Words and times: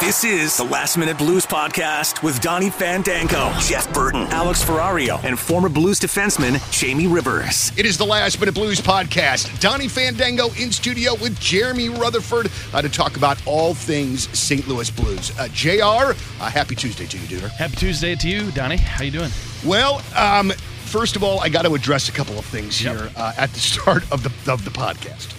This 0.00 0.24
is 0.24 0.56
the 0.56 0.64
Last 0.64 0.96
Minute 0.98 1.16
Blues 1.16 1.46
Podcast 1.46 2.22
with 2.22 2.40
Donny 2.40 2.70
Fandango, 2.70 3.52
Jeff 3.60 3.92
Burton, 3.94 4.22
Alex 4.28 4.62
Ferrario, 4.62 5.22
and 5.24 5.38
former 5.38 5.68
Blues 5.68 5.98
defenseman 5.98 6.60
Jamie 6.70 7.06
Rivers. 7.06 7.72
It 7.78 7.86
is 7.86 7.96
the 7.96 8.04
Last 8.04 8.38
Minute 8.38 8.54
Blues 8.54 8.80
podcast. 8.80 9.58
Donny 9.60 9.88
Fandango 9.88 10.48
in 10.58 10.70
studio 10.70 11.14
with 11.14 11.38
Jeremy 11.40 11.88
Rutherford 11.88 12.50
uh, 12.74 12.82
to 12.82 12.88
talk 12.88 13.16
about 13.16 13.40
all 13.46 13.74
things 13.74 14.28
St. 14.38 14.68
Louis 14.68 14.90
Blues. 14.90 15.36
Uh, 15.38 15.48
JR, 15.52 16.12
uh, 16.40 16.50
happy 16.50 16.74
Tuesday 16.74 17.06
to 17.06 17.18
you, 17.18 17.26
dude. 17.26 17.50
Happy 17.50 17.76
Tuesday 17.76 18.14
to 18.14 18.28
you, 18.28 18.50
Donny. 18.52 18.76
How 18.76 19.02
you 19.02 19.10
doing? 19.10 19.30
Well, 19.64 20.02
um, 20.14 20.50
first 20.84 21.16
of 21.16 21.24
all, 21.24 21.40
I 21.40 21.48
got 21.48 21.62
to 21.62 21.74
address 21.74 22.08
a 22.08 22.12
couple 22.12 22.38
of 22.38 22.44
things 22.44 22.82
Yep. 22.82 22.96
here 22.96 23.10
uh, 23.16 23.32
at 23.38 23.50
the 23.52 23.60
start 23.60 24.04
of 24.12 24.22
the 24.22 24.52
of 24.52 24.64
the 24.64 24.70
podcast. 24.70 25.32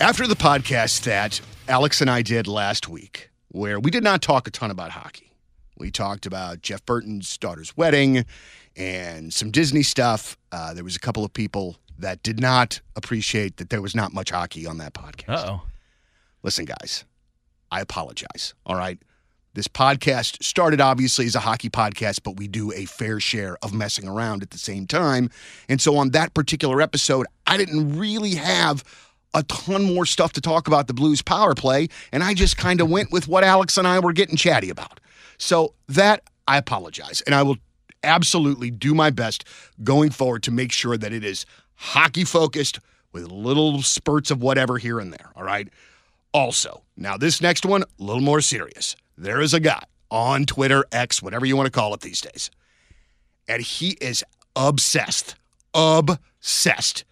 After 0.00 0.26
the 0.26 0.34
podcast 0.36 1.02
that 1.02 1.40
Alex 1.68 2.00
and 2.00 2.10
I 2.10 2.22
did 2.22 2.46
last 2.46 2.88
week, 2.88 3.30
where 3.48 3.78
we 3.78 3.90
did 3.90 4.02
not 4.02 4.20
talk 4.20 4.48
a 4.48 4.50
ton 4.50 4.70
about 4.70 4.90
hockey, 4.90 5.32
we 5.78 5.90
talked 5.90 6.26
about 6.26 6.62
Jeff 6.62 6.84
Burton's 6.84 7.36
daughter's 7.38 7.76
wedding 7.76 8.24
and 8.76 9.32
some 9.32 9.50
Disney 9.50 9.82
stuff. 9.82 10.36
Uh, 10.50 10.74
there 10.74 10.84
was 10.84 10.96
a 10.96 11.00
couple 11.00 11.24
of 11.24 11.32
people 11.32 11.76
that 11.98 12.22
did 12.22 12.40
not 12.40 12.80
appreciate 12.96 13.58
that 13.58 13.70
there 13.70 13.82
was 13.82 13.94
not 13.94 14.12
much 14.12 14.30
hockey 14.30 14.66
on 14.66 14.78
that 14.78 14.94
podcast. 14.94 15.28
Uh 15.28 15.44
oh. 15.48 15.62
Listen, 16.42 16.64
guys, 16.64 17.04
I 17.70 17.80
apologize. 17.80 18.54
All 18.66 18.76
right. 18.76 18.98
This 19.54 19.68
podcast 19.68 20.42
started 20.42 20.80
obviously 20.80 21.26
as 21.26 21.34
a 21.34 21.40
hockey 21.40 21.68
podcast, 21.68 22.20
but 22.24 22.38
we 22.38 22.48
do 22.48 22.72
a 22.72 22.86
fair 22.86 23.20
share 23.20 23.58
of 23.62 23.74
messing 23.74 24.08
around 24.08 24.42
at 24.42 24.50
the 24.50 24.58
same 24.58 24.86
time. 24.86 25.30
And 25.68 25.80
so 25.80 25.96
on 25.98 26.10
that 26.10 26.32
particular 26.32 26.80
episode, 26.80 27.26
I 27.46 27.58
didn't 27.58 27.98
really 27.98 28.34
have 28.34 28.82
a 29.34 29.42
ton 29.44 29.84
more 29.84 30.06
stuff 30.06 30.32
to 30.34 30.40
talk 30.40 30.68
about 30.68 30.86
the 30.86 30.94
Blues 30.94 31.22
power 31.22 31.54
play. 31.54 31.88
And 32.12 32.22
I 32.22 32.34
just 32.34 32.56
kind 32.56 32.80
of 32.80 32.90
went 32.90 33.12
with 33.12 33.28
what 33.28 33.44
Alex 33.44 33.78
and 33.78 33.86
I 33.86 33.98
were 33.98 34.12
getting 34.12 34.36
chatty 34.36 34.70
about. 34.70 35.00
So 35.38 35.74
that 35.88 36.22
I 36.46 36.58
apologize. 36.58 37.20
And 37.22 37.34
I 37.34 37.42
will 37.42 37.56
absolutely 38.02 38.70
do 38.70 38.94
my 38.94 39.10
best 39.10 39.44
going 39.82 40.10
forward 40.10 40.42
to 40.44 40.50
make 40.50 40.72
sure 40.72 40.96
that 40.96 41.12
it 41.12 41.24
is 41.24 41.46
hockey 41.74 42.24
focused 42.24 42.80
with 43.12 43.30
little 43.30 43.82
spurts 43.82 44.30
of 44.30 44.42
whatever 44.42 44.78
here 44.78 44.98
and 44.98 45.12
there. 45.12 45.30
All 45.36 45.44
right. 45.44 45.68
Also, 46.32 46.82
now 46.96 47.16
this 47.16 47.40
next 47.40 47.66
one, 47.66 47.82
a 47.82 47.86
little 47.98 48.22
more 48.22 48.40
serious. 48.40 48.96
There 49.18 49.40
is 49.40 49.52
a 49.54 49.60
guy 49.60 49.84
on 50.10 50.46
Twitter, 50.46 50.84
X, 50.92 51.22
whatever 51.22 51.46
you 51.46 51.56
want 51.56 51.66
to 51.66 51.70
call 51.70 51.94
it 51.94 52.00
these 52.00 52.20
days, 52.20 52.50
and 53.48 53.62
he 53.62 53.90
is 54.00 54.24
obsessed, 54.56 55.34
obsessed 55.74 57.04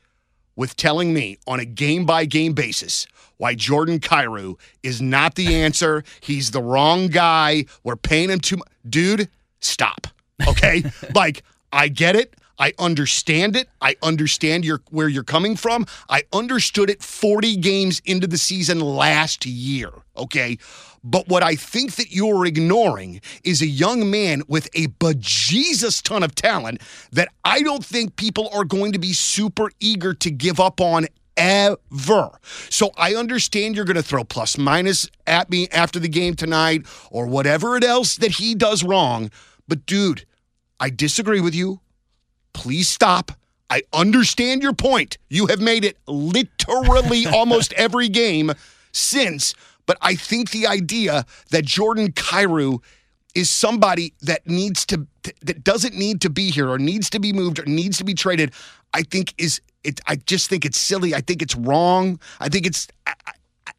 with 0.60 0.76
telling 0.76 1.14
me 1.14 1.38
on 1.46 1.58
a 1.58 1.64
game 1.64 2.04
by 2.04 2.26
game 2.26 2.52
basis 2.52 3.06
why 3.38 3.54
Jordan 3.54 3.98
Kyrou 3.98 4.58
is 4.82 5.00
not 5.00 5.34
the 5.34 5.54
answer. 5.54 6.04
He's 6.20 6.50
the 6.50 6.60
wrong 6.60 7.06
guy. 7.06 7.64
We're 7.82 7.96
paying 7.96 8.28
him 8.28 8.40
too 8.40 8.58
much. 8.58 8.68
Dude, 8.86 9.30
stop. 9.60 10.06
Okay? 10.46 10.84
like, 11.14 11.44
I 11.72 11.88
get 11.88 12.14
it. 12.14 12.34
I 12.58 12.74
understand 12.78 13.56
it. 13.56 13.70
I 13.80 13.96
understand 14.02 14.66
your 14.66 14.82
where 14.90 15.08
you're 15.08 15.24
coming 15.24 15.56
from. 15.56 15.86
I 16.10 16.24
understood 16.30 16.90
it 16.90 17.02
40 17.02 17.56
games 17.56 18.02
into 18.04 18.26
the 18.26 18.36
season 18.36 18.80
last 18.80 19.46
year. 19.46 19.90
Okay. 20.14 20.58
But 21.02 21.28
what 21.28 21.42
I 21.42 21.54
think 21.54 21.96
that 21.96 22.12
you're 22.12 22.44
ignoring 22.44 23.20
is 23.42 23.62
a 23.62 23.66
young 23.66 24.10
man 24.10 24.42
with 24.48 24.68
a 24.74 24.88
bejesus 24.88 26.02
ton 26.02 26.22
of 26.22 26.34
talent 26.34 26.82
that 27.12 27.28
I 27.44 27.62
don't 27.62 27.84
think 27.84 28.16
people 28.16 28.50
are 28.52 28.64
going 28.64 28.92
to 28.92 28.98
be 28.98 29.12
super 29.12 29.70
eager 29.80 30.12
to 30.14 30.30
give 30.30 30.60
up 30.60 30.80
on 30.80 31.06
ever. 31.36 32.30
So 32.68 32.90
I 32.96 33.14
understand 33.14 33.74
you're 33.74 33.86
going 33.86 33.96
to 33.96 34.02
throw 34.02 34.24
plus 34.24 34.58
minus 34.58 35.08
at 35.26 35.50
me 35.50 35.68
after 35.68 35.98
the 35.98 36.08
game 36.08 36.34
tonight 36.34 36.86
or 37.10 37.26
whatever 37.26 37.76
it 37.76 37.84
else 37.84 38.16
that 38.16 38.32
he 38.32 38.54
does 38.54 38.84
wrong. 38.84 39.30
But 39.66 39.86
dude, 39.86 40.26
I 40.78 40.90
disagree 40.90 41.40
with 41.40 41.54
you. 41.54 41.80
Please 42.52 42.88
stop. 42.88 43.32
I 43.70 43.82
understand 43.92 44.62
your 44.62 44.72
point. 44.72 45.16
You 45.28 45.46
have 45.46 45.60
made 45.60 45.84
it 45.84 45.96
literally 46.06 47.26
almost 47.32 47.72
every 47.74 48.08
game 48.08 48.52
since, 48.92 49.54
but 49.86 49.96
I 50.00 50.14
think 50.14 50.50
the 50.50 50.66
idea 50.66 51.24
that 51.50 51.64
Jordan 51.64 52.12
Kyrou 52.12 52.82
is 53.34 53.48
somebody 53.48 54.12
that 54.22 54.46
needs 54.46 54.84
to 54.86 55.06
that 55.42 55.62
doesn't 55.62 55.94
need 55.94 56.20
to 56.22 56.30
be 56.30 56.50
here 56.50 56.68
or 56.68 56.78
needs 56.78 57.08
to 57.10 57.20
be 57.20 57.32
moved 57.32 57.58
or 57.58 57.64
needs 57.64 57.98
to 57.98 58.04
be 58.04 58.14
traded, 58.14 58.52
I 58.92 59.02
think 59.02 59.34
is 59.38 59.60
it 59.84 60.00
I 60.06 60.16
just 60.16 60.50
think 60.50 60.64
it's 60.64 60.78
silly. 60.78 61.14
I 61.14 61.20
think 61.20 61.42
it's 61.42 61.54
wrong. 61.54 62.18
I 62.40 62.48
think 62.48 62.66
it's 62.66 62.88
I, 63.06 63.14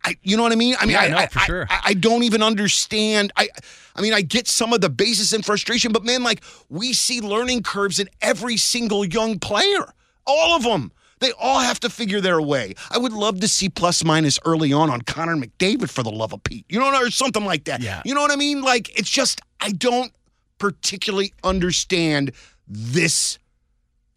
I, 0.05 0.15
you 0.23 0.35
know 0.37 0.43
what 0.43 0.51
I 0.51 0.55
mean? 0.55 0.75
I 0.79 0.85
mean, 0.85 0.93
Yeah, 0.93 1.01
I, 1.01 1.07
no, 1.09 1.17
I- 1.17 1.45
sure. 1.45 1.67
I, 1.69 1.79
I 1.85 1.93
don't 1.93 2.23
even 2.23 2.41
understand. 2.41 3.31
I 3.35 3.49
I 3.95 4.01
mean, 4.01 4.13
I 4.13 4.21
get 4.21 4.47
some 4.47 4.71
of 4.73 4.79
the 4.81 4.89
basis 4.89 5.33
and 5.33 5.45
frustration, 5.45 5.91
but 5.91 6.03
man, 6.05 6.23
like 6.23 6.41
we 6.69 6.93
see 6.93 7.19
learning 7.21 7.63
curves 7.63 7.99
in 7.99 8.09
every 8.21 8.57
single 8.57 9.03
young 9.05 9.37
player. 9.37 9.93
All 10.25 10.55
of 10.55 10.63
them. 10.63 10.91
They 11.21 11.31
all 11.39 11.59
have 11.59 11.79
to 11.81 11.89
figure 11.89 12.19
their 12.19 12.41
way. 12.41 12.73
I 12.89 12.97
would 12.97 13.13
love 13.13 13.39
to 13.39 13.47
see 13.47 13.69
plus 13.69 14.03
minus 14.03 14.39
early 14.43 14.73
on 14.73 14.89
on 14.89 15.01
Connor 15.03 15.37
McDavid 15.37 15.89
for 15.89 16.03
the 16.03 16.11
love 16.11 16.33
of 16.33 16.43
Pete. 16.43 16.65
You 16.67 16.79
know, 16.79 16.93
or 16.93 17.09
something 17.09 17.45
like 17.45 17.63
that. 17.65 17.81
Yeah. 17.81 18.01
You 18.03 18.13
know 18.13 18.21
what 18.21 18.31
I 18.31 18.35
mean? 18.35 18.61
Like 18.61 18.97
it's 18.99 19.09
just 19.09 19.39
I 19.61 19.71
don't 19.71 20.11
particularly 20.57 21.33
understand 21.43 22.33
this 22.67 23.39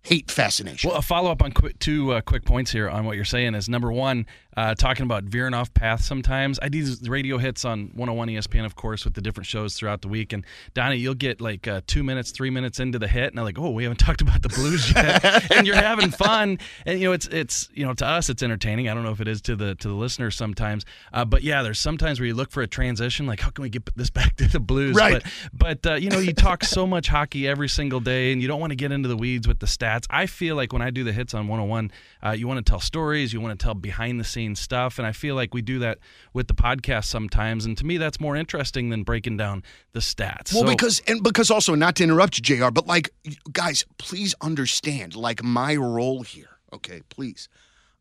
hate 0.03 0.31
fascination. 0.31 0.91
Well, 0.91 0.99
a 0.99 1.03
follow 1.03 1.31
up 1.31 1.43
on 1.43 1.53
quick, 1.53 1.79
two 1.79 2.13
uh, 2.13 2.21
quick 2.21 2.45
points 2.45 2.71
here 2.71 2.89
on 2.89 3.05
what 3.05 3.17
you're 3.17 3.25
saying 3.25 3.55
is 3.55 3.69
number 3.69 3.91
one, 3.91 4.27
uh, 4.57 4.75
talking 4.75 5.05
about 5.05 5.25
veering 5.25 5.55
off 5.55 5.73
path 5.75 6.03
sometimes. 6.03 6.59
I 6.63 6.69
do 6.69 6.85
these 6.85 7.09
radio 7.09 7.39
hits 7.39 7.65
on 7.65 7.91
101 7.95 8.29
ESPN, 8.29 8.65
of 8.65 8.77
course, 8.77 9.05
with 9.05 9.15
the 9.15 9.21
different 9.21 9.47
shows 9.47 9.75
throughout 9.75 10.03
the 10.03 10.09
week. 10.09 10.33
And 10.33 10.45
Donny, 10.75 10.97
you'll 10.97 11.15
get 11.15 11.41
like 11.41 11.67
uh, 11.67 11.81
two 11.87 12.03
minutes, 12.03 12.31
three 12.31 12.51
minutes 12.51 12.81
into 12.81 12.99
the 12.99 13.09
hit, 13.09 13.31
and 13.31 13.39
I'm 13.39 13.45
like, 13.45 13.59
oh, 13.59 13.71
we 13.71 13.83
haven't 13.83 13.99
talked 14.05 14.21
about 14.21 14.43
the 14.43 14.49
Blues 14.49 14.93
yet. 14.95 15.51
and 15.53 15.67
you're 15.67 15.77
having 15.77 16.11
fun. 16.11 16.59
And, 16.87 17.01
you 17.01 17.09
know, 17.09 17.13
it's, 17.13 17.27
it's, 17.27 17.69
you 17.75 17.85
know, 17.85 17.95
to 17.95 18.07
us, 18.07 18.29
it's 18.31 18.43
entertaining. 18.43 18.89
I 18.89 18.95
don't 18.95 19.03
know 19.03 19.13
if 19.13 19.21
it 19.21 19.29
is 19.29 19.41
to 19.43 19.57
the, 19.57 19.75
to 19.77 19.89
the 19.89 19.95
listeners 19.95 20.37
sometimes. 20.37 20.85
Uh, 21.13 21.25
but 21.25 21.43
yeah, 21.43 21.63
there's 21.63 21.79
sometimes 21.79 22.21
where 22.21 22.27
you 22.27 22.35
look 22.35 22.51
for 22.51 22.63
a 22.63 22.67
transition, 22.67 23.27
like, 23.27 23.41
how 23.41 23.51
can 23.51 23.63
we 23.63 23.69
get 23.69 23.85
this 23.97 24.11
back 24.11 24.37
to 24.37 24.49
the 24.49 24.61
Blues? 24.61 24.97
Right. 24.97 25.23
But, 25.53 25.83
but 25.83 25.91
uh, 25.93 25.95
you 25.95 26.11
know, 26.11 26.19
you 26.19 26.33
talk 26.33 26.65
so 26.65 26.87
much 26.87 27.09
hockey 27.09 27.49
every 27.49 27.69
single 27.69 28.01
day, 28.01 28.33
and 28.33 28.41
you 28.41 28.49
don't 28.49 28.61
want 28.61 28.71
to 28.71 28.77
get 28.77 28.93
into 28.93 29.09
the 29.09 29.17
weeds 29.17 29.49
with 29.49 29.59
the 29.59 29.67
stats. 29.67 30.07
I 30.11 30.27
feel 30.27 30.57
like 30.57 30.73
when 30.73 30.83
I 30.83 30.91
do 30.91 31.05
the 31.05 31.13
hits 31.13 31.35
on 31.35 31.49
101, 31.49 31.91
uh, 32.23 32.31
you 32.31 32.47
want 32.47 32.65
to 32.65 32.71
tell 32.71 32.81
stories, 32.81 33.33
you 33.33 33.41
want 33.41 33.59
to 33.59 33.63
tell 33.63 33.75
behind 33.75 34.21
the 34.21 34.25
scenes 34.25 34.44
stuff, 34.55 34.99
and 34.99 35.07
I 35.07 35.13
feel 35.13 35.35
like 35.35 35.55
we 35.55 35.63
do 35.63 35.79
that 35.79 35.99
with 36.35 36.47
the 36.49 36.55
podcast 36.55 37.05
sometimes. 37.07 37.65
And 37.65 37.79
to 37.79 37.87
me, 37.87 37.97
that's 37.97 38.21
more 38.21 38.37
interesting 38.37 38.91
than 38.91 39.03
breaking 39.03 39.39
down 39.39 39.63
the 39.93 40.01
stats. 40.01 40.53
Well, 40.53 40.65
So- 40.65 40.69
because 40.69 41.01
and 41.07 41.23
because 41.23 41.51
also 41.51 41.75
not 41.75 41.97
to 41.97 42.05
interrupt 42.05 42.37
you, 42.37 42.43
Jr. 42.59 42.71
But 42.71 42.87
like, 42.87 43.11
guys, 43.53 43.85
please 43.97 44.35
understand, 44.43 45.17
like 45.17 45.43
my 45.43 45.75
role 45.77 46.23
here. 46.23 46.59
Okay, 46.73 47.01
please, 47.09 47.49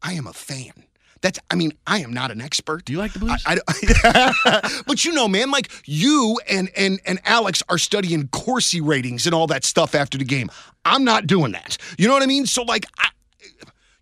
I 0.02 0.14
am 0.14 0.28
a 0.28 0.34
fan. 0.34 0.74
That's, 1.22 1.40
I 1.50 1.56
mean, 1.56 1.72
I 1.88 2.00
am 2.00 2.12
not 2.12 2.32
an 2.32 2.42
expert. 2.42 2.84
do 2.84 2.92
you 2.92 3.00
like 3.00 3.14
the 3.14 3.20
Blues? 3.20 3.42
I, 3.46 3.58
I- 3.70 4.84
but 4.88 5.06
you 5.06 5.14
know, 5.14 5.30
man, 5.30 5.52
like 5.52 5.72
you 5.86 6.38
and 6.50 6.70
and 6.76 7.00
and 7.06 7.22
Alex 7.24 7.64
are 7.70 7.78
studying 7.78 8.28
Corsi 8.28 8.82
ratings 8.82 9.26
and 9.26 9.34
all 9.34 9.48
that 9.48 9.64
stuff 9.64 9.96
after 9.96 10.18
the 10.18 10.26
game. 10.26 10.50
I'm 10.84 11.06
not 11.06 11.26
doing 11.28 11.54
that. 11.54 11.78
You 11.98 12.08
know 12.10 12.14
what 12.14 12.24
I 12.24 12.26
mean? 12.26 12.46
So 12.46 12.64
like, 12.64 12.86
I, 13.00 13.08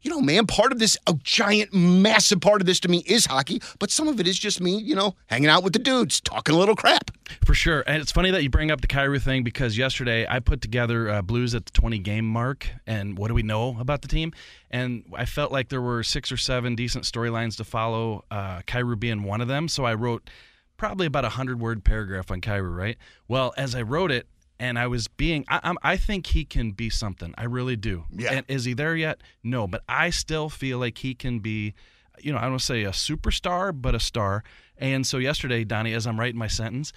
you 0.01 0.09
know, 0.09 0.21
man, 0.21 0.47
part 0.47 0.71
of 0.71 0.79
this, 0.79 0.97
a 1.07 1.13
giant, 1.23 1.73
massive 1.73 2.41
part 2.41 2.61
of 2.61 2.65
this 2.65 2.79
to 2.81 2.87
me 2.87 3.03
is 3.05 3.25
hockey, 3.25 3.61
but 3.79 3.91
some 3.91 4.07
of 4.07 4.19
it 4.19 4.27
is 4.27 4.37
just 4.37 4.61
me, 4.61 4.77
you 4.77 4.95
know, 4.95 5.15
hanging 5.27 5.49
out 5.49 5.63
with 5.63 5.73
the 5.73 5.79
dudes, 5.79 6.19
talking 6.19 6.55
a 6.55 6.57
little 6.57 6.75
crap. 6.75 7.11
For 7.45 7.53
sure. 7.53 7.83
And 7.87 8.01
it's 8.01 8.11
funny 8.11 8.31
that 8.31 8.43
you 8.43 8.49
bring 8.49 8.71
up 8.71 8.81
the 8.81 8.87
Kyrou 8.87 9.21
thing 9.21 9.43
because 9.43 9.77
yesterday 9.77 10.25
I 10.27 10.39
put 10.39 10.61
together 10.61 11.09
uh, 11.09 11.21
Blues 11.21 11.55
at 11.55 11.65
the 11.65 11.71
20 11.71 11.99
game 11.99 12.25
mark 12.25 12.67
and 12.87 13.17
what 13.17 13.27
do 13.27 13.33
we 13.33 13.43
know 13.43 13.77
about 13.79 14.01
the 14.01 14.07
team? 14.07 14.33
And 14.69 15.03
I 15.15 15.25
felt 15.25 15.51
like 15.51 15.69
there 15.69 15.81
were 15.81 16.03
six 16.03 16.31
or 16.31 16.37
seven 16.37 16.75
decent 16.75 17.05
storylines 17.05 17.57
to 17.57 17.63
follow, 17.63 18.25
uh, 18.31 18.61
being 18.97 19.23
one 19.23 19.41
of 19.41 19.47
them. 19.47 19.67
So 19.67 19.85
I 19.85 19.93
wrote 19.93 20.29
probably 20.77 21.05
about 21.05 21.23
a 21.23 21.27
100 21.27 21.59
word 21.59 21.83
paragraph 21.83 22.31
on 22.31 22.41
Kyrou, 22.41 22.75
right? 22.75 22.97
Well, 23.27 23.53
as 23.55 23.75
I 23.75 23.83
wrote 23.83 24.11
it, 24.11 24.27
and 24.61 24.77
I 24.77 24.85
was 24.85 25.07
being, 25.07 25.43
I, 25.47 25.59
I'm, 25.63 25.77
I 25.81 25.97
think 25.97 26.27
he 26.27 26.45
can 26.45 26.71
be 26.71 26.91
something. 26.91 27.33
I 27.35 27.45
really 27.45 27.75
do. 27.75 28.05
Yeah. 28.11 28.31
And 28.31 28.45
is 28.47 28.63
he 28.63 28.75
there 28.75 28.95
yet? 28.95 29.19
No, 29.43 29.65
but 29.67 29.81
I 29.89 30.11
still 30.11 30.49
feel 30.49 30.77
like 30.77 30.99
he 30.99 31.15
can 31.15 31.39
be, 31.39 31.73
you 32.19 32.31
know, 32.31 32.37
I 32.37 32.41
don't 32.41 32.51
want 32.51 32.59
to 32.61 32.65
say 32.67 32.83
a 32.83 32.91
superstar, 32.91 33.73
but 33.73 33.95
a 33.95 33.99
star. 33.99 34.43
And 34.77 35.05
so 35.05 35.17
yesterday, 35.17 35.63
Donny, 35.63 35.93
as 35.93 36.05
I'm 36.05 36.19
writing 36.19 36.37
my 36.37 36.47
sentence, 36.47 36.93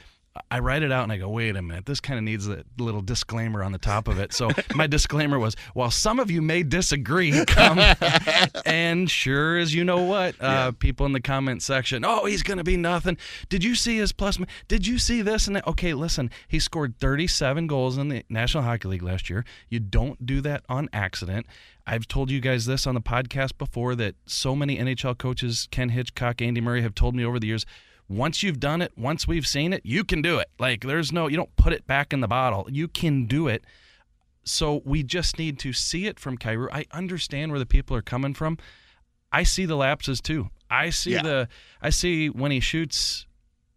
I 0.51 0.59
write 0.59 0.83
it 0.83 0.91
out 0.91 1.05
and 1.05 1.13
I 1.13 1.17
go, 1.17 1.29
wait 1.29 1.55
a 1.55 1.63
minute, 1.63 1.87
this 1.87 2.01
kind 2.01 2.19
of 2.19 2.25
needs 2.25 2.49
a 2.49 2.65
little 2.77 3.03
disclaimer 3.03 3.63
on 3.63 3.71
the 3.71 3.79
top 3.79 4.09
of 4.09 4.19
it. 4.19 4.33
So 4.33 4.51
my 4.75 4.89
disclaimer 4.89 5.39
was, 5.39 5.55
while 5.75 5.93
some 5.93 6.19
of 6.19 6.29
you 6.29 6.43
may 6.43 6.65
disagree, 6.65 7.45
come, 7.45 7.79
and 8.67 9.09
sure 9.09 9.57
as 9.59 9.73
you 9.73 9.85
know 9.85 10.03
what, 10.03 10.35
uh, 10.41 10.73
people 10.73 11.07
in 11.07 11.13
the 11.13 11.21
comment 11.21 11.63
section, 11.63 12.05
oh, 12.05 12.25
he's 12.25 12.43
going 12.43 12.59
to 12.59 12.65
be 12.65 12.77
nothing. 12.77 13.17
Did 13.49 13.63
you 13.63 13.77
see 13.77 13.99
his 13.99 14.11
plus? 14.11 14.39
Did 14.67 14.89
you 14.89 14.99
see 14.99 15.23
this 15.23 15.47
and 15.47 15.55
that? 15.55 15.67
Okay, 15.69 15.95
listen, 15.95 16.31
he 16.49 16.59
scored 16.59 16.99
37 16.99 17.69
goals 17.69 17.97
in 17.97 18.09
the 18.09 18.25
National 18.29 18.65
Hockey 18.65 18.89
League 18.89 19.03
last 19.03 19.31
year. 19.31 19.45
You 19.69 19.79
don't 19.79 20.27
do 20.27 20.41
that 20.41 20.65
on 20.69 20.89
accident. 20.93 21.47
I've 21.87 22.09
told 22.09 22.31
you 22.31 22.41
guys 22.41 22.67
this 22.67 22.87
on 22.89 22.95
the 22.95 23.01
podcast 23.01 23.57
before 23.57 23.95
that 23.97 24.17
so 24.27 24.57
many 24.57 24.79
NHL 24.79 25.17
coaches, 25.17 25.69
Ken 25.71 25.91
Hitchcock, 25.91 26.43
Andy 26.43 26.61
Murray, 26.61 26.83
have 26.83 26.95
told 26.95 27.15
me 27.15 27.25
over 27.25 27.39
the 27.39 27.47
years 27.47 27.67
once 28.09 28.43
you've 28.43 28.61
done 28.61 28.83
it, 28.83 28.93
once 28.97 29.27
we've 29.27 29.47
seen 29.47 29.73
it, 29.73 29.81
you 29.85 30.05
can 30.05 30.21
do 30.23 30.39
it. 30.39 30.49
Like 30.59 30.83
there's 30.83 31.12
no, 31.12 31.27
you 31.27 31.37
don't 31.37 31.55
put 31.56 31.73
it 31.73 31.87
back 31.87 32.12
in 32.12 32.21
the 32.21 32.29
bottle. 32.29 32.67
You 32.71 32.89
can 32.89 33.27
do 33.27 33.49
it. 33.49 33.65
So 34.45 34.83
we 34.85 35.03
just 35.03 35.39
need 35.39 35.59
to 35.61 35.73
see 35.73 36.06
it 36.06 36.21
from 36.21 36.37
Kyrou. 36.37 36.69
I 36.71 36.85
understand 36.93 37.51
where 37.51 37.59
the 37.59 37.67
people 37.67 37.97
are 37.97 38.03
coming 38.03 38.35
from. 38.35 38.59
I 39.33 39.43
see 39.43 39.65
the 39.65 39.77
lapses 39.77 40.21
too. 40.21 40.51
I 40.71 40.91
see 40.91 41.12
Yeah. 41.12 41.23
the 41.23 41.49
I 41.81 41.91
see 41.91 42.29
when 42.29 42.51
he 42.51 42.61
shoots 42.61 43.27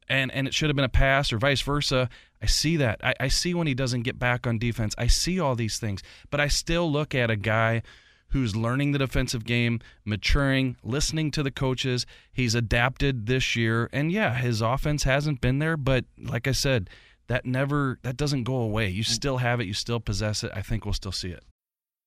and 0.10 0.32
and 0.32 0.48
it 0.48 0.54
should 0.54 0.70
have 0.70 0.76
been 0.76 0.86
a 0.86 0.90
pass 0.90 1.32
or 1.32 1.38
vice 1.38 1.62
versa. 1.62 2.10
I 2.42 2.46
see 2.48 2.78
that. 2.78 3.00
I, 3.04 3.14
I 3.20 3.28
see 3.30 3.54
when 3.54 3.66
he 3.66 3.74
doesn't 3.74 4.04
get 4.04 4.20
back 4.20 4.46
on 4.46 4.60
defense. 4.60 4.94
I 4.98 5.08
see 5.08 5.40
all 5.40 5.56
these 5.56 5.80
things. 5.80 6.04
But 6.30 6.40
I 6.40 6.48
still 6.50 6.92
look 6.92 7.16
at 7.16 7.32
a 7.32 7.36
guy 7.36 7.82
who's 8.30 8.56
learning 8.56 8.92
the 8.92 9.00
defensive 9.00 9.46
game, 9.46 9.80
maturing, 10.06 10.76
listening 10.84 11.32
to 11.32 11.44
the 11.44 11.52
coaches. 11.52 12.06
He's 12.32 12.56
adapted 12.56 13.26
this 13.26 13.56
year. 13.56 13.90
And 13.94 14.12
yeah, 14.12 14.36
his 14.36 14.62
offense 14.62 15.04
hasn't 15.04 15.42
been 15.42 15.60
there, 15.60 15.78
but 15.78 16.06
like 16.18 16.48
I 16.48 16.52
said, 16.52 16.90
that 17.28 17.46
never 17.46 18.00
that 18.04 18.18
doesn't 18.18 18.44
go 18.44 18.56
away. 18.56 18.90
You 18.90 19.04
still 19.04 19.38
have 19.38 19.60
it, 19.60 19.68
you 19.68 19.74
still 19.74 20.00
possess 20.00 20.44
it. 20.44 20.52
I 20.54 20.62
think 20.62 20.86
we'll 20.86 20.94
still 20.94 21.12
see 21.12 21.30
it. 21.30 21.44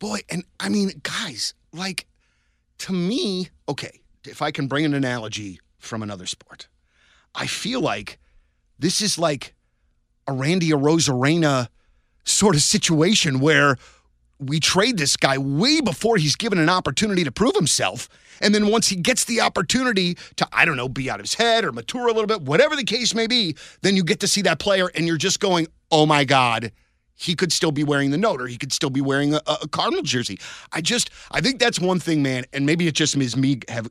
Boy, 0.00 0.20
and 0.28 0.44
I 0.58 0.68
mean, 0.68 1.00
guys, 1.04 1.54
like 1.72 2.06
to 2.78 2.92
me, 2.92 3.50
okay, 3.68 4.00
if 4.26 4.42
I 4.42 4.50
can 4.50 4.66
bring 4.66 4.84
an 4.84 4.94
analogy 4.94 5.60
from 5.78 6.02
another 6.02 6.26
sport, 6.26 6.66
I 7.34 7.46
feel 7.46 7.80
like 7.80 8.18
this 8.78 9.00
is 9.02 9.18
like 9.18 9.54
a 10.26 10.32
Randy 10.32 10.70
Arozarena 10.70 11.68
sort 12.24 12.56
of 12.56 12.62
situation 12.62 13.40
where 13.40 13.76
we 14.38 14.58
trade 14.58 14.96
this 14.96 15.16
guy 15.16 15.36
way 15.36 15.82
before 15.82 16.16
he's 16.16 16.34
given 16.34 16.58
an 16.58 16.70
opportunity 16.70 17.22
to 17.24 17.30
prove 17.30 17.54
himself. 17.54 18.08
And 18.40 18.54
then 18.54 18.68
once 18.68 18.88
he 18.88 18.96
gets 18.96 19.26
the 19.26 19.42
opportunity 19.42 20.16
to, 20.36 20.48
I 20.50 20.64
don't 20.64 20.78
know, 20.78 20.88
be 20.88 21.10
out 21.10 21.20
of 21.20 21.24
his 21.24 21.34
head 21.34 21.62
or 21.62 21.72
mature 21.72 22.08
a 22.08 22.12
little 22.12 22.26
bit, 22.26 22.40
whatever 22.40 22.74
the 22.74 22.84
case 22.84 23.14
may 23.14 23.26
be, 23.26 23.54
then 23.82 23.96
you 23.96 24.02
get 24.02 24.20
to 24.20 24.28
see 24.28 24.40
that 24.42 24.58
player 24.58 24.90
and 24.94 25.06
you're 25.06 25.18
just 25.18 25.40
going, 25.40 25.66
oh 25.90 26.06
my 26.06 26.24
God, 26.24 26.72
he 27.20 27.34
could 27.34 27.52
still 27.52 27.70
be 27.70 27.84
wearing 27.84 28.10
the 28.10 28.16
note 28.16 28.40
or 28.40 28.46
he 28.46 28.56
could 28.56 28.72
still 28.72 28.88
be 28.88 29.02
wearing 29.02 29.34
a, 29.34 29.40
a 29.46 29.68
Cardinal 29.68 30.02
jersey. 30.02 30.38
I 30.72 30.80
just, 30.80 31.10
I 31.30 31.42
think 31.42 31.60
that's 31.60 31.78
one 31.78 32.00
thing, 32.00 32.22
man. 32.22 32.46
And 32.54 32.64
maybe 32.64 32.86
it 32.86 32.94
just 32.94 33.14
is 33.14 33.36
me 33.36 33.60
have, 33.68 33.90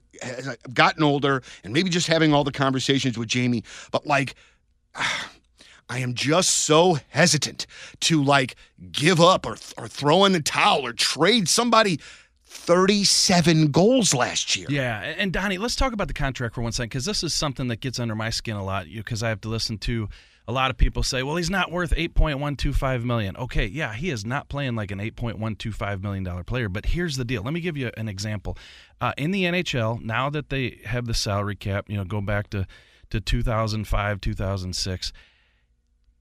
gotten 0.74 1.04
older 1.04 1.44
and 1.64 1.72
maybe 1.72 1.92
just 1.92 2.08
having 2.08 2.34
all 2.34 2.44
the 2.44 2.52
conversations 2.52 3.20
with 3.20 3.28
Jamie. 3.28 3.64
But 3.92 4.08
like, 4.08 4.34
I 4.96 6.00
am 6.00 6.16
just 6.16 6.50
so 6.50 6.98
hesitant 7.10 7.68
to 8.02 8.24
like 8.24 8.56
give 8.92 9.22
up 9.22 9.46
or, 9.46 9.58
or 9.78 9.88
throw 9.88 10.26
in 10.26 10.34
the 10.34 10.42
towel 10.42 10.86
or 10.86 10.94
trade 10.94 11.48
somebody 11.48 12.00
37 12.46 13.70
goals 13.70 14.14
last 14.14 14.56
year. 14.56 14.68
Yeah, 14.70 15.02
and 15.02 15.32
Donny, 15.32 15.60
let's 15.60 15.76
talk 15.76 15.94
about 15.94 16.08
the 16.08 16.14
contract 16.16 16.56
for 16.56 16.62
one 16.62 16.72
second 16.72 16.90
because 16.90 17.06
this 17.06 17.24
is 17.24 17.34
something 17.34 17.68
that 17.68 17.80
gets 17.80 18.00
under 18.00 18.16
my 18.16 18.32
skin 18.32 18.56
a 18.56 18.64
lot. 18.64 18.88
You 18.88 19.02
Because 19.02 19.22
I 19.22 19.30
have 19.30 19.42
to 19.42 19.50
listen 19.50 19.78
to 19.80 20.10
a 20.50 20.52
lot 20.52 20.72
of 20.72 20.78
people 20.78 21.04
say, 21.04 21.22
"Well, 21.22 21.36
he's 21.36 21.52
not 21.52 21.72
worth 21.72 21.94
8.125 21.96 23.04
million." 23.04 23.38
Okay, 23.38 23.68
yeah, 23.68 23.94
he 23.94 24.10
is 24.10 24.26
not 24.26 24.50
playing 24.50 24.76
like 24.76 24.90
an 24.90 24.98
8.125 25.00 26.02
million 26.02 26.24
dollar 26.24 26.44
player. 26.44 26.68
But 26.68 26.88
here's 26.88 27.18
the 27.18 27.24
deal. 27.24 27.44
Let 27.44 27.54
me 27.54 27.60
give 27.60 27.78
you 27.78 27.92
an 27.96 28.10
example. 28.10 28.58
Uh, 29.00 29.14
in 29.16 29.30
the 29.30 29.44
NHL, 29.44 30.02
now 30.02 30.32
that 30.32 30.50
they 30.50 30.80
have 30.86 31.06
the 31.06 31.14
salary 31.14 31.56
cap, 31.56 31.86
you 31.88 31.98
know, 31.98 32.04
go 32.04 32.20
back 32.20 32.50
to 32.50 32.66
to 33.12 33.22
2005, 33.22 34.22
2006 34.22 35.14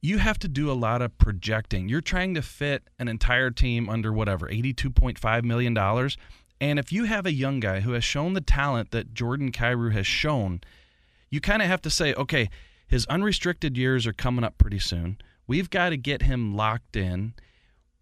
you 0.00 0.18
have 0.18 0.38
to 0.38 0.46
do 0.46 0.70
a 0.70 0.74
lot 0.74 1.02
of 1.02 1.18
projecting. 1.18 1.88
You're 1.88 2.00
trying 2.00 2.34
to 2.34 2.42
fit 2.42 2.84
an 3.00 3.08
entire 3.08 3.50
team 3.50 3.88
under 3.88 4.12
whatever, 4.12 4.46
$82.5 4.46 5.42
million. 5.42 5.76
And 6.60 6.78
if 6.78 6.92
you 6.92 7.04
have 7.04 7.26
a 7.26 7.32
young 7.32 7.58
guy 7.58 7.80
who 7.80 7.92
has 7.92 8.04
shown 8.04 8.34
the 8.34 8.40
talent 8.40 8.92
that 8.92 9.12
Jordan 9.12 9.50
Kyrou 9.50 9.92
has 9.92 10.06
shown, 10.06 10.60
you 11.30 11.40
kind 11.40 11.62
of 11.62 11.68
have 11.68 11.82
to 11.82 11.90
say, 11.90 12.14
okay, 12.14 12.48
his 12.88 13.06
unrestricted 13.06 13.76
years 13.76 14.06
are 14.06 14.12
coming 14.12 14.44
up 14.44 14.58
pretty 14.58 14.78
soon. 14.78 15.18
We've 15.46 15.70
got 15.70 15.90
to 15.90 15.96
get 15.96 16.22
him 16.22 16.54
locked 16.56 16.96
in. 16.96 17.34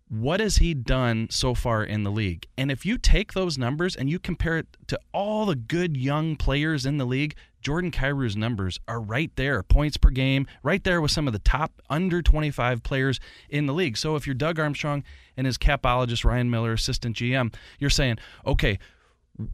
What 0.09 0.39
has 0.39 0.59
he 0.59 0.73
done 0.73 1.27
so 1.31 1.55
far 1.55 1.83
in 1.83 2.05
the 2.05 2.13
league? 2.13 2.47
And 2.57 2.71
if 2.71 2.87
you 2.87 2.97
take 2.97 3.33
those 3.33 3.59
numbers 3.59 3.97
and 3.97 4.09
you 4.09 4.21
compare 4.21 4.59
it 4.59 4.69
to 4.87 4.99
all 5.13 5.47
the 5.47 5.57
good 5.57 5.97
young 5.97 6.37
players 6.37 6.87
in 6.87 6.99
the 6.99 7.05
league, 7.05 7.35
Jordan 7.61 7.91
Kyrou's 7.91 8.37
numbers 8.37 8.79
are 8.87 9.01
right 9.01 9.33
there, 9.35 9.65
points 9.65 9.97
per 9.97 10.11
game, 10.11 10.47
right 10.63 10.85
there 10.85 11.01
with 11.01 11.11
some 11.11 11.27
of 11.27 11.33
the 11.33 11.41
top 11.41 11.83
under 11.91 12.23
25 12.23 12.85
players 12.85 13.19
in 13.49 13.67
the 13.67 13.75
league. 13.75 13.97
So 13.97 14.15
if 14.15 14.25
you're 14.25 14.35
Doug 14.35 14.61
Armstrong 14.61 15.03
and 15.37 15.45
his 15.45 15.59
capologist 15.59 16.25
Ryan 16.25 16.49
Miller, 16.49 16.75
assistant 16.75 17.17
GM, 17.17 17.53
you're 17.81 17.91
saying, 17.91 18.19
okay, 18.47 18.79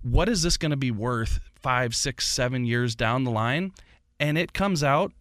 what 0.02 0.28
is 0.28 0.42
this 0.42 0.58
going 0.58 0.72
to 0.72 0.76
be 0.76 0.90
worth 0.90 1.40
five, 1.54 1.94
six, 1.94 2.26
seven 2.26 2.66
years 2.66 2.94
down 2.94 3.24
the 3.24 3.30
line? 3.30 3.72
And 4.20 4.36
it 4.36 4.52
comes 4.52 4.84
out, 4.84 5.12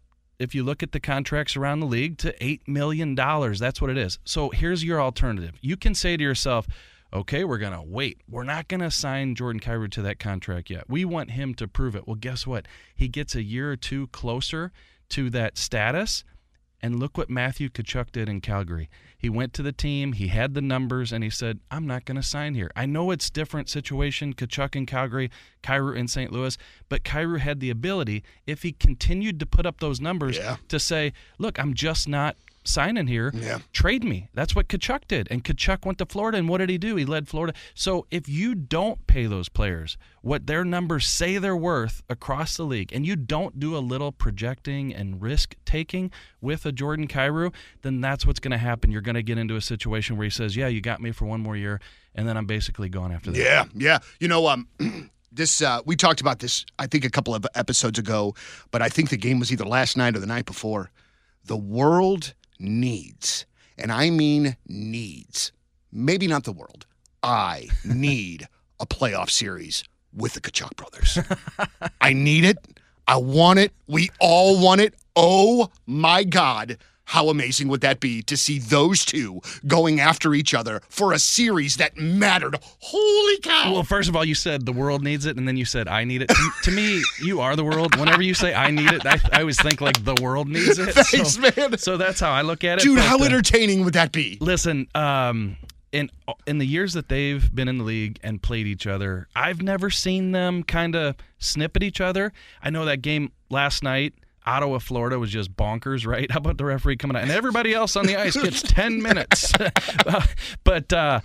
if 0.42 0.56
you 0.56 0.64
look 0.64 0.82
at 0.82 0.92
the 0.92 1.00
contracts 1.00 1.56
around 1.56 1.80
the 1.80 1.86
league, 1.86 2.18
to 2.20 2.34
$8 2.40 2.68
million. 2.68 3.16
That's 3.16 3.82
what 3.82 3.90
it 3.90 3.98
is. 3.98 4.20
So 4.26 4.50
here's 4.50 4.84
your 4.84 5.02
alternative. 5.02 5.58
You 5.62 5.78
can 5.78 5.94
say 5.96 6.18
to 6.18 6.24
yourself, 6.24 6.68
okay, 7.14 7.44
we're 7.44 7.58
going 7.58 7.74
to 7.74 7.82
wait. 7.82 8.22
We're 8.30 8.44
not 8.44 8.68
going 8.68 8.82
to 8.82 8.92
sign 8.92 9.36
Jordan 9.36 9.60
Kyrou 9.60 9.92
to 9.92 10.02
that 10.04 10.20
contract 10.20 10.70
yet. 10.70 10.86
We 10.90 11.06
want 11.06 11.32
him 11.32 11.54
to 11.56 11.68
prove 11.68 11.96
it. 11.96 12.08
Well, 12.08 12.16
guess 12.16 12.48
what? 12.48 12.68
He 12.96 13.08
gets 13.08 13.36
a 13.36 13.44
year 13.44 13.72
or 13.72 13.76
two 13.76 14.08
closer 14.08 14.72
to 15.10 15.30
that 15.32 15.58
status. 15.58 16.24
And 16.84 17.00
look 17.00 17.16
what 17.18 17.30
Matthew 17.30 17.70
Tkachuk 17.70 18.12
did 18.12 18.28
in 18.28 18.42
Calgary. 18.42 18.90
He 19.16 19.30
went 19.30 19.54
to 19.54 19.62
the 19.62 19.72
team, 19.72 20.14
he 20.14 20.30
had 20.30 20.56
the 20.56 20.62
numbers, 20.62 21.12
and 21.12 21.24
he 21.24 21.30
said, 21.30 21.60
I'm 21.70 21.86
not 21.86 22.06
going 22.06 22.16
to 22.16 22.24
sign 22.24 22.56
here. 22.56 22.72
I 22.76 22.88
know 22.88 23.12
it's 23.12 23.30
different 23.30 23.70
situation, 23.70 24.34
Tkachuk 24.34 24.76
in 24.76 24.88
Calgary, 24.88 25.30
Kyrou 25.62 25.96
in 25.96 26.08
St. 26.08 26.32
Louis, 26.32 26.58
but 26.90 27.04
Kyrou 27.04 27.38
had 27.40 27.60
the 27.60 27.70
ability, 27.70 28.24
if 28.48 28.64
he 28.64 28.72
continued 28.72 29.40
to 29.42 29.46
put 29.46 29.68
up 29.68 29.80
those 29.80 30.02
numbers, 30.02 30.38
Yeah. 30.38 30.58
to 30.70 30.80
say, 30.80 31.14
look, 31.38 31.60
I'm 31.60 31.76
just 31.76 32.08
not 32.08 32.36
signing 32.64 33.08
here. 33.08 33.32
Yeah. 33.34 33.60
Trade 33.74 34.04
me. 34.04 34.30
That's 34.34 34.56
what 34.56 34.68
Tkachuk 34.68 35.08
did. 35.08 35.28
And 35.32 35.44
Tkachuk 35.44 35.86
went 35.86 35.98
to 36.00 36.06
Florida, 36.06 36.38
and 36.38 36.48
what 36.48 36.60
did 36.60 36.70
he 36.70 36.78
do? 36.78 36.96
He 36.96 37.06
led 37.06 37.28
Florida. 37.28 37.54
So 37.74 38.06
if 38.12 38.28
you 38.30 38.56
don't 38.56 39.06
pay 39.08 39.26
those 39.26 39.50
players 39.50 39.98
what 40.22 40.46
their 40.46 40.64
numbers 40.64 41.08
say 41.08 41.38
they're 41.38 41.56
worth 41.56 42.04
across 42.08 42.56
the 42.56 42.64
league, 42.64 42.94
and 42.94 43.06
you 43.06 43.16
don't 43.16 43.60
do 43.60 43.76
a 43.76 43.80
little 43.80 44.12
projecting 44.12 44.94
and 44.94 45.22
risk 45.22 45.56
taking 45.66 46.12
with 46.40 46.66
a 46.66 46.72
Jordan 46.72 47.08
Kyrou, 47.08 47.54
then 47.82 48.02
that's 48.02 48.26
what's 48.26 48.40
going 48.40 48.52
to 48.52 48.58
happen. 48.58 48.92
You're 48.92 49.02
going 49.02 49.16
to 49.16 49.24
get 49.24 49.38
into 49.38 49.56
a 49.56 49.62
situation 49.62 50.18
where 50.18 50.26
he 50.26 50.30
says, 50.30 50.56
"Yeah, 50.56 50.68
you 50.68 50.82
got 50.82 51.02
me 51.02 51.12
for 51.12 51.26
one 51.26 51.42
more 51.42 51.58
year," 51.58 51.82
and 52.14 52.28
then 52.28 52.38
I'm 52.38 52.46
basically 52.46 52.90
gone 52.90 53.12
after 53.12 53.32
that. 53.32 53.38
Yeah, 53.38 53.66
yeah. 53.76 54.00
You 54.20 54.28
know, 54.28 54.48
um, 54.48 54.68
this 55.32 55.62
uh, 55.62 55.82
we 55.86 55.96
talked 55.96 56.22
about 56.22 56.40
this. 56.40 56.66
I 56.78 56.88
think 56.88 57.06
a 57.06 57.10
couple 57.10 57.34
of 57.34 57.46
episodes 57.56 57.98
ago, 57.98 58.36
but 58.70 58.82
I 58.82 58.90
think 58.90 59.10
the 59.10 59.18
game 59.18 59.40
was 59.40 59.52
either 59.52 59.66
last 59.66 59.98
night 59.98 60.16
or 60.16 60.20
the 60.20 60.28
night 60.28 60.46
before. 60.46 60.92
The 61.46 61.58
world 61.58 62.36
needs, 62.62 63.46
and 63.78 63.92
I 63.92 64.10
mean 64.10 64.56
needs, 64.68 65.52
maybe 65.92 66.28
not 66.28 66.44
the 66.44 66.52
world. 66.52 66.86
I 67.24 67.70
need 67.86 68.48
a 68.80 68.86
playoff 68.86 69.30
series 69.30 69.84
with 70.14 70.34
the 70.34 70.42
Tkachuk 70.42 70.76
brothers. 70.76 71.20
I 72.02 72.14
need 72.14 72.46
it. 72.46 72.58
I 73.08 73.18
want 73.18 73.60
it. 73.60 73.74
We 73.88 74.10
all 74.20 74.62
want 74.62 74.82
it. 74.82 74.94
Oh 75.16 75.70
my 75.86 76.24
God. 76.24 76.78
How 77.12 77.28
amazing 77.28 77.68
would 77.68 77.82
that 77.82 78.00
be 78.00 78.22
to 78.22 78.38
see 78.38 78.58
those 78.58 79.04
two 79.04 79.42
going 79.68 80.00
after 80.00 80.34
each 80.34 80.54
other 80.54 80.82
for 80.88 81.12
a 81.12 81.20
series 81.20 81.76
that 81.76 81.98
mattered? 81.98 82.56
Holy 82.80 83.38
cow. 83.40 83.74
Well, 83.74 83.84
first 83.84 84.08
of 84.08 84.16
all, 84.16 84.24
you 84.24 84.34
said 84.34 84.66
the 84.66 84.72
world 84.72 85.04
needs 85.04 85.26
it, 85.26 85.36
and 85.36 85.46
then 85.46 85.58
you 85.58 85.66
said 85.66 85.90
I 85.90 86.06
need 86.06 86.22
it. 86.22 86.30
To, 86.30 86.52
to 86.64 86.72
me, 86.72 87.04
you 87.22 87.42
are 87.42 87.58
the 87.58 87.66
world. 87.66 87.98
Whenever 88.00 88.22
you 88.22 88.34
say 88.34 88.54
I 88.54 88.72
need 88.72 88.94
it, 88.94 89.06
I, 89.06 89.20
I 89.34 89.42
always 89.42 89.62
think 89.62 89.82
like 89.82 90.02
the 90.06 90.16
world 90.22 90.48
needs 90.48 90.80
it. 90.80 90.94
Thanks, 90.94 91.32
so, 91.32 91.42
man. 91.42 91.78
So 91.80 91.98
that's 91.98 92.22
how 92.22 92.32
I 92.32 92.44
look 92.44 92.64
at 92.64 92.78
it. 92.80 92.84
Dude, 92.84 92.96
but, 92.96 93.06
how 93.06 93.20
uh, 93.20 93.26
entertaining 93.26 93.84
would 93.84 93.96
that 93.96 94.14
be? 94.14 94.38
Listen, 94.40 94.88
um, 94.96 95.58
in 95.92 96.10
in 96.48 96.60
the 96.60 96.66
years 96.66 96.94
that 96.94 97.10
they've 97.10 97.54
been 97.54 97.68
in 97.68 97.78
the 97.78 97.84
league 97.84 98.20
and 98.24 98.42
played 98.42 98.68
each 98.68 98.88
other, 98.88 99.28
I've 99.36 99.62
never 99.62 99.90
seen 99.90 100.32
them 100.32 100.64
kind 100.64 100.96
of 100.96 101.18
snip 101.40 101.76
at 101.76 101.84
each 101.84 102.00
other. 102.00 102.32
I 102.64 102.70
know 102.70 102.86
that 102.86 103.02
game 103.02 103.34
last 103.50 103.84
night. 103.84 104.14
Ottawa, 104.46 104.80
Florida 104.80 105.20
was 105.20 105.30
just 105.30 105.56
bonkers, 105.56 106.06
right? 106.06 106.30
How 106.32 106.38
about 106.38 106.58
the 106.58 106.66
referee 106.66 106.98
coming 106.98 107.18
out? 107.18 107.24
And 107.24 107.32
everybody 107.32 107.74
else 107.74 107.96
on 107.96 108.06
the 108.06 108.16
ice 108.16 108.36
gets 108.36 108.62
10 108.66 109.02
minutes. 109.02 109.54
but 110.64 110.92
uh, 110.94 111.22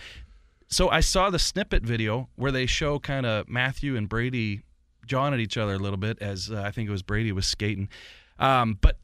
so 0.69 0.89
I 0.89 1.01
saw 1.01 1.31
the 1.31 1.39
snippet 1.39 1.83
video 1.83 2.29
where 2.37 2.53
they 2.53 2.67
show 2.67 2.99
kind 2.99 3.27
of 3.27 3.49
Matthew 3.49 3.97
and 3.97 4.09
Brady 4.09 4.63
jawing 5.07 5.33
at 5.33 5.41
each 5.41 5.57
other 5.57 5.75
a 5.75 5.79
little 5.79 5.97
bit 5.97 6.19
as 6.21 6.51
uh, 6.51 6.63
I 6.63 6.71
think 6.71 6.89
it 6.89 6.93
was 6.93 7.03
Brady 7.03 7.33
was 7.33 7.47
skating. 7.47 7.89
Um, 8.39 8.79
but 8.81 8.99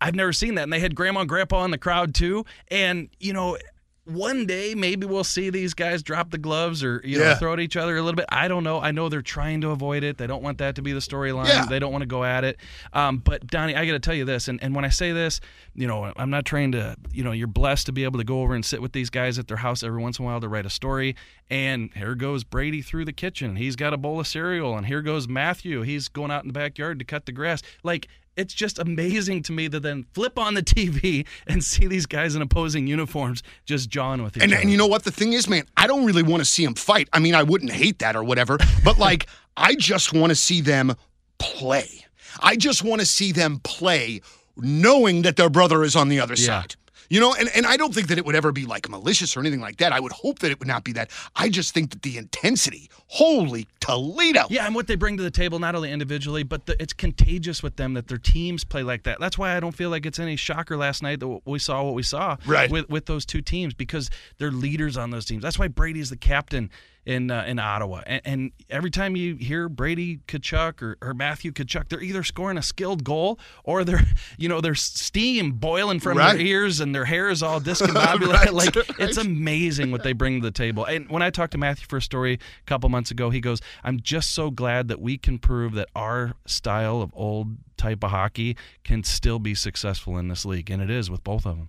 I've 0.00 0.14
never 0.14 0.32
seen 0.32 0.54
that. 0.54 0.62
And 0.62 0.72
they 0.72 0.80
had 0.80 0.94
grandma 0.94 1.20
and 1.20 1.28
grandpa 1.28 1.64
in 1.64 1.70
the 1.70 1.78
crowd 1.78 2.14
too. 2.14 2.46
And, 2.68 3.08
you 3.18 3.32
know, 3.32 3.58
one 4.06 4.46
day 4.46 4.74
maybe 4.74 5.06
we'll 5.06 5.22
see 5.24 5.50
these 5.50 5.74
guys 5.74 6.02
drop 6.02 6.30
the 6.30 6.38
gloves 6.38 6.82
or 6.82 7.00
you 7.04 7.18
know 7.18 7.24
Yeah. 7.26 7.34
throw 7.36 7.52
at 7.52 7.60
each 7.60 7.76
other 7.76 7.96
a 7.96 8.02
little 8.02 8.16
bit. 8.16 8.26
I 8.30 8.48
don't 8.48 8.64
know. 8.64 8.80
I 8.80 8.90
know 8.92 9.08
they're 9.08 9.22
trying 9.22 9.60
to 9.60 9.70
avoid 9.70 10.02
it. 10.02 10.16
They 10.18 10.26
don't 10.26 10.42
want 10.42 10.58
that 10.58 10.74
to 10.76 10.82
be 10.82 10.92
the 10.92 11.00
storyline. 11.00 11.46
Yeah. 11.48 11.66
They 11.66 11.78
don't 11.78 11.92
want 11.92 12.02
to 12.02 12.06
go 12.06 12.24
at 12.24 12.42
it. 12.44 12.56
Um, 12.92 13.18
but 13.18 13.46
Donnie, 13.46 13.76
I 13.76 13.84
got 13.86 13.92
to 13.92 13.98
tell 14.00 14.14
you 14.14 14.24
this, 14.24 14.48
and, 14.48 14.60
and 14.62 14.74
when 14.74 14.84
I 14.84 14.88
say 14.88 15.12
this, 15.12 15.40
you 15.74 15.86
know, 15.86 16.12
I'm 16.16 16.30
not 16.30 16.44
trying 16.44 16.72
to. 16.72 16.96
You 17.12 17.24
know, 17.24 17.32
you're 17.32 17.46
blessed 17.46 17.86
to 17.86 17.92
be 17.92 18.04
able 18.04 18.18
to 18.18 18.24
go 18.24 18.40
over 18.42 18.54
and 18.54 18.64
sit 18.64 18.80
with 18.82 18.92
these 18.92 19.10
guys 19.10 19.38
at 19.38 19.46
their 19.48 19.58
house 19.58 19.82
every 19.82 20.00
once 20.02 20.18
in 20.18 20.24
a 20.24 20.28
while 20.28 20.40
to 20.40 20.48
write 20.48 20.66
a 20.66 20.70
story. 20.70 21.14
And 21.50 21.90
here 21.94 22.14
goes 22.14 22.42
Brady 22.44 22.82
through 22.82 23.04
the 23.04 23.12
kitchen. 23.12 23.56
He's 23.56 23.76
got 23.76 23.92
a 23.92 23.96
bowl 23.96 24.18
of 24.20 24.26
cereal, 24.26 24.76
and 24.76 24.86
here 24.86 25.02
goes 25.02 25.28
Matthew. 25.28 25.82
He's 25.82 26.08
going 26.08 26.30
out 26.30 26.42
in 26.42 26.48
the 26.48 26.52
backyard 26.54 26.98
to 27.00 27.04
cut 27.04 27.26
the 27.26 27.32
grass. 27.32 27.62
Like 27.82 28.08
it's 28.40 28.54
just 28.54 28.78
amazing 28.78 29.42
to 29.44 29.52
me 29.52 29.68
to 29.68 29.78
then 29.78 30.04
flip 30.14 30.38
on 30.38 30.54
the 30.54 30.62
TV 30.62 31.26
and 31.46 31.62
see 31.62 31.86
these 31.86 32.06
guys 32.06 32.34
in 32.34 32.42
opposing 32.42 32.86
uniforms 32.86 33.42
just 33.66 33.88
jawing 33.90 34.22
with 34.22 34.36
each 34.36 34.42
And, 34.42 34.52
other. 34.52 34.62
and 34.62 34.70
you 34.70 34.76
know 34.76 34.86
what 34.86 35.04
the 35.04 35.10
thing 35.12 35.32
is, 35.34 35.48
man? 35.48 35.64
I 35.76 35.86
don't 35.86 36.04
really 36.04 36.22
want 36.22 36.40
to 36.40 36.44
see 36.44 36.64
them 36.64 36.74
fight. 36.74 37.08
I 37.12 37.18
mean, 37.20 37.34
I 37.34 37.42
wouldn't 37.42 37.70
hate 37.72 37.98
that 38.00 38.16
or 38.16 38.24
whatever, 38.24 38.58
but 38.84 38.98
like, 39.06 39.26
I 39.56 39.74
just 39.74 40.12
want 40.12 40.30
to 40.30 40.36
see 40.36 40.60
them 40.60 40.94
play. 41.38 42.04
I 42.40 42.56
just 42.56 42.82
want 42.84 43.00
to 43.00 43.06
see 43.06 43.32
them 43.32 43.60
play 43.62 44.20
knowing 44.56 45.22
that 45.22 45.36
their 45.36 45.50
brother 45.50 45.82
is 45.84 45.96
on 45.96 46.08
the 46.08 46.20
other 46.20 46.34
Yeah. 46.34 46.46
side. 46.62 46.76
You 47.10 47.18
know, 47.18 47.34
and, 47.34 47.50
and 47.56 47.66
I 47.66 47.76
don't 47.76 47.92
think 47.92 48.06
that 48.08 48.18
it 48.18 48.24
would 48.24 48.36
ever 48.36 48.52
be 48.52 48.64
like 48.66 48.88
malicious 48.88 49.36
or 49.36 49.40
anything 49.40 49.60
like 49.60 49.78
that. 49.78 49.92
I 49.92 49.98
would 49.98 50.12
hope 50.12 50.38
that 50.38 50.52
it 50.52 50.60
would 50.60 50.68
not 50.68 50.84
be 50.84 50.92
that. 50.92 51.10
I 51.34 51.48
just 51.48 51.74
think 51.74 51.90
that 51.90 52.02
the 52.02 52.16
intensity, 52.16 52.88
holy 53.08 53.66
Toledo. 53.80 54.46
Yeah, 54.48 54.64
and 54.64 54.76
what 54.76 54.86
they 54.86 54.94
bring 54.94 55.16
to 55.16 55.22
the 55.24 55.30
table, 55.30 55.58
not 55.58 55.74
only 55.74 55.90
individually, 55.90 56.44
but 56.44 56.66
the, 56.66 56.80
it's 56.80 56.92
contagious 56.92 57.64
with 57.64 57.74
them 57.74 57.94
that 57.94 58.06
their 58.06 58.16
teams 58.18 58.62
play 58.62 58.84
like 58.84 59.02
that. 59.02 59.18
That's 59.18 59.36
why 59.36 59.56
I 59.56 59.60
don't 59.60 59.74
feel 59.74 59.90
like 59.90 60.06
it's 60.06 60.20
any 60.20 60.36
shocker 60.36 60.76
last 60.76 61.02
night 61.02 61.18
that 61.18 61.40
we 61.44 61.58
saw 61.58 61.82
what 61.82 61.94
we 61.94 62.04
saw 62.04 62.36
Right. 62.46 62.70
with 62.70 62.88
with 62.88 63.06
those 63.06 63.26
two 63.26 63.42
teams 63.42 63.74
because 63.74 64.08
they're 64.38 64.52
leaders 64.52 64.96
on 64.96 65.10
those 65.10 65.24
teams. 65.24 65.42
That's 65.42 65.58
why 65.58 65.66
Brady's 65.66 66.10
the 66.10 66.16
captain 66.16 66.70
in 67.06 67.30
uh, 67.30 67.44
in 67.46 67.58
Ottawa. 67.58 68.02
And, 68.06 68.20
and 68.24 68.52
every 68.68 68.90
time 68.90 69.16
you 69.16 69.36
hear 69.36 69.68
Brady 69.68 70.18
Tkachuk 70.28 70.82
or, 70.82 70.96
or 71.00 71.14
Matthew 71.14 71.50
Tkachuk, 71.50 71.88
they're 71.88 72.02
either 72.02 72.22
scoring 72.22 72.58
a 72.58 72.62
skilled 72.62 73.04
goal 73.04 73.38
or 73.64 73.84
they're 73.84 74.04
you 74.38 74.48
know 74.48 74.60
there's 74.60 74.82
steam 74.82 75.52
boiling 75.52 75.98
from 76.00 76.18
Right. 76.18 76.36
their 76.36 76.46
ears 76.46 76.80
and 76.80 76.94
their 76.94 77.06
hair 77.06 77.30
is 77.30 77.42
all 77.42 77.60
discombobulated. 77.60 78.32
Right, 78.32 78.52
like 78.52 78.76
right. 78.76 78.90
it's 78.98 79.16
amazing 79.16 79.90
what 79.92 80.02
they 80.02 80.12
bring 80.12 80.40
to 80.40 80.46
the 80.46 80.50
table. 80.52 80.84
And 80.84 81.08
when 81.08 81.22
I 81.22 81.30
talked 81.30 81.52
to 81.52 81.58
Matthew 81.58 81.86
for 81.86 81.96
a 81.96 82.02
story 82.02 82.34
a 82.34 82.64
couple 82.66 82.88
months 82.90 83.10
ago, 83.10 83.30
he 83.30 83.40
goes, 83.40 83.60
"I'm 83.82 84.00
just 84.00 84.30
so 84.32 84.50
glad 84.50 84.88
that 84.88 85.00
we 85.00 85.16
can 85.18 85.38
prove 85.38 85.74
that 85.74 85.88
our 85.96 86.34
style 86.46 87.00
of 87.02 87.10
old 87.14 87.56
type 87.76 88.04
of 88.04 88.10
hockey 88.10 88.56
can 88.84 89.02
still 89.04 89.38
be 89.38 89.54
successful 89.54 90.18
in 90.18 90.28
this 90.28 90.44
league, 90.44 90.70
and 90.70 90.82
it 90.82 90.90
is 90.90 91.10
with 91.10 91.24
both 91.24 91.46
of 91.46 91.56
them." 91.56 91.68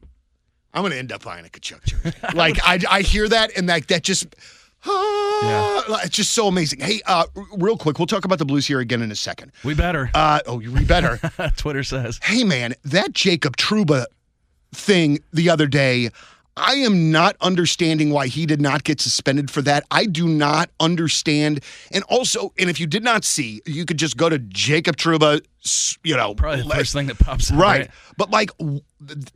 I'm 0.74 0.84
going 0.84 0.92
to 0.94 1.00
end 1.00 1.12
up 1.12 1.24
buying 1.24 1.46
a 1.46 1.50
Tkachuk 1.50 1.84
jersey. 1.84 2.18
like, 2.34 2.58
I, 2.64 2.80
I 2.90 3.02
hear 3.02 3.28
that 3.28 3.58
and 3.58 3.68
like 3.68 3.88
that 3.88 4.04
just. 4.04 4.28
Ah, 4.86 6.02
It's 6.04 6.16
just 6.16 6.32
so 6.34 6.48
amazing. 6.48 6.80
Hey, 6.80 7.02
uh, 7.06 7.26
real 7.54 7.78
quick, 7.78 8.00
we'll 8.00 8.06
talk 8.08 8.26
about 8.26 8.40
the 8.40 8.46
Blues 8.46 8.66
here 8.68 8.80
again 8.80 9.02
in 9.02 9.12
a 9.12 9.16
second. 9.16 9.52
We 9.64 9.74
better. 9.74 10.10
Uh, 10.14 10.40
oh, 10.48 10.58
we 10.58 10.84
better. 10.86 11.20
Twitter 11.58 11.84
says. 11.84 12.20
hey 12.24 12.44
man, 12.44 12.74
that 12.86 13.14
Jacob 13.14 13.58
Trouba 13.58 14.06
thing 14.74 15.20
the 15.34 15.50
other 15.50 15.68
day, 15.68 16.10
I 16.58 16.74
am 16.76 17.12
not 17.12 17.36
understanding 17.42 18.12
why 18.12 18.28
he 18.28 18.46
did 18.46 18.62
not 18.62 18.84
get 18.84 19.00
suspended 19.02 19.50
for 19.50 19.62
that. 19.64 19.86
I 19.90 20.06
do 20.06 20.28
not 20.28 20.70
understand. 20.80 21.64
And 21.92 22.04
also, 22.10 22.54
and 22.60 22.70
if 22.70 22.80
you 22.80 22.88
did 22.88 23.04
not 23.04 23.24
see, 23.24 23.62
you 23.66 23.86
could 23.86 23.98
just 23.98 24.18
go 24.18 24.30
to 24.30 24.38
Jacob 24.40 24.98
Trouba, 24.98 25.42
you 26.04 26.16
know, 26.16 26.34
Probably 26.34 26.64
the 26.64 26.70
first 26.70 26.94
thing 26.94 27.08
that 27.08 27.20
pops 27.20 27.52
up. 27.52 27.60
Right. 27.60 27.92
But 28.18 28.32
like 28.32 28.52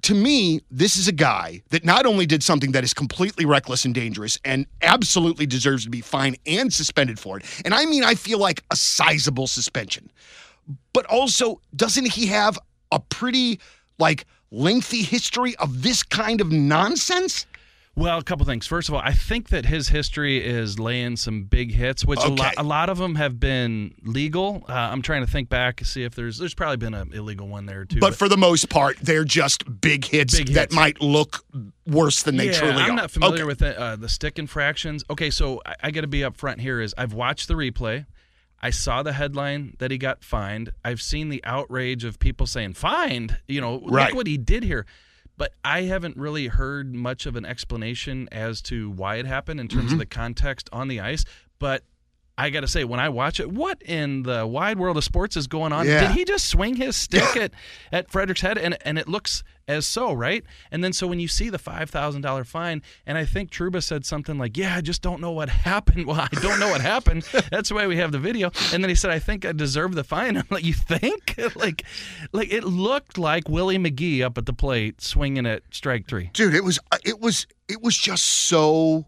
to 0.01 0.13
me, 0.13 0.61
this 0.71 0.97
is 0.97 1.07
a 1.07 1.11
guy 1.11 1.61
that 1.69 1.85
not 1.85 2.05
only 2.05 2.25
did 2.25 2.43
something 2.43 2.71
that 2.71 2.83
is 2.83 2.93
completely 2.93 3.45
reckless 3.45 3.85
and 3.85 3.93
dangerous 3.93 4.39
and 4.43 4.65
absolutely 4.81 5.45
deserves 5.45 5.83
to 5.83 5.89
be 5.89 6.01
fined 6.01 6.37
and 6.45 6.73
suspended 6.73 7.19
for 7.19 7.37
it. 7.37 7.45
And 7.63 7.73
I 7.73 7.85
mean 7.85 8.03
I 8.03 8.15
feel 8.15 8.39
like 8.39 8.63
a 8.71 8.75
sizable 8.75 9.47
suspension. 9.47 10.11
But 10.93 11.05
also, 11.05 11.61
doesn't 11.75 12.11
he 12.11 12.25
have 12.27 12.57
a 12.91 12.99
pretty 12.99 13.59
like 13.99 14.25
lengthy 14.51 15.03
history 15.03 15.55
of 15.57 15.83
this 15.83 16.01
kind 16.01 16.41
of 16.41 16.51
nonsense? 16.51 17.45
Well, 17.97 18.17
a 18.17 18.23
couple 18.23 18.45
things. 18.45 18.67
First 18.67 18.89
of 18.89 18.95
all, 18.95 19.01
I 19.01 19.13
think 19.13 19.49
that 19.49 19.65
his 19.67 19.87
history 19.87 20.45
is 20.45 20.77
laying 20.77 21.15
some 21.15 21.43
big 21.43 21.71
hits, 21.71 22.03
which 22.03 22.19
a, 22.19 22.23
Okay. 22.23 22.35
lot, 22.35 22.53
a 22.57 22.63
lot 22.63 22.89
of 22.89 22.97
them 22.97 23.15
have 23.15 23.39
been 23.39 23.95
legal. 24.03 24.65
Uh, 24.67 24.73
I'm 24.73 25.01
trying 25.01 25.25
to 25.25 25.31
think 25.31 25.47
back, 25.47 25.79
see 25.85 26.03
if 26.03 26.13
there's 26.13 26.37
there's 26.37 26.53
probably 26.53 26.75
been 26.75 26.93
an 26.93 27.13
illegal 27.13 27.47
one 27.47 27.65
there 27.67 27.85
too. 27.85 28.01
But 28.01 28.13
for 28.15 28.27
the 28.27 28.35
most 28.35 28.69
part, 28.69 28.97
they're 28.99 29.23
just 29.23 29.63
big 29.79 30.03
hits 30.03 30.37
Big 30.37 30.49
that 30.55 30.73
might 30.73 31.01
look 31.01 31.45
worse 31.87 32.21
than 32.23 32.35
they 32.35 32.47
yeah, 32.47 32.59
truly 32.59 32.73
I'm 32.83 32.91
are. 32.91 32.95
not 32.95 33.11
familiar 33.11 33.35
Okay. 33.35 33.43
with 33.45 33.59
the, 33.59 33.79
uh, 33.79 33.95
the 33.95 34.09
stick 34.09 34.37
infractions. 34.39 35.05
Okay, 35.09 35.29
so 35.29 35.61
I, 35.65 35.75
I 35.83 35.91
got 35.91 36.01
to 36.01 36.07
be 36.07 36.19
upfront 36.19 36.59
here. 36.59 36.81
Is 36.81 36.93
I've 36.97 37.13
watched 37.13 37.47
the 37.47 37.53
replay. 37.53 38.05
I 38.61 38.71
saw 38.71 39.03
the 39.03 39.13
headline 39.13 39.75
that 39.79 39.91
he 39.91 39.97
got 39.97 40.21
fined. 40.21 40.73
I've 40.83 41.01
seen 41.01 41.29
the 41.29 41.41
outrage 41.45 42.03
of 42.03 42.19
people 42.19 42.45
saying 42.45 42.73
fined. 42.73 43.37
You 43.47 43.61
know, 43.61 43.79
Right. 43.85 44.07
look 44.07 44.15
what 44.15 44.27
he 44.27 44.37
did 44.37 44.63
here. 44.63 44.85
But 45.37 45.53
I 45.63 45.81
haven't 45.83 46.15
really 46.17 46.47
heard 46.47 46.93
much 46.95 47.25
of 47.25 47.35
an 47.35 47.45
explanation 47.45 48.29
as 48.31 48.61
to 48.63 48.89
why 48.91 49.15
it 49.17 49.25
happened 49.25 49.59
in 49.59 49.67
Mm-hmm. 49.67 49.79
terms 49.79 49.91
of 49.93 49.99
the 49.99 50.05
context 50.05 50.69
on 50.71 50.87
the 50.87 51.01
ice. 51.01 51.25
But 51.59 51.83
I 52.37 52.49
got 52.49 52.61
to 52.61 52.67
say, 52.67 52.83
when 52.83 52.99
I 52.99 53.09
watch 53.09 53.39
it, 53.39 53.49
what 53.49 53.81
in 53.81 54.23
the 54.23 54.45
wide 54.45 54.77
world 54.77 54.97
of 54.97 55.03
sports 55.03 55.37
is 55.37 55.47
going 55.47 55.71
on? 55.73 55.87
Yeah. 55.87 56.01
Did 56.07 56.11
he 56.11 56.25
just 56.25 56.49
swing 56.49 56.75
his 56.75 56.95
stick 56.95 57.35
at, 57.37 57.51
at 57.91 58.09
Frederick's 58.11 58.41
head? 58.41 58.57
And, 58.57 58.77
and 58.85 58.97
it 58.99 59.07
looks 59.07 59.43
as 59.67 59.85
so, 59.87 60.13
right? 60.13 60.43
And 60.71 60.83
then 60.83 60.93
so 60.93 61.07
when 61.07 61.19
you 61.19 61.27
see 61.27 61.49
the 61.49 61.57
$5,000 61.57 62.45
fine, 62.45 62.81
and 63.05 63.17
I 63.17 63.25
think 63.25 63.51
Trouba 63.51 63.81
said 63.81 64.05
something 64.05 64.37
like, 64.37 64.57
Yeah, 64.57 64.75
I 64.75 64.81
just 64.81 65.01
don't 65.01 65.21
know 65.21 65.31
what 65.31 65.49
happened. 65.69 66.05
Well, 66.05 66.19
I 66.19 66.27
don't 66.41 66.59
know 66.59 66.69
what 66.69 66.81
happened. 66.81 67.23
That's 67.51 67.71
why 67.71 67.87
we 67.87 67.97
have 67.97 68.11
the 68.11 68.19
video. 68.19 68.51
And 68.73 68.83
then 68.83 68.89
he 68.89 68.95
said, 68.95 69.11
I 69.11 69.19
think 69.19 69.45
I 69.45 69.51
deserve 69.51 69.95
the 69.95 70.03
fine. 70.03 70.37
I'm 70.37 70.45
like, 70.49 70.63
You 70.63 70.73
think? 70.73 71.39
like, 71.55 71.83
like 72.31 72.51
it 72.51 72.63
looked 72.63 73.17
like 73.17 73.49
Willie 73.49 73.77
McGee 73.77 74.21
up 74.23 74.37
at 74.37 74.45
the 74.45 74.53
plate 74.53 75.01
swinging 75.01 75.45
at 75.45 75.63
strike 75.71 76.07
three. 76.07 76.29
dude 76.33 76.53
it 76.53 76.63
was 76.63 76.79
uh, 76.91 76.97
it 77.03 77.19
was 77.19 77.47
it 77.67 77.81
was 77.81 77.97
just 77.97 78.23
so 78.23 79.05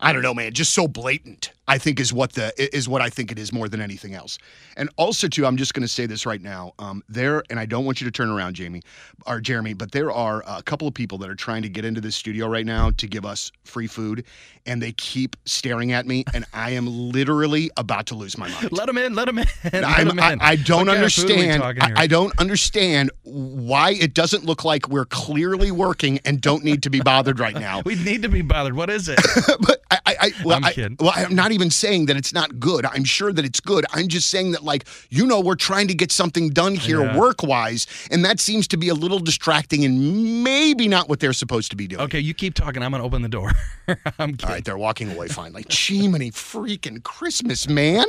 i 0.00 0.12
don't 0.12 0.22
know 0.22 0.34
man 0.34 0.52
just 0.52 0.72
so 0.74 0.86
blatant 0.86 1.52
i 1.68 1.78
think 1.78 1.98
is 1.98 2.12
what 2.12 2.32
the 2.32 2.52
is 2.76 2.88
what 2.88 3.02
i 3.02 3.08
think 3.08 3.32
it 3.32 3.38
is 3.38 3.52
more 3.52 3.68
than 3.68 3.80
anything 3.80 4.14
else 4.14 4.38
and 4.76 4.88
also 4.96 5.26
too 5.26 5.46
i'm 5.46 5.56
just 5.56 5.74
going 5.74 5.82
to 5.82 5.88
say 5.88 6.06
this 6.06 6.26
right 6.26 6.42
now 6.42 6.72
um 6.78 7.02
there 7.08 7.42
and 7.50 7.58
i 7.58 7.66
don't 7.66 7.84
want 7.84 8.00
you 8.00 8.04
to 8.04 8.10
turn 8.10 8.28
around 8.30 8.54
jamie 8.54 8.82
or 9.26 9.40
jeremy 9.40 9.72
but 9.72 9.92
there 9.92 10.12
are 10.12 10.44
a 10.46 10.62
couple 10.62 10.86
of 10.86 10.94
people 10.94 11.18
that 11.18 11.28
are 11.28 11.34
trying 11.34 11.62
to 11.62 11.68
get 11.68 11.84
into 11.84 12.00
this 12.00 12.14
studio 12.14 12.46
right 12.46 12.66
now 12.66 12.90
to 12.92 13.06
give 13.06 13.24
us 13.24 13.50
free 13.64 13.86
food 13.86 14.24
and 14.66 14.82
they 14.82 14.92
keep 14.92 15.36
staring 15.44 15.92
at 15.92 16.06
me 16.06 16.24
and 16.34 16.44
i 16.52 16.70
am 16.70 16.86
literally 16.86 17.70
about 17.76 18.06
to 18.06 18.14
lose 18.14 18.38
my 18.38 18.48
mind 18.48 18.66
Let 18.76 18.88
him 18.88 18.98
in. 18.98 19.14
Let 19.14 19.28
him 19.28 19.38
in. 19.38 19.46
Let 19.72 19.84
I'm, 19.84 20.08
him 20.10 20.20
I, 20.20 20.32
in. 20.32 20.40
I 20.40 20.56
don't 20.56 20.86
What 20.86 20.94
kind 20.94 21.04
of 21.04 21.12
food 21.12 21.30
are 21.30 21.34
we 21.34 21.50
understand. 21.50 21.62
I. 21.98 22.02
I 22.02 22.06
don't 22.06 22.38
understand 22.38 23.10
why 23.22 23.92
it 23.92 24.14
doesn't 24.14 24.44
look 24.44 24.64
like 24.64 24.88
we're 24.88 25.06
clearly 25.06 25.70
working 25.70 26.20
and 26.24 26.40
don't 26.40 26.62
need 26.62 26.82
to 26.82 26.90
be 26.90 27.00
bothered 27.00 27.40
right 27.40 27.54
now. 27.54 27.80
we 27.84 27.94
need 27.94 28.22
to 28.22 28.28
be 28.28 28.42
bothered. 28.42 28.74
What 28.74 28.90
is 28.90 29.08
it? 29.08 29.18
but 29.60 29.82
I, 29.90 29.98
I, 30.06 30.16
I, 30.20 30.32
well, 30.44 30.60
I'm 30.62 30.72
kidding. 30.72 30.96
well, 31.00 31.12
I'm 31.14 31.34
not 31.34 31.52
even 31.52 31.55
saying 31.70 32.06
that 32.06 32.16
it's 32.16 32.32
not 32.32 32.58
good. 32.60 32.84
I'm 32.86 33.04
sure 33.04 33.32
that 33.32 33.44
it's 33.44 33.60
good. 33.60 33.84
I'm 33.92 34.08
just 34.08 34.30
saying 34.30 34.52
that, 34.52 34.62
like, 34.64 34.86
you 35.10 35.26
know, 35.26 35.40
we're 35.40 35.54
trying 35.54 35.88
to 35.88 35.94
get 35.94 36.12
something 36.12 36.50
done 36.50 36.74
here 36.74 37.02
Yeah. 37.02 37.16
work 37.18 37.42
wise, 37.42 37.86
and 38.10 38.24
that 38.24 38.40
seems 38.40 38.68
to 38.68 38.76
be 38.76 38.88
a 38.88 38.94
little 38.94 39.18
distracting 39.18 39.84
and 39.84 40.42
maybe 40.44 40.88
not 40.88 41.08
what 41.08 41.20
they're 41.20 41.32
supposed 41.32 41.70
to 41.70 41.76
be 41.76 41.86
doing. 41.86 42.02
Okay, 42.02 42.20
you 42.20 42.34
keep 42.34 42.54
talking. 42.54 42.82
I'm 42.82 42.90
going 42.90 43.00
to 43.02 43.06
open 43.06 43.22
the 43.22 43.28
door. 43.28 43.52
I'm 44.18 44.32
kidding. 44.32 44.44
All 44.44 44.50
right, 44.50 44.64
they're 44.64 44.78
walking 44.78 45.10
away 45.12 45.28
finally. 45.28 45.64
Chimney 45.64 46.30
freaking 46.30 47.02
Christmas, 47.02 47.68
man. 47.68 48.06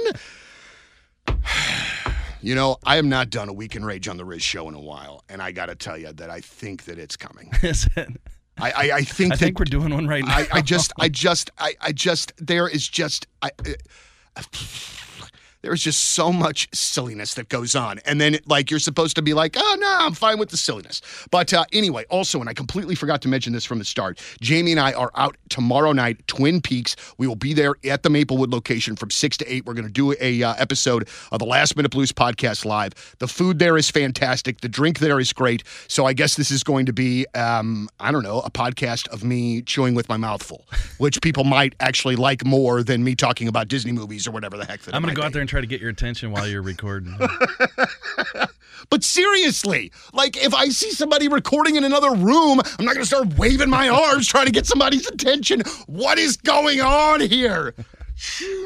You 2.40 2.54
know, 2.54 2.78
I 2.86 2.98
have 2.98 3.04
not 3.06 3.32
done 3.32 3.50
a 3.50 3.54
weekend 3.54 3.84
rage 3.86 4.08
on 4.08 4.16
the 4.18 4.24
Riz 4.24 4.44
show 4.44 4.70
in 4.70 4.76
a 4.76 4.80
while, 4.80 5.24
and 5.28 5.42
I 5.42 5.52
got 5.52 5.66
to 5.66 5.76
tell 5.76 5.98
you 5.98 6.14
that 6.14 6.30
I 6.30 6.40
think 6.40 6.86
that 6.86 7.00
it's 7.00 7.18
coming. 7.18 7.50
Is 7.64 7.88
it? 7.96 8.10
I, 8.60 8.72
I, 8.72 8.96
I 8.98 9.02
think 9.02 9.34
I 9.34 9.36
that 9.36 9.46
think 9.46 9.60
we're 9.60 9.66
doing 9.66 9.94
one 9.94 10.08
right 10.08 10.24
now. 10.24 10.36
I, 10.36 10.48
I 10.54 10.62
just, 10.62 10.94
I 11.00 11.10
just, 11.26 11.52
I, 11.58 11.76
I 11.82 11.92
just, 11.92 12.34
there 12.38 12.68
is 12.68 12.88
just, 12.88 13.28
I, 13.42 13.52
uh, 14.36 14.42
there 15.68 15.74
is 15.74 15.84
just 15.84 16.02
so 16.12 16.32
much 16.32 16.70
silliness 16.74 17.34
that 17.34 17.50
goes 17.50 17.76
on, 17.76 18.00
and 18.06 18.22
then 18.22 18.40
like 18.46 18.72
you're 18.72 18.80
supposed 18.80 19.18
to 19.18 19.22
be 19.22 19.34
like, 19.34 19.58
oh 19.58 19.78
no, 19.78 19.98
I'm 20.00 20.14
fine 20.14 20.40
with 20.40 20.48
the 20.48 20.56
silliness. 20.56 21.02
But 21.30 21.54
uh, 21.54 21.66
anyway, 21.74 22.06
also, 22.10 22.40
and 22.40 22.48
I 22.48 22.54
completely 22.54 22.96
forgot 22.96 23.22
to 23.24 23.28
mention 23.28 23.52
this 23.52 23.66
from 23.66 23.78
the 23.78 23.84
start. 23.84 24.22
Jamie 24.40 24.72
and 24.72 24.80
I 24.80 24.94
are 24.94 25.12
out 25.16 25.36
tomorrow 25.50 25.92
night, 25.92 26.26
Twin 26.26 26.62
Peaks. 26.62 26.96
We 27.18 27.28
will 27.28 27.36
be 27.36 27.54
there 27.54 27.76
at 27.84 28.04
the 28.04 28.10
Maplewood 28.10 28.50
location 28.50 28.96
from 28.96 29.12
six 29.12 29.36
to 29.38 29.54
eight. 29.54 29.66
We're 29.66 29.74
going 29.74 29.88
to 29.88 29.92
do 29.92 30.16
a 30.22 30.42
uh, 30.42 30.54
episode 30.58 31.10
of 31.34 31.40
the 31.40 31.46
Last 31.46 31.76
Minute 31.76 31.92
Blues 31.92 32.14
podcast 32.14 32.64
live. 32.64 32.94
The 33.20 33.28
food 33.28 33.60
there 33.60 33.76
is 33.76 33.92
fantastic. 33.92 34.62
The 34.62 34.70
drink 34.70 35.00
there 35.00 35.20
is 35.20 35.34
great. 35.34 35.66
So 35.90 36.06
I 36.06 36.14
guess 36.14 36.38
this 36.38 36.50
is 36.50 36.64
going 36.64 36.86
to 36.86 36.94
be, 36.94 37.26
um, 37.36 37.90
I 38.00 38.14
don't 38.14 38.24
know, 38.24 38.40
a 38.40 38.50
podcast 38.50 39.10
of 39.10 39.26
me 39.26 39.64
chewing 39.64 39.96
with 39.96 40.08
my 40.08 40.16
mouth 40.16 40.44
full, 40.44 40.64
which 40.98 41.20
people 41.20 41.44
might 41.44 41.76
actually 41.82 42.16
like 42.16 42.46
more 42.46 42.84
than 42.84 43.04
me 43.04 43.16
talking 43.16 43.50
about 43.50 43.68
Disney 43.68 43.92
movies 43.92 44.26
or 44.26 44.32
whatever 44.32 44.56
the 44.56 44.64
heck. 44.64 44.80
That 44.84 44.96
I'm 44.96 45.02
going 45.02 45.14
to 45.14 45.20
go 45.20 45.26
out 45.26 45.34
there 45.34 45.42
and 45.42 45.50
try 45.50 45.57
to 45.62 45.68
get 45.68 45.82
your 45.82 45.90
attention 45.90 46.32
while 46.32 46.48
you're 46.48 46.62
recording. 46.62 47.18
But 48.90 49.04
seriously, 49.04 49.92
like 50.14 50.38
if 50.38 50.54
I 50.54 50.70
see 50.70 50.92
somebody 50.92 51.28
recording 51.28 51.76
in 51.76 51.84
another 51.84 52.12
room, 52.12 52.62
I'm 52.80 52.86
not 52.86 52.94
going 52.94 53.04
to 53.04 53.06
start 53.06 53.38
waving 53.38 53.70
my 53.70 53.90
arms 53.90 54.28
trying 54.28 54.46
to 54.46 54.52
get 54.52 54.66
somebody's 54.66 55.08
attention. 55.08 55.62
What 55.88 56.18
is 56.18 56.38
going 56.38 56.82
on 56.82 57.22
here? 57.22 57.74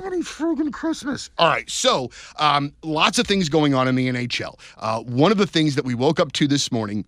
Merry 0.02 0.22
friggin' 0.22 0.72
Christmas. 0.72 1.30
All 1.38 1.48
right, 1.48 1.70
so 1.70 2.10
um, 2.38 2.74
lots 2.84 3.20
of 3.20 3.28
things 3.28 3.50
going 3.50 3.74
on 3.74 3.88
in 3.88 3.96
the 3.96 4.08
NHL. 4.08 4.58
Uh, 4.78 5.02
one 5.02 5.32
of 5.32 5.38
the 5.38 5.48
things 5.48 5.76
that 5.76 5.84
we 5.84 5.94
woke 5.94 6.20
up 6.20 6.32
to 6.34 6.48
this 6.48 6.72
morning 6.72 7.04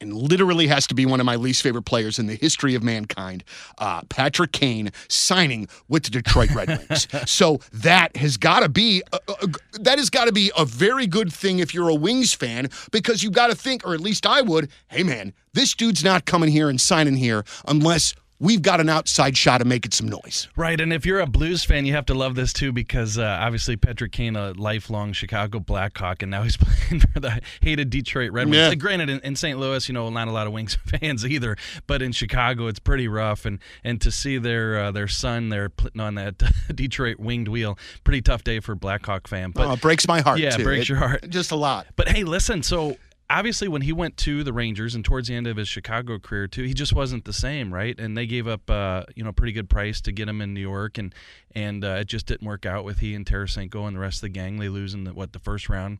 and 0.00 0.14
literally 0.14 0.66
has 0.66 0.86
to 0.88 0.94
be 0.94 1.06
one 1.06 1.20
of 1.20 1.26
my 1.26 1.36
least 1.36 1.62
favorite 1.62 1.82
players 1.82 2.18
in 2.18 2.26
the 2.26 2.34
history 2.34 2.74
of 2.74 2.82
mankind, 2.82 3.44
uh, 3.78 4.02
Patrick 4.08 4.52
Kane 4.52 4.90
signing 5.08 5.68
with 5.88 6.04
the 6.04 6.10
Detroit 6.10 6.50
Red 6.50 6.68
Wings. 6.68 7.08
so 7.30 7.60
that 7.72 8.16
has 8.16 8.36
got 8.36 8.60
to 8.60 8.68
be 8.68 9.02
a, 9.12 9.18
a, 9.28 9.78
that 9.80 9.98
has 9.98 10.10
got 10.10 10.26
to 10.26 10.32
be 10.32 10.50
a 10.56 10.64
very 10.64 11.06
good 11.06 11.32
thing 11.32 11.58
if 11.58 11.74
you're 11.74 11.88
a 11.88 11.94
Wings 11.94 12.34
fan 12.34 12.68
because 12.90 13.22
you've 13.22 13.32
got 13.32 13.48
to 13.48 13.56
think, 13.56 13.86
or 13.86 13.94
at 13.94 14.00
least 14.00 14.26
I 14.26 14.40
would, 14.42 14.70
hey 14.88 15.02
man, 15.02 15.32
this 15.52 15.74
dude's 15.74 16.04
not 16.04 16.24
coming 16.24 16.50
here 16.50 16.68
and 16.68 16.80
signing 16.80 17.16
here 17.16 17.44
unless 17.66 18.14
we've 18.40 18.62
got 18.62 18.80
an 18.80 18.88
outside 18.88 19.36
shot 19.36 19.60
of 19.60 19.66
making 19.66 19.92
some 19.92 20.08
noise. 20.08 20.48
Right, 20.56 20.80
and 20.80 20.92
if 20.92 21.04
you're 21.04 21.20
a 21.20 21.26
Blues 21.26 21.64
fan, 21.64 21.86
you 21.86 21.94
have 21.94 22.06
to 22.06 22.14
love 22.14 22.34
this 22.34 22.52
too 22.52 22.72
because 22.72 23.18
uh, 23.18 23.38
obviously 23.40 23.76
Patrick 23.76 24.12
Kane, 24.12 24.36
a 24.36 24.52
lifelong 24.52 25.12
Chicago 25.12 25.58
Blackhawk, 25.60 26.22
and 26.22 26.30
now 26.30 26.42
he's 26.42 26.56
playing 26.58 27.00
for 27.00 27.20
the 27.20 27.40
hated 27.60 27.90
Detroit 27.90 28.32
Red 28.32 28.46
Wings. 28.46 28.56
Yeah. 28.56 28.68
Like, 28.68 28.78
granted, 28.78 29.10
in, 29.10 29.20
in 29.20 29.36
St. 29.36 29.58
Louis, 29.58 29.88
you 29.88 29.92
know, 29.94 30.08
not 30.10 30.28
a 30.28 30.32
lot 30.32 30.46
of 30.46 30.52
Wings 30.52 30.76
fans 31.00 31.26
either, 31.26 31.56
but 31.86 32.02
in 32.02 32.12
Chicago, 32.12 32.66
it's 32.66 32.78
pretty 32.78 33.08
rough. 33.08 33.44
And 33.44 33.58
and 33.84 34.00
to 34.00 34.10
see 34.10 34.38
their 34.38 34.78
uh, 34.78 34.90
their 34.92 35.08
son 35.08 35.48
there 35.48 35.68
putting 35.68 36.00
on 36.00 36.14
that 36.16 36.42
Detroit 36.74 37.18
winged 37.18 37.48
wheel, 37.48 37.78
pretty 38.04 38.22
tough 38.22 38.44
day 38.44 38.60
for 38.60 38.74
Blackhawk 38.74 39.28
fan. 39.28 39.50
But 39.50 39.66
oh, 39.66 39.72
it 39.72 39.80
breaks 39.80 40.06
my 40.06 40.20
heart. 40.20 40.38
Yeah, 40.38 40.54
it 40.54 40.58
too. 40.58 40.64
breaks 40.64 40.88
your 40.88 40.98
heart. 40.98 41.28
Just 41.28 41.50
a 41.50 41.56
lot. 41.56 41.86
But 41.96 42.08
hey, 42.08 42.24
listen, 42.24 42.62
so 42.62 42.96
obviously 43.30 43.68
when 43.68 43.82
he 43.82 43.92
went 43.92 44.16
to 44.18 44.42
the 44.42 44.52
Rangers 44.52 44.94
and 44.94 45.04
towards 45.04 45.28
the 45.28 45.34
end 45.34 45.46
of 45.46 45.56
his 45.56 45.68
Chicago 45.68 46.18
career 46.18 46.46
too, 46.46 46.62
he 46.62 46.74
just 46.74 46.92
wasn't 46.92 47.24
the 47.24 47.32
same, 47.32 47.72
right? 47.72 47.98
And 47.98 48.16
they 48.16 48.26
gave 48.26 48.46
up 48.46 48.68
uh, 48.70 49.04
you 49.14 49.22
know 49.22 49.30
a 49.30 49.32
pretty 49.32 49.52
good 49.52 49.68
price 49.68 50.00
to 50.02 50.12
get 50.12 50.28
him 50.28 50.40
in 50.40 50.54
New 50.54 50.60
York 50.60 50.98
and 50.98 51.14
and 51.54 51.84
uh, 51.84 51.98
it 52.00 52.06
just 52.06 52.26
didn't 52.26 52.46
work 52.46 52.66
out 52.66 52.84
with 52.84 52.98
he 52.98 53.14
and 53.14 53.26
Tarasenko 53.26 53.86
and 53.86 53.96
the 53.96 54.00
rest 54.00 54.18
of 54.18 54.22
the 54.22 54.28
gang. 54.28 54.58
They 54.58 54.68
lose 54.68 54.94
in 54.94 55.04
the, 55.04 55.14
what 55.14 55.32
the 55.32 55.38
first 55.38 55.68
round. 55.68 55.98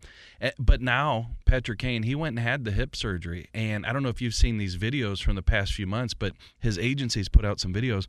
But 0.58 0.80
now 0.80 1.30
Patrick 1.46 1.78
Kane, 1.78 2.02
he 2.02 2.14
went 2.14 2.38
and 2.38 2.46
had 2.46 2.64
the 2.64 2.72
hip 2.72 2.94
surgery, 2.94 3.48
and 3.54 3.84
I 3.86 3.92
don't 3.92 4.02
know 4.02 4.08
if 4.08 4.20
you've 4.20 4.34
seen 4.34 4.58
these 4.58 4.76
videos 4.76 5.22
from 5.22 5.36
the 5.36 5.42
past 5.42 5.72
few 5.72 5.86
months, 5.86 6.14
but 6.14 6.32
his 6.58 6.78
agency's 6.78 7.28
put 7.28 7.44
out 7.44 7.60
some 7.60 7.72
videos 7.72 8.06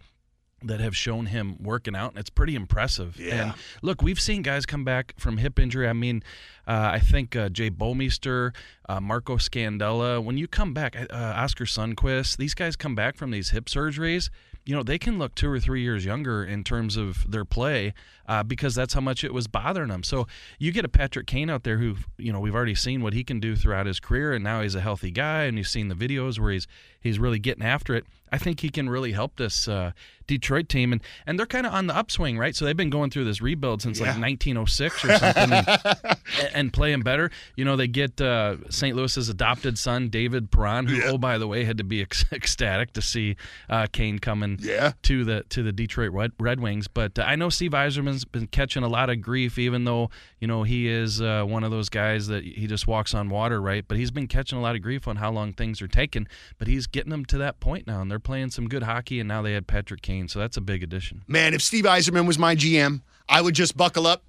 that 0.63 0.79
have 0.79 0.95
shown 0.95 1.27
him 1.27 1.57
working 1.61 1.95
out, 1.95 2.11
and 2.11 2.19
it's 2.19 2.29
pretty 2.29 2.55
impressive. 2.55 3.19
Yeah. 3.19 3.43
And 3.43 3.53
look, 3.81 4.01
we've 4.01 4.19
seen 4.19 4.41
guys 4.41 4.65
come 4.65 4.83
back 4.83 5.13
from 5.17 5.37
hip 5.37 5.59
injury. 5.59 5.87
I 5.87 5.93
mean, 5.93 6.23
uh, 6.67 6.91
I 6.93 6.99
think 6.99 7.35
uh, 7.35 7.49
Jay 7.49 7.69
Bouwmeester, 7.69 8.53
uh, 8.87 8.99
Marco 8.99 9.37
Scandella. 9.37 10.23
When 10.23 10.37
you 10.37 10.47
come 10.47 10.73
back, 10.73 10.95
uh, 10.95 11.05
Oskar 11.13 11.65
Sundqvist, 11.65 12.37
these 12.37 12.53
guys 12.53 12.75
come 12.75 12.95
back 12.95 13.15
from 13.15 13.31
these 13.31 13.49
hip 13.51 13.65
surgeries. 13.65 14.29
You 14.65 14.75
know, 14.75 14.83
they 14.83 14.99
can 14.99 15.17
look 15.17 15.33
two 15.33 15.49
or 15.49 15.59
three 15.59 15.81
years 15.81 16.05
younger 16.05 16.43
in 16.43 16.63
terms 16.63 16.95
of 16.95 17.29
their 17.31 17.45
play 17.45 17.93
uh, 18.27 18.43
because 18.43 18.75
that's 18.75 18.93
how 18.93 19.01
much 19.01 19.23
it 19.23 19.33
was 19.33 19.47
bothering 19.47 19.89
them. 19.89 20.03
So 20.03 20.27
you 20.59 20.71
get 20.71 20.85
a 20.85 20.89
Patrick 20.89 21.25
Kane 21.25 21.49
out 21.49 21.63
there 21.63 21.77
who, 21.79 21.95
you 22.17 22.31
know, 22.31 22.39
we've 22.39 22.53
already 22.53 22.75
seen 22.75 23.01
what 23.01 23.13
he 23.13 23.23
can 23.23 23.39
do 23.39 23.55
throughout 23.55 23.87
his 23.87 23.99
career, 23.99 24.33
and 24.33 24.43
now 24.43 24.61
he's 24.61 24.75
a 24.75 24.81
healthy 24.81 25.09
guy, 25.09 25.45
and 25.45 25.57
you've 25.57 25.67
seen 25.67 25.87
the 25.87 25.95
videos 25.95 26.39
where 26.39 26.51
he's 26.51 26.67
he's 26.99 27.17
really 27.17 27.39
getting 27.39 27.63
after 27.63 27.95
it. 27.95 28.05
I 28.31 28.37
think 28.37 28.59
he 28.61 28.69
can 28.69 28.89
really 28.89 29.11
help 29.11 29.35
this 29.37 29.67
uh, 29.67 29.91
Detroit 30.27 30.69
team, 30.69 30.91
and 30.93 31.01
and 31.25 31.39
they're 31.39 31.45
kind 31.47 31.65
of 31.65 31.73
on 31.73 31.87
the 31.87 31.95
upswing, 31.95 32.37
right? 32.37 32.55
So 32.55 32.65
they've 32.65 32.77
been 32.77 32.89
going 32.91 33.09
through 33.09 33.25
this 33.25 33.41
rebuild 33.41 33.81
since 33.81 33.99
like 33.99 34.17
1906 34.19 35.05
or 35.05 35.17
something, 35.17 35.51
and, 35.53 36.17
and 36.53 36.73
playing 36.73 37.01
better. 37.01 37.31
You 37.55 37.65
know, 37.65 37.75
they 37.75 37.87
get 37.87 38.19
uh, 38.21 38.57
St. 38.69 38.95
Louis's 38.95 39.29
adopted 39.29 39.77
son 39.79 40.09
David 40.09 40.51
Perron, 40.51 40.85
who, 40.87 41.01
oh 41.03 41.17
by 41.17 41.37
the 41.37 41.47
way, 41.47 41.63
had 41.63 41.77
to 41.79 41.83
be 41.83 42.01
ec- 42.01 42.31
ecstatic 42.31 42.93
to 42.93 43.01
see 43.01 43.35
uh, 43.69 43.87
Kane 43.91 44.19
coming 44.19 44.57
Yeah. 44.61 44.91
to 45.03 45.23
the 45.25 45.43
to 45.49 45.63
the 45.63 45.71
Detroit 45.71 46.11
Red, 46.11 46.31
Red 46.39 46.59
Wings. 46.59 46.87
But 46.87 47.17
uh, 47.17 47.23
I 47.23 47.35
know 47.35 47.49
Steve 47.49 47.71
Yzerman's 47.71 48.25
been 48.25 48.47
catching 48.47 48.83
a 48.83 48.87
lot 48.87 49.09
of 49.09 49.21
grief, 49.21 49.57
even 49.57 49.85
though 49.85 50.09
you 50.39 50.47
know 50.47 50.63
he 50.63 50.87
is 50.87 51.21
uh, 51.21 51.43
one 51.43 51.63
of 51.63 51.71
those 51.71 51.89
guys 51.89 52.27
that 52.27 52.43
he 52.43 52.67
just 52.67 52.85
walks 52.87 53.13
on 53.15 53.29
water, 53.29 53.59
right? 53.61 53.83
But 53.87 53.97
he's 53.97 54.11
been 54.11 54.27
catching 54.27 54.59
a 54.59 54.61
lot 54.61 54.75
of 54.75 54.81
grief 54.83 55.07
on 55.07 55.15
how 55.15 55.31
long 55.31 55.53
things 55.53 55.81
are 55.81 55.87
taking. 55.87 56.27
But 56.59 56.67
he's 56.67 56.85
getting 56.85 57.09
them 57.09 57.25
to 57.25 57.37
that 57.39 57.59
point 57.59 57.87
now, 57.87 58.01
and 58.01 58.11
they're 58.11 58.18
playing 58.19 58.51
some 58.51 58.67
good 58.67 58.83
hockey. 58.83 59.19
And 59.19 59.27
now 59.27 59.41
they 59.41 59.53
had 59.53 59.67
Patrick 59.67 60.01
Kane, 60.01 60.27
so 60.27 60.39
that's 60.39 60.57
a 60.57 60.61
big 60.61 60.83
addition. 60.83 61.23
Man, 61.27 61.53
if 61.53 61.61
Steve 61.61 61.85
Yzerman 61.85 62.27
was 62.27 62.37
my 62.39 62.55
GM, 62.55 63.01
I 63.27 63.41
would 63.41 63.55
just 63.55 63.77
buckle 63.77 64.07
up, 64.07 64.23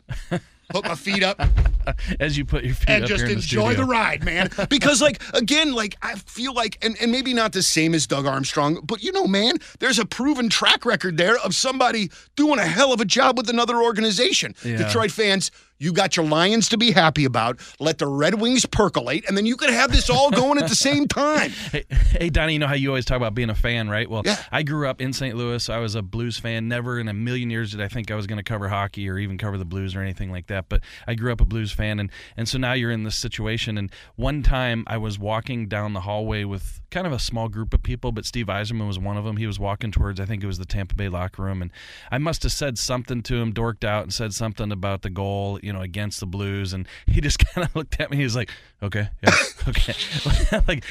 put 0.70 0.84
my 0.84 0.94
feet 0.94 1.22
up, 1.22 1.40
As 2.20 2.36
you 2.36 2.44
put 2.44 2.62
your 2.64 2.74
feet 2.74 2.88
up. 2.90 2.94
and 2.98 3.06
just 3.06 3.24
the 3.24 3.32
enjoy 3.32 3.70
studio. 3.72 3.76
the 3.78 3.84
ride, 3.90 4.22
man. 4.24 4.50
Because, 4.68 5.00
like, 5.00 5.22
again, 5.34 5.72
like, 5.72 5.96
I 6.02 6.14
feel 6.16 6.52
like, 6.52 6.76
and, 6.84 6.96
and 7.00 7.10
maybe 7.10 7.32
not 7.32 7.52
the 7.52 7.62
same 7.62 7.94
as 7.94 8.06
Doug 8.06 8.26
Armstrong, 8.26 8.80
but 8.84 9.02
you 9.02 9.10
know, 9.12 9.26
man, 9.26 9.56
there's 9.80 9.98
a 9.98 10.04
proven 10.04 10.48
track 10.50 10.84
record 10.84 11.16
there 11.16 11.38
of 11.38 11.54
somebody 11.54 12.10
doing 12.36 12.58
a 12.58 12.66
hell 12.66 12.92
of 12.92 13.00
a 13.00 13.04
job 13.06 13.38
with 13.38 13.48
another 13.48 13.82
organization. 13.82 14.54
Yeah. 14.62 14.76
Detroit 14.76 15.10
fans, 15.10 15.50
you 15.80 15.92
got 15.92 16.16
your 16.16 16.26
Lions 16.26 16.68
to 16.68 16.78
be 16.78 16.92
happy 16.92 17.24
about. 17.24 17.58
Let 17.80 17.98
the 17.98 18.06
Red 18.06 18.34
Wings 18.40 18.66
percolate, 18.66 19.24
and 19.26 19.36
then 19.36 19.46
you 19.46 19.56
could 19.56 19.70
have 19.70 19.90
this 19.90 20.08
all 20.08 20.30
going 20.30 20.58
at 20.62 20.68
the 20.68 20.76
same 20.76 21.08
time. 21.08 21.50
Hey, 21.70 21.84
hey, 21.88 22.30
Donny, 22.30 22.54
you 22.54 22.58
know 22.58 22.66
how 22.66 22.74
you 22.74 22.88
always 22.88 23.04
talk 23.04 23.16
about 23.16 23.34
being 23.34 23.48
a 23.50 23.54
fan, 23.54 23.88
right? 23.88 24.10
Well, 24.10 24.22
Yeah. 24.24 24.36
I 24.50 24.62
grew 24.62 24.88
up 24.88 25.00
in 25.00 25.12
St. 25.12 25.36
Louis. 25.36 25.62
So 25.62 25.72
I 25.72 25.78
was 25.78 25.94
a 25.94 26.02
Blues 26.02 26.36
fan. 26.36 26.66
Never 26.68 26.98
in 26.98 27.06
a 27.08 27.12
million 27.12 27.48
years 27.48 27.70
did 27.70 27.80
I 27.80 27.86
think 27.88 28.10
I 28.10 28.16
was 28.16 28.26
going 28.26 28.38
to 28.38 28.42
cover 28.42 28.68
hockey 28.68 29.08
or 29.08 29.18
even 29.18 29.38
cover 29.38 29.56
the 29.56 29.64
Blues 29.64 29.94
or 29.94 30.00
anything 30.00 30.30
like 30.32 30.48
that. 30.48 30.68
But 30.68 30.82
I 31.06 31.14
grew 31.14 31.32
up 31.32 31.40
a 31.40 31.44
Blues 31.44 31.70
fan, 31.72 32.00
and 32.00 32.10
and 32.36 32.48
so 32.48 32.58
now 32.58 32.72
you're 32.72 32.90
in 32.90 33.04
this 33.04 33.16
situation. 33.16 33.78
And 33.78 33.90
one 34.16 34.42
time 34.42 34.84
I 34.86 34.96
was 34.98 35.18
walking 35.18 35.68
down 35.68 35.92
the 35.92 36.00
hallway 36.02 36.44
with 36.44 36.80
kind 36.90 37.06
of 37.06 37.12
a 37.12 37.18
small 37.20 37.48
group 37.48 37.72
of 37.72 37.82
people, 37.82 38.10
but 38.10 38.26
Steve 38.26 38.46
Yzerman 38.46 38.86
was 38.88 38.98
one 38.98 39.16
of 39.16 39.24
them. 39.24 39.36
He 39.36 39.46
was 39.46 39.60
walking 39.60 39.92
towards, 39.92 40.18
I 40.18 40.24
think 40.24 40.42
it 40.42 40.46
was 40.48 40.58
the 40.58 40.64
Tampa 40.64 40.96
Bay 40.96 41.08
locker 41.08 41.42
room, 41.42 41.62
and 41.62 41.70
I 42.10 42.18
must 42.18 42.42
have 42.42 42.50
said 42.52 42.78
something 42.78 43.22
to 43.22 43.36
him, 43.36 43.52
dorked 43.52 43.84
out, 43.84 44.02
and 44.02 44.12
said 44.12 44.34
something 44.34 44.72
about 44.72 45.02
the 45.02 45.10
goal, 45.10 45.60
you 45.62 45.69
know, 45.72 45.80
against 45.80 46.20
the 46.20 46.26
Blues, 46.26 46.72
and 46.72 46.86
he 47.06 47.20
just 47.20 47.38
kind 47.54 47.66
of 47.66 47.74
looked 47.74 48.00
at 48.00 48.10
me. 48.10 48.16
He 48.16 48.22
was 48.22 48.36
like, 48.36 48.50
"Okay, 48.82 49.08
yeah, 49.22 49.34
okay." 49.68 49.94
like, 50.68 50.84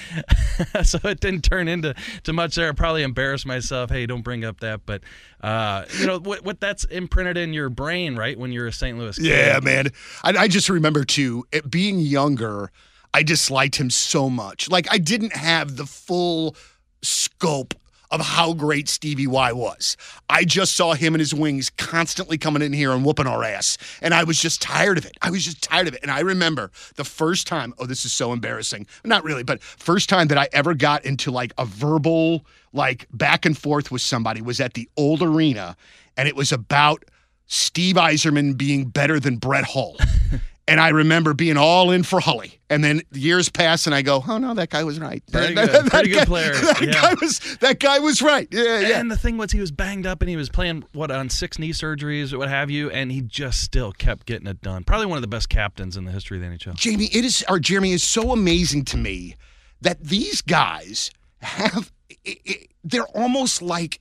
so 0.84 1.00
it 1.04 1.20
didn't 1.20 1.42
turn 1.42 1.68
into 1.68 1.96
too 2.24 2.34
much 2.34 2.56
there. 2.56 2.70
I 2.70 2.72
probably 2.74 3.04
embarrassed 3.04 3.46
myself. 3.46 3.90
Hey, 3.90 4.06
don't 4.06 4.24
bring 4.24 4.46
up 4.46 4.60
that, 4.62 4.86
but 4.86 5.02
uh, 5.42 5.86
you 6.00 6.08
know 6.08 6.20
what? 6.20 6.44
What 6.44 6.60
that's 6.60 6.84
imprinted 6.86 7.38
in 7.38 7.54
your 7.54 7.70
brain, 7.70 8.16
right? 8.16 8.38
When 8.38 8.52
you're 8.52 8.68
a 8.68 8.74
St. 8.74 8.98
Louis 8.98 9.18
kid. 9.18 9.26
Yeah, 9.26 9.60
man. 9.62 9.90
I, 10.24 10.32
I 10.32 10.48
just 10.48 10.70
remember 10.70 11.04
too, 11.04 11.46
it 11.52 11.70
being 11.70 12.00
younger, 12.00 12.72
I 13.14 13.24
disliked 13.24 13.76
him 13.76 13.90
so 13.90 14.30
much. 14.30 14.70
Like 14.70 14.88
I 14.92 14.98
didn't 14.98 15.34
have 15.34 15.78
the 15.78 15.86
full 15.86 16.56
scope 17.02 17.74
of 18.12 18.22
how 18.22 18.54
great 18.54 18.90
Stevie 18.90 19.28
Y 19.28 19.52
was. 19.52 19.96
I 20.30 20.44
just 20.44 20.76
saw 20.76 20.94
him 20.94 21.14
and 21.14 21.20
his 21.20 21.34
wings 21.34 21.70
constantly 21.70 22.38
coming 22.38 22.62
in 22.62 22.74
here 22.74 22.92
and 22.92 23.06
whooping 23.06 23.28
our 23.28 23.44
ass. 23.44 23.78
And 24.02 24.14
I 24.14 24.24
was 24.24 24.40
just 24.42 24.62
tired 24.62 24.98
of 24.98 25.06
it. 25.06 25.18
I 25.22 25.30
was 25.30 25.46
just 25.46 25.62
tired 25.62 25.88
of 25.88 25.94
it. 25.94 26.02
And 26.02 26.12
I 26.12 26.22
remember 26.22 26.72
the 26.96 27.04
first 27.04 27.48
time, 27.48 27.74
oh, 27.78 27.86
this 27.86 28.06
is 28.06 28.14
so 28.14 28.34
embarrassing. 28.34 28.88
Not 29.04 29.24
really, 29.24 29.44
but 29.44 29.62
first 29.62 30.10
time 30.10 30.28
that 30.30 30.38
I 30.38 30.48
ever 30.54 30.74
got 30.74 31.06
into 31.06 31.32
like 31.32 31.54
a 31.58 31.66
verbal, 31.66 32.46
like 32.74 33.08
back 33.14 33.46
and 33.46 33.58
forth 33.58 33.92
with 33.92 34.02
somebody 34.02 34.42
was 34.42 34.60
at 34.60 34.74
the 34.74 34.90
old 34.98 35.22
arena. 35.22 35.78
And 36.18 36.28
it 36.28 36.36
was 36.36 36.52
about 36.52 37.06
Steve 37.46 37.96
Yzerman 37.96 38.58
being 38.58 38.86
better 38.86 39.20
than 39.20 39.38
Brett 39.38 39.66
Hull. 39.66 39.98
And 40.70 40.80
I 40.80 40.90
remember 40.90 41.34
being 41.34 41.58
all 41.58 41.92
in 41.92 42.04
for 42.04 42.20
Hully. 42.20 42.60
And 42.70 42.84
then 42.84 43.02
years 43.12 43.50
pass 43.50 43.88
and 43.88 43.96
I 43.96 44.02
go, 44.04 44.24
oh 44.28 44.38
no, 44.38 44.54
that 44.54 44.70
guy 44.70 44.84
was 44.84 45.00
right. 45.00 45.24
Pretty 45.32 45.56
That- 45.56 45.72
good. 45.72 45.84
that 45.86 45.92
Pretty 45.92 46.10
good 46.10 46.20
guy- 46.20 46.26
player. 46.26 46.54
That 46.54 46.82
Yeah. 46.82 46.92
guy 46.94 47.14
was 47.20 47.40
that 47.62 47.80
guy 47.80 48.00
was 48.00 48.22
right. 48.22 48.48
Yeah, 48.52 48.80
yeah. 48.80 49.00
And 49.00 49.10
the 49.10 49.18
thing 49.18 49.38
was, 49.38 49.52
he 49.52 49.60
was 49.60 49.72
banged 49.72 50.06
up 50.06 50.22
and 50.22 50.30
he 50.30 50.36
was 50.36 50.50
playing 50.50 50.84
what 50.94 51.10
on 51.12 51.30
six 51.30 51.58
knee 51.58 51.72
surgeries 51.72 52.32
or 52.32 52.38
what 52.38 52.50
have 52.50 52.70
you, 52.70 52.90
and 52.92 53.12
he 53.12 53.22
just 53.22 53.62
still 53.62 53.92
kept 53.92 54.26
getting 54.28 54.48
it 54.48 54.62
done. 54.62 54.84
Probably 54.84 55.08
one 55.08 55.18
of 55.18 55.22
the 55.24 55.28
best 55.28 55.50
captains 55.50 55.98
in 55.98 56.06
the 56.06 56.12
history 56.12 56.38
of 56.38 56.44
the 56.44 56.50
NHL. 56.56 56.76
Jamie, 56.76 57.10
it 57.12 57.26
is 57.26 57.44
or 57.50 57.60
Jeremy 57.60 57.92
is 57.92 58.04
so 58.04 58.32
amazing 58.32 58.86
to 58.86 58.98
me 58.98 59.36
that 59.82 60.04
these 60.04 60.42
guys 60.42 61.10
have 61.42 61.92
i 62.28 62.36
i 62.48 62.56
they're 62.84 63.08
almost 63.08 63.62
like 63.62 64.00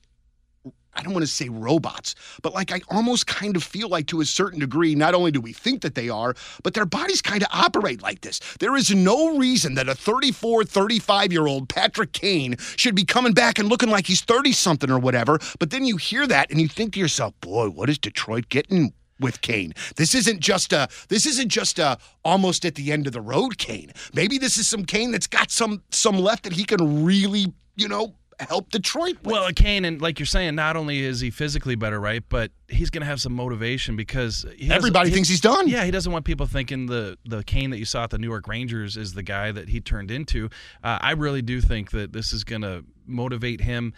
I 0.99 1.03
don't 1.03 1.13
want 1.13 1.25
to 1.25 1.31
say 1.31 1.49
robots, 1.49 2.17
but 2.43 2.55
like 2.55 2.73
I 2.73 2.81
almost 2.89 3.29
kind 3.29 3.55
of 3.55 3.63
feel 3.63 3.89
like 3.89 4.09
to 4.09 4.21
a 4.21 4.25
certain 4.25 4.59
degree, 4.59 4.97
not 4.97 5.15
only 5.15 5.31
do 5.31 5.41
we 5.41 5.53
think 5.53 5.83
that 5.83 5.95
they 5.95 6.09
are, 6.09 6.35
but 6.65 6.75
their 6.75 6.87
bodies 6.87 7.23
kind 7.23 7.43
of 7.43 7.49
operate 7.53 8.03
like 8.03 8.23
this. 8.23 8.41
There 8.59 8.75
is 8.75 8.93
no 8.93 9.39
reason 9.39 9.75
that 9.75 9.89
a 9.89 9.95
34, 9.95 10.65
35 10.65 11.33
year 11.33 11.47
old 11.47 11.69
Patrick 11.69 12.13
Kane 12.13 12.57
should 12.59 12.97
be 12.97 13.05
coming 13.05 13.33
back 13.33 13.61
and 13.61 13.69
looking 13.69 13.91
like 13.91 14.09
he's 14.09 14.23
30 14.23 14.51
something 14.53 14.91
or 14.91 14.99
whatever. 14.99 15.39
But 15.61 15.71
then 15.71 15.85
you 15.85 15.99
hear 15.99 16.27
that 16.27 16.51
and 16.51 16.61
you 16.61 16.67
think 16.67 16.95
to 16.95 17.01
yourself, 17.01 17.33
boy, 17.41 17.69
what 17.71 17.89
is 17.89 17.99
Detroit 17.99 18.49
getting? 18.49 18.93
with 19.21 19.41
Kane. 19.41 19.73
This 19.97 20.15
isn't 20.15 20.39
just 20.39 20.73
a 20.73 20.89
this 21.09 21.27
isn't 21.27 21.49
just 21.49 21.81
a 21.81 21.99
almost 22.25 22.65
at 22.65 22.77
the 22.77 22.93
end 22.93 23.09
of 23.09 23.13
the 23.13 23.21
road 23.21 23.59
Kane. 23.59 23.93
Maybe 24.15 24.39
this 24.39 24.57
is 24.57 24.69
some 24.69 24.85
Kane 24.85 25.11
that's 25.11 25.27
got 25.27 25.51
some 25.51 25.83
some 25.91 26.19
left 26.21 26.45
that 26.45 26.53
he 26.53 26.65
can 26.65 27.05
really, 27.05 27.53
you 27.75 27.89
know, 27.89 28.15
help 28.41 28.71
Detroit 28.71 29.17
with. 29.23 29.33
Well, 29.33 29.51
Kane, 29.53 29.85
and 29.85 30.01
like 30.01 30.19
you're 30.19 30.27
saying, 30.27 30.55
not 30.55 30.77
only 30.77 31.01
is 31.01 31.21
he 31.21 31.31
physically 31.31 31.75
better, 31.75 32.01
right, 32.01 32.23
but 32.29 32.51
he's 32.69 32.91
going 32.91 33.03
to 33.03 33.07
have 33.07 33.21
some 33.21 33.33
motivation 33.33 33.97
because 33.97 34.47
Everybody 34.71 35.09
he- 35.09 35.15
thinks 35.15 35.29
he's 35.29 35.41
done. 35.41 35.69
Yeah, 35.69 35.85
he 35.85 35.91
doesn't 35.91 36.11
want 36.13 36.25
people 36.25 36.47
thinking 36.47 36.87
the 36.87 37.19
the 37.25 37.43
Kane 37.45 37.71
that 37.71 37.79
you 37.79 37.85
saw 37.85 38.05
at 38.05 38.11
the 38.11 38.19
New 38.19 38.29
York 38.29 38.47
Rangers 38.49 38.97
is 38.97 39.15
the 39.15 39.23
guy 39.23 39.53
that 39.53 39.69
he 39.69 39.81
turned 39.81 40.11
into. 40.11 40.47
Uh, 40.83 40.99
I 41.01 41.13
really 41.13 41.43
do 41.43 41.61
think 41.61 41.91
that 41.93 42.13
this 42.13 42.33
is 42.33 42.45
going 42.45 42.63
to 42.63 42.85
motivate 43.07 43.61
him. 43.61 43.95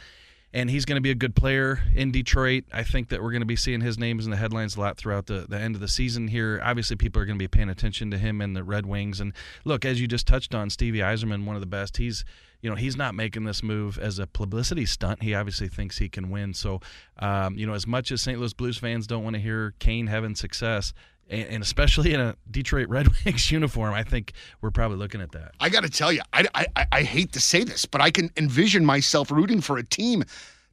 And 0.53 0.69
he's 0.69 0.85
going 0.85 0.97
to 0.97 1.01
be 1.01 1.13
a 1.13 1.15
good 1.15 1.37
player 1.37 1.79
in 1.95 2.11
Detroit. 2.11 2.65
I 2.73 2.83
think 2.83 3.11
that 3.11 3.23
we're 3.23 3.31
going 3.31 3.43
to 3.43 3.47
be 3.47 3.55
seeing 3.55 3.83
his 3.83 3.99
names 4.01 4.25
in 4.25 4.33
the 4.33 4.37
headlines 4.37 4.75
a 4.75 4.81
lot 4.81 4.97
throughout 4.97 5.27
the, 5.27 5.47
the 5.49 5.57
end 5.57 5.77
of 5.77 5.81
the 5.81 5.87
season 5.87 6.27
here. 6.27 6.61
Obviously, 6.65 6.97
people 6.97 7.23
are 7.23 7.25
going 7.25 7.39
to 7.39 7.43
be 7.43 7.47
paying 7.47 7.71
attention 7.71 8.11
to 8.11 8.19
him 8.19 8.41
and 8.41 8.57
the 8.57 8.65
Red 8.65 8.85
Wings. 8.85 9.21
And 9.21 9.33
look, 9.65 9.85
as 9.85 10.01
you 10.01 10.09
just 10.09 10.27
touched 10.27 10.53
on, 10.53 10.69
Stevie 10.69 10.99
Yzerman, 10.99 11.45
one 11.45 11.55
of 11.55 11.61
the 11.61 11.67
best. 11.69 11.99
He's 11.99 12.25
you 12.63 12.71
know 12.71 12.77
he's 12.77 12.97
not 12.97 13.15
making 13.15 13.45
this 13.45 13.63
move 13.63 13.99
as 13.99 14.19
a 14.19 14.27
publicity 14.27 14.87
stunt. 14.87 15.23
He 15.23 15.35
obviously 15.35 15.69
thinks 15.69 15.99
he 15.99 16.09
can 16.09 16.31
win. 16.31 16.55
So 16.55 16.81
um, 17.19 17.57
you 17.57 17.67
know, 17.67 17.75
as 17.75 17.87
much 17.87 18.13
as 18.13 18.23
St. 18.23 18.39
Louis 18.39 18.53
Blues 18.53 18.79
fans 18.79 19.07
don't 19.07 19.25
want 19.25 19.35
to 19.35 19.41
hear 19.41 19.75
Kane 19.79 20.07
having 20.07 20.35
success, 20.35 20.93
and, 21.31 21.63
especially 21.63 22.13
in 22.13 22.21
a 22.21 22.37
Detroit 22.51 22.89
Red 22.89 23.09
Wings 23.25 23.51
uniform, 23.51 23.95
I 23.95 24.03
think 24.03 24.33
we're 24.61 24.71
probably 24.71 24.99
looking 24.99 25.21
at 25.21 25.33
that. 25.33 25.53
I 25.61 25.69
got 25.69 25.85
to 25.85 25.91
tell 25.91 26.13
you, 26.13 26.21
I, 26.33 26.47
I, 26.55 26.87
I 26.91 27.03
hate 27.03 27.33
to 27.33 27.41
say 27.41 27.65
this, 27.65 27.87
but 27.87 28.01
I 28.01 28.11
can 28.11 28.31
envision 28.37 28.85
myself 28.85 29.31
rooting 29.31 29.61
for 29.61 29.79
a 29.79 29.85
team 29.85 30.25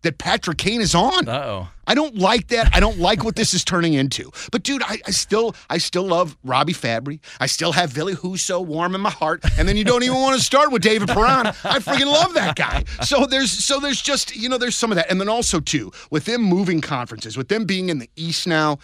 that 0.07 0.17
Patrick 0.17 0.57
Kane 0.57 0.79
is 0.79 0.95
on. 0.95 1.27
Oh. 1.27 1.67
I 1.85 1.93
don't 1.93 2.15
like 2.15 2.47
that. 2.47 2.73
I 2.73 2.79
don't 2.79 2.97
like 2.97 3.25
what 3.25 3.35
this 3.35 3.53
is 3.53 3.65
turning 3.65 3.93
into. 3.93 4.31
But 4.53 4.63
dude, 4.63 4.81
I, 4.81 4.99
I 5.05 5.11
still 5.11 5.53
I 5.69 5.79
still 5.79 6.05
love 6.05 6.37
Robby 6.45 6.71
Fabbri. 6.71 7.19
I 7.41 7.47
still 7.47 7.73
have 7.73 7.93
Billy 7.93 8.13
Huso 8.13 8.65
warm 8.65 8.95
in 8.95 9.01
my 9.01 9.09
heart. 9.09 9.43
And 9.57 9.67
then 9.67 9.75
you 9.75 9.83
don't 9.83 10.03
even 10.03 10.15
want 10.15 10.37
to 10.37 10.43
start 10.43 10.71
with 10.71 10.81
David 10.81 11.09
Perron. 11.09 11.47
I 11.47 11.79
freaking 11.79 12.05
love 12.05 12.33
that 12.35 12.55
guy. 12.55 12.85
So 13.03 13.25
there's 13.25 13.51
so 13.51 13.81
there's 13.81 14.01
just 14.01 14.33
you 14.33 14.47
know 14.47 14.57
there's 14.57 14.77
some 14.77 14.93
of 14.93 14.95
that. 14.95 15.11
And 15.11 15.19
then 15.19 15.27
also 15.27 15.59
too 15.59 15.91
with 16.09 16.23
them 16.23 16.41
moving 16.41 16.79
conferences, 16.79 17.35
with 17.35 17.49
them 17.49 17.65
being 17.65 17.89
in 17.89 17.99
the 17.99 18.09
East 18.15 18.47
now. 18.47 18.79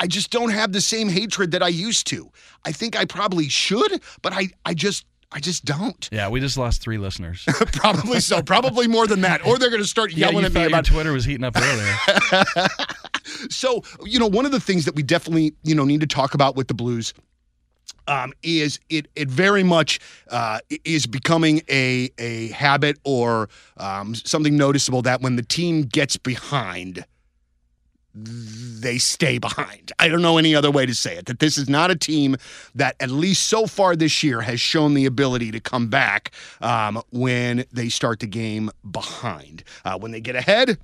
I 0.00 0.06
just 0.06 0.30
don't 0.30 0.50
have 0.50 0.72
the 0.72 0.80
same 0.80 1.08
hatred 1.08 1.50
that 1.52 1.62
I 1.62 1.68
used 1.68 2.06
to. 2.08 2.30
I 2.64 2.70
think 2.70 2.96
I 2.96 3.04
probably 3.04 3.48
should, 3.48 4.00
but 4.22 4.32
I, 4.32 4.50
I 4.64 4.72
just 4.72 5.04
I 5.30 5.40
just 5.40 5.64
don't. 5.64 6.08
Yeah, 6.10 6.28
we 6.28 6.40
just 6.40 6.56
lost 6.56 6.80
three 6.80 6.96
listeners. 6.96 7.44
Probably 7.72 8.20
so. 8.20 8.42
Probably 8.42 8.86
more 8.86 9.06
than 9.06 9.20
that. 9.22 9.46
Or 9.46 9.58
they're 9.58 9.68
going 9.68 9.82
to 9.82 9.88
start 9.88 10.12
yeah, 10.12 10.30
yelling 10.30 10.46
at 10.46 10.54
me 10.54 10.64
about 10.64 10.86
Twitter 10.86 11.12
was 11.12 11.24
heating 11.24 11.44
up 11.44 11.56
earlier. 11.56 11.94
So, 13.50 13.82
you 14.04 14.18
know, 14.18 14.26
one 14.26 14.46
of 14.46 14.52
the 14.52 14.60
things 14.60 14.84
that 14.86 14.94
we 14.94 15.02
definitely, 15.02 15.54
you 15.62 15.74
know, 15.74 15.84
need 15.84 16.00
to 16.00 16.06
talk 16.06 16.34
about 16.34 16.56
with 16.56 16.68
the 16.68 16.74
Blues 16.74 17.14
um, 18.06 18.32
is 18.42 18.80
it 18.88 19.06
it 19.14 19.28
very 19.28 19.62
much 19.62 20.00
uh, 20.30 20.60
is 20.84 21.06
becoming 21.06 21.62
a 21.68 22.10
a 22.18 22.48
habit 22.48 22.98
or 23.04 23.48
um, 23.76 24.14
something 24.14 24.56
noticeable 24.56 25.02
that 25.02 25.20
when 25.20 25.36
the 25.36 25.42
team 25.42 25.82
gets 25.82 26.16
behind, 26.16 27.04
they 28.14 28.98
stay 28.98 29.38
behind. 29.38 29.92
I 29.98 30.08
don't 30.08 30.22
know 30.22 30.38
any 30.38 30.54
other 30.54 30.70
way 30.70 30.86
to 30.86 30.94
say 30.94 31.16
it. 31.16 31.26
That 31.26 31.38
this 31.38 31.58
is 31.58 31.68
not 31.68 31.90
a 31.90 31.96
team 31.96 32.36
that, 32.74 32.96
at 33.00 33.10
least 33.10 33.46
so 33.46 33.66
far 33.66 33.94
this 33.96 34.22
year, 34.22 34.40
has 34.40 34.60
shown 34.60 34.94
the 34.94 35.06
ability 35.06 35.50
to 35.52 35.60
come 35.60 35.88
back 35.88 36.32
um, 36.60 37.02
when 37.10 37.64
they 37.72 37.88
start 37.88 38.20
the 38.20 38.26
game 38.26 38.70
behind. 38.90 39.62
Uh, 39.84 39.98
when 39.98 40.10
they 40.10 40.20
get 40.20 40.36
ahead, 40.36 40.78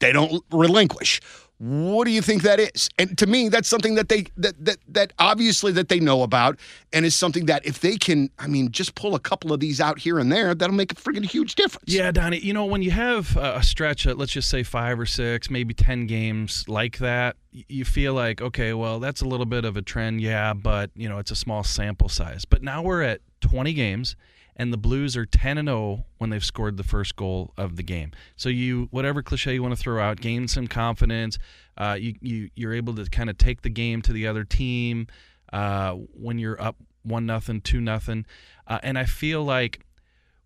they 0.00 0.12
don't 0.12 0.44
relinquish. 0.52 1.20
What 1.58 2.04
do 2.04 2.10
you 2.10 2.20
think 2.20 2.42
that 2.42 2.60
is? 2.60 2.90
And 2.98 3.16
to 3.16 3.26
me, 3.26 3.48
that's 3.48 3.68
something 3.68 3.94
that 3.94 4.10
they 4.10 4.26
that 4.36 4.62
that 4.64 4.76
that 4.88 5.12
obviously 5.18 5.72
that 5.72 5.88
they 5.88 6.00
know 6.00 6.22
about, 6.22 6.58
and 6.92 7.06
is 7.06 7.14
something 7.14 7.46
that 7.46 7.64
if 7.64 7.80
they 7.80 7.96
can, 7.96 8.28
I 8.38 8.46
mean, 8.46 8.70
just 8.70 8.94
pull 8.94 9.14
a 9.14 9.20
couple 9.20 9.54
of 9.54 9.60
these 9.60 9.80
out 9.80 9.98
here 9.98 10.18
and 10.18 10.30
there, 10.30 10.54
that'll 10.54 10.76
make 10.76 10.92
a 10.92 10.96
freaking 10.96 11.24
huge 11.24 11.54
difference. 11.54 11.84
Yeah, 11.86 12.10
Donny, 12.10 12.38
you 12.38 12.52
know, 12.52 12.66
when 12.66 12.82
you 12.82 12.90
have 12.90 13.36
a 13.38 13.62
stretch 13.62 14.04
of, 14.04 14.18
let's 14.18 14.32
just 14.32 14.50
say, 14.50 14.62
five 14.62 15.00
or 15.00 15.06
six, 15.06 15.48
maybe 15.48 15.72
10 15.72 16.06
games 16.06 16.68
like 16.68 16.98
that, 16.98 17.36
you 17.50 17.84
feel 17.84 18.12
like, 18.12 18.42
okay, 18.42 18.74
well, 18.74 19.00
that's 19.00 19.22
a 19.22 19.24
little 19.26 19.46
bit 19.46 19.64
of 19.64 19.76
a 19.76 19.82
trend, 19.82 20.20
yeah, 20.20 20.52
but, 20.52 20.90
you 20.94 21.08
know, 21.08 21.18
it's 21.18 21.30
a 21.30 21.36
small 21.36 21.64
sample 21.64 22.08
size. 22.08 22.44
But 22.44 22.62
now 22.62 22.82
we're 22.82 23.02
at 23.02 23.20
20 23.40 23.72
games, 23.72 24.14
and 24.56 24.72
the 24.72 24.78
Blues 24.78 25.16
are 25.16 25.26
10 25.26 25.58
and 25.58 25.68
0 25.68 26.06
when 26.18 26.30
they've 26.30 26.44
scored 26.44 26.76
the 26.76 26.82
first 26.82 27.14
goal 27.14 27.52
of 27.56 27.76
the 27.76 27.82
game. 27.82 28.12
So 28.36 28.48
you, 28.48 28.88
whatever 28.90 29.22
cliche 29.22 29.54
you 29.54 29.62
want 29.62 29.76
to 29.76 29.80
throw 29.80 30.02
out, 30.02 30.20
gain 30.20 30.48
some 30.48 30.66
confidence. 30.66 31.38
Uh, 31.76 31.96
you, 32.00 32.14
you, 32.20 32.50
you're 32.54 32.74
able 32.74 32.94
to 32.94 33.04
kind 33.04 33.28
of 33.28 33.36
take 33.36 33.62
the 33.62 33.70
game 33.70 34.02
to 34.02 34.12
the 34.12 34.26
other 34.26 34.44
team 34.44 35.06
uh, 35.52 35.92
when 35.92 36.38
you're 36.38 36.60
up 36.60 36.76
one 37.02 37.26
nothing, 37.26 37.60
two 37.60 37.80
nothing, 37.80 38.26
uh, 38.66 38.80
and 38.82 38.98
I 38.98 39.04
feel 39.04 39.44
like 39.44 39.86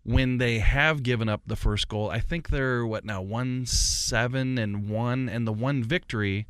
when 0.03 0.37
they 0.37 0.59
have 0.59 1.03
given 1.03 1.29
up 1.29 1.41
the 1.45 1.55
first 1.55 1.87
goal. 1.87 2.09
I 2.09 2.19
think 2.19 2.49
they're 2.49 2.85
what 2.85 3.05
now 3.05 3.21
one 3.21 3.65
seven 3.65 4.57
and 4.57 4.89
one, 4.89 5.29
and 5.29 5.47
the 5.47 5.53
one 5.53 5.83
victory 5.83 6.47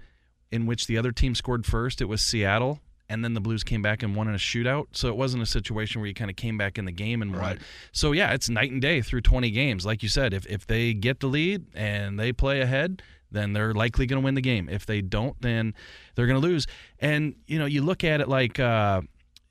in 0.52 0.66
which 0.66 0.88
the 0.88 0.98
other 0.98 1.12
team 1.12 1.36
scored 1.36 1.66
first, 1.66 2.02
it 2.02 2.06
was 2.06 2.22
Seattle, 2.22 2.80
and 3.12 3.26
then 3.26 3.34
the 3.34 3.42
Blues 3.42 3.64
came 3.64 3.82
back 3.82 4.04
and 4.04 4.16
won 4.16 4.28
in 4.30 4.34
a 4.34 4.38
shootout. 4.38 4.88
So 4.94 5.10
it 5.10 5.18
wasn't 5.18 5.44
a 5.44 5.46
situation 5.46 6.00
where 6.00 6.08
you 6.08 6.14
kind 6.14 6.30
of 6.30 6.38
came 6.38 6.58
back 6.58 6.78
in 6.78 6.86
the 6.86 6.92
game 6.92 7.22
and 7.22 7.32
won. 7.32 7.42
Right. 7.42 7.60
So 7.92 8.14
yeah, 8.14 8.32
it's 8.32 8.50
night 8.50 8.72
and 8.72 8.82
day 8.82 9.02
through 9.02 9.22
20 9.22 9.52
games. 9.52 9.86
Like 9.86 10.02
you 10.02 10.10
said, 10.10 10.34
if 10.34 10.46
if 10.48 10.66
they 10.66 10.94
get 10.94 11.20
the 11.20 11.28
lead 11.28 11.66
and 11.76 12.20
they 12.20 12.32
play 12.32 12.62
ahead. 12.62 13.04
Then 13.34 13.54
they're 13.54 13.74
likely 13.74 14.08
going 14.08 14.22
to 14.22 14.26
win 14.26 14.36
the 14.36 14.42
game. 14.42 14.68
If 14.68 14.86
they 14.86 15.00
don't, 15.00 15.42
then 15.42 15.74
they're 16.16 16.28
going 16.28 16.42
to 16.42 16.46
lose. 16.46 16.68
And 17.00 17.36
you 17.48 17.60
know, 17.60 17.66
you 17.66 17.82
look 17.82 18.04
at 18.04 18.20
it 18.20 18.28
like 18.28 18.60
uh, 18.60 19.04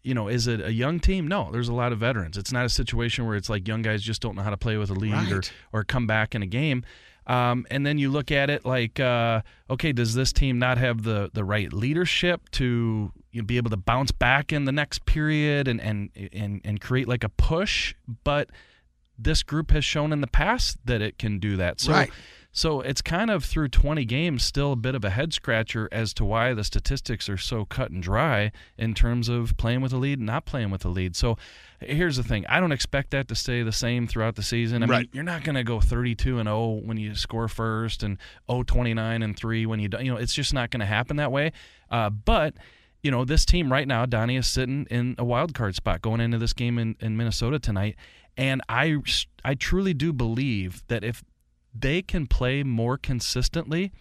you 0.02 0.14
know, 0.14 0.28
is 0.28 0.46
it 0.46 0.60
a 0.60 0.72
young 0.72 1.00
team? 1.00 1.26
No, 1.26 1.50
there's 1.50 1.68
a 1.68 1.72
lot 1.72 1.92
of 1.92 1.98
veterans. 1.98 2.36
It's 2.36 2.52
not 2.52 2.64
a 2.64 2.68
situation 2.68 3.26
where 3.26 3.36
it's 3.36 3.48
like 3.48 3.66
young 3.66 3.82
guys 3.82 4.02
just 4.02 4.20
don't 4.20 4.34
know 4.36 4.42
how 4.42 4.50
to 4.50 4.56
play 4.56 4.76
with 4.76 4.90
a 4.90 4.94
lead 4.94 5.32
or 5.32 5.42
or 5.72 5.84
come 5.84 6.06
back 6.06 6.34
in 6.34 6.42
a 6.42 6.46
game. 6.46 6.84
Um, 7.26 7.66
and 7.70 7.86
then 7.86 7.98
you 7.98 8.10
look 8.10 8.30
at 8.30 8.50
it 8.50 8.64
like, 8.64 8.98
uh, 8.98 9.42
okay, 9.68 9.92
does 9.92 10.14
this 10.14 10.32
team 10.32 10.58
not 10.58 10.78
have 10.78 11.02
the 11.02 11.30
the 11.32 11.44
right 11.44 11.72
leadership 11.72 12.48
to 12.52 13.12
you 13.32 13.42
know, 13.42 13.46
be 13.46 13.56
able 13.56 13.70
to 13.70 13.76
bounce 13.76 14.10
back 14.10 14.52
in 14.52 14.64
the 14.64 14.72
next 14.72 15.04
period 15.06 15.68
and 15.68 15.80
and 15.80 16.10
and 16.32 16.60
and 16.64 16.80
create 16.80 17.08
like 17.08 17.24
a 17.24 17.28
push? 17.28 17.94
But 18.24 18.50
this 19.18 19.42
group 19.42 19.70
has 19.70 19.84
shown 19.84 20.12
in 20.12 20.20
the 20.20 20.26
past 20.26 20.78
that 20.86 21.02
it 21.02 21.18
can 21.18 21.38
do 21.38 21.56
that. 21.56 21.80
So 21.80 21.92
Right. 21.92 22.10
So 22.52 22.80
it's 22.80 23.00
kind 23.00 23.30
of 23.30 23.44
through 23.44 23.68
20 23.68 24.04
games 24.04 24.42
still 24.42 24.72
a 24.72 24.76
bit 24.76 24.96
of 24.96 25.04
a 25.04 25.10
head 25.10 25.32
scratcher 25.32 25.88
as 25.92 26.12
to 26.14 26.24
why 26.24 26.52
the 26.52 26.64
statistics 26.64 27.28
are 27.28 27.36
so 27.36 27.64
cut 27.64 27.90
and 27.90 28.02
dry 28.02 28.50
in 28.76 28.92
terms 28.92 29.28
of 29.28 29.56
playing 29.56 29.82
with 29.82 29.92
a 29.92 29.96
lead 29.96 30.18
and 30.18 30.26
not 30.26 30.46
playing 30.46 30.70
with 30.70 30.84
a 30.84 30.88
lead. 30.88 31.14
So 31.14 31.36
here's 31.80 32.16
the 32.16 32.24
thing. 32.24 32.44
I 32.48 32.58
don't 32.58 32.72
expect 32.72 33.12
that 33.12 33.28
to 33.28 33.36
stay 33.36 33.62
the 33.62 33.72
same 33.72 34.08
throughout 34.08 34.34
the 34.34 34.42
season. 34.42 34.82
I 34.82 34.86
mean, 34.86 35.08
you're 35.12 35.22
not 35.22 35.44
going 35.44 35.54
to 35.54 35.64
go 35.64 35.80
32 35.80 36.40
and 36.40 36.48
0 36.48 36.80
when 36.84 36.96
you 36.96 37.14
score 37.14 37.46
first 37.46 38.02
and 38.02 38.18
0 38.50 38.64
29 38.64 39.22
and 39.22 39.36
3 39.36 39.66
when 39.66 39.78
you 39.78 39.88
don't, 39.88 40.04
you 40.04 40.12
know, 40.12 40.18
it's 40.18 40.34
just 40.34 40.52
not 40.52 40.70
going 40.70 40.80
to 40.80 40.86
happen 40.86 41.16
that 41.16 41.30
way. 41.30 41.52
Uh, 41.88 42.10
but 42.10 42.54
you 43.02 43.10
know, 43.10 43.24
this 43.24 43.44
team 43.44 43.72
right 43.72 43.88
now, 43.88 44.04
Donny 44.04 44.36
is 44.36 44.46
sitting 44.46 44.86
in 44.90 45.14
a 45.18 45.24
wild 45.24 45.54
card 45.54 45.74
spot 45.74 46.02
going 46.02 46.20
into 46.20 46.36
this 46.36 46.52
game 46.52 46.78
in, 46.78 46.96
in 47.00 47.16
Minnesota 47.16 47.58
tonight. 47.58 47.96
And 48.36 48.60
I, 48.68 48.96
I 49.44 49.54
truly 49.54 49.94
do 49.94 50.12
believe 50.12 50.82
that 50.88 51.02
if 51.02 51.22
they 51.74 52.02
can 52.02 52.26
play 52.26 52.62
more 52.62 52.96
consistently, 52.98 53.92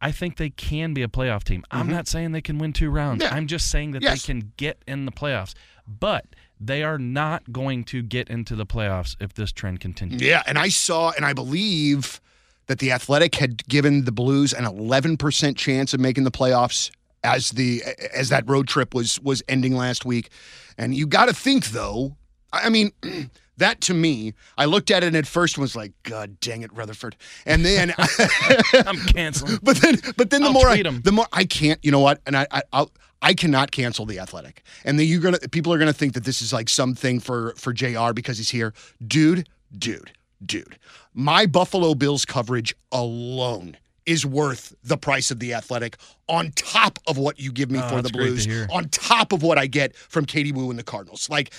I 0.00 0.12
think 0.12 0.36
they 0.36 0.50
can 0.50 0.92
be 0.94 1.02
a 1.02 1.08
playoff 1.08 1.42
team. 1.44 1.64
I'm 1.70 1.88
not 1.88 2.06
saying 2.06 2.32
they 2.32 2.42
can 2.42 2.58
win 2.58 2.72
two 2.72 2.90
rounds. 2.90 3.22
Mm-hmm. 3.22 3.32
Yeah. 3.32 3.36
I'm 3.38 3.46
just 3.46 3.70
saying 3.70 3.92
that 3.92 4.02
Yes. 4.02 4.22
they 4.22 4.32
can 4.32 4.52
get 4.56 4.82
in 4.86 5.06
the 5.06 5.12
playoffs. 5.12 5.54
But 5.88 6.26
they 6.60 6.82
are 6.82 6.98
not 6.98 7.52
going 7.52 7.84
to 7.84 8.02
get 8.02 8.28
into 8.28 8.56
the 8.56 8.66
playoffs 8.66 9.16
if 9.20 9.34
this 9.34 9.52
trend 9.52 9.80
continues. 9.80 10.20
Yeah, 10.20 10.42
and 10.46 10.58
I 10.58 10.68
saw, 10.68 11.12
and 11.16 11.24
I 11.24 11.32
believe 11.32 12.20
that 12.66 12.78
the 12.80 12.90
Athletic 12.92 13.36
had 13.36 13.66
given 13.68 14.04
the 14.04 14.12
Blues 14.12 14.52
an 14.52 14.64
11% 14.64 15.56
chance 15.56 15.94
of 15.94 16.00
making 16.00 16.24
the 16.24 16.30
playoffs 16.30 16.90
as 17.22 17.50
the 17.52 17.82
as 18.12 18.28
that 18.28 18.48
road 18.48 18.68
trip 18.68 18.94
was 18.94 19.20
was 19.20 19.42
ending 19.48 19.74
last 19.76 20.04
week. 20.04 20.30
And 20.76 20.94
you 20.94 21.06
got 21.06 21.26
to 21.26 21.34
think 21.34 21.66
though, 21.68 22.16
I 22.62 22.68
mean. 22.68 22.92
That 23.58 23.80
to 23.80 23.94
me, 23.94 24.34
I 24.58 24.66
looked 24.66 24.90
at 24.90 25.02
it 25.02 25.06
and 25.06 25.16
at 25.16 25.26
first 25.26 25.56
was 25.56 25.74
like, 25.74 25.92
God 26.02 26.38
dang 26.40 26.60
it, 26.60 26.70
Rutherford. 26.74 27.16
And 27.46 27.64
then, 27.64 27.94
I'm 28.86 28.98
canceling. 28.98 29.60
but 29.62 29.78
then, 29.78 29.98
but 30.18 30.28
then 30.28 30.42
the 30.42 30.48
I'll 30.48 30.52
more 30.52 30.68
I, 30.68 30.82
the 30.82 31.10
more 31.10 31.26
I 31.32 31.44
can't, 31.46 31.82
you 31.82 31.90
know 31.90 32.00
what? 32.00 32.20
And 32.26 32.36
I, 32.36 32.46
I, 32.50 32.60
I'll, 32.74 32.90
I 33.22 33.32
cannot 33.32 33.70
cancel 33.70 34.04
the 34.04 34.18
Athletic. 34.18 34.62
And 34.84 34.98
then 34.98 35.06
you're 35.06 35.22
gonna, 35.22 35.38
people 35.38 35.72
are 35.72 35.78
gonna 35.78 35.94
think 35.94 36.12
that 36.12 36.24
this 36.24 36.42
is 36.42 36.52
like 36.52 36.68
something 36.68 37.18
for 37.18 37.54
for 37.56 37.72
Jr. 37.72 38.12
because 38.14 38.36
he's 38.36 38.50
here, 38.50 38.74
dude, 39.06 39.48
dude, 39.76 40.12
dude. 40.44 40.78
My 41.14 41.46
Buffalo 41.46 41.94
Bills 41.94 42.26
coverage 42.26 42.76
alone 42.92 43.78
is 44.04 44.24
worth 44.26 44.74
the 44.84 44.96
price 44.98 45.30
of 45.30 45.40
the 45.40 45.54
Athletic 45.54 45.96
on 46.28 46.52
top 46.54 46.98
of 47.08 47.16
what 47.18 47.40
you 47.40 47.50
give 47.52 47.70
me 47.70 47.80
Oh, 47.82 47.88
for 47.88 47.96
the 47.96 48.02
that's 48.02 48.10
great 48.12 48.38
to 48.38 48.48
Blues, 48.48 48.66
on 48.70 48.88
top 48.90 49.32
of 49.32 49.42
what 49.42 49.58
I 49.58 49.66
get 49.66 49.96
from 49.96 50.26
Katie 50.26 50.52
Woo 50.52 50.68
and 50.70 50.78
the 50.78 50.84
Cardinals. 50.84 51.28
Like 51.30 51.52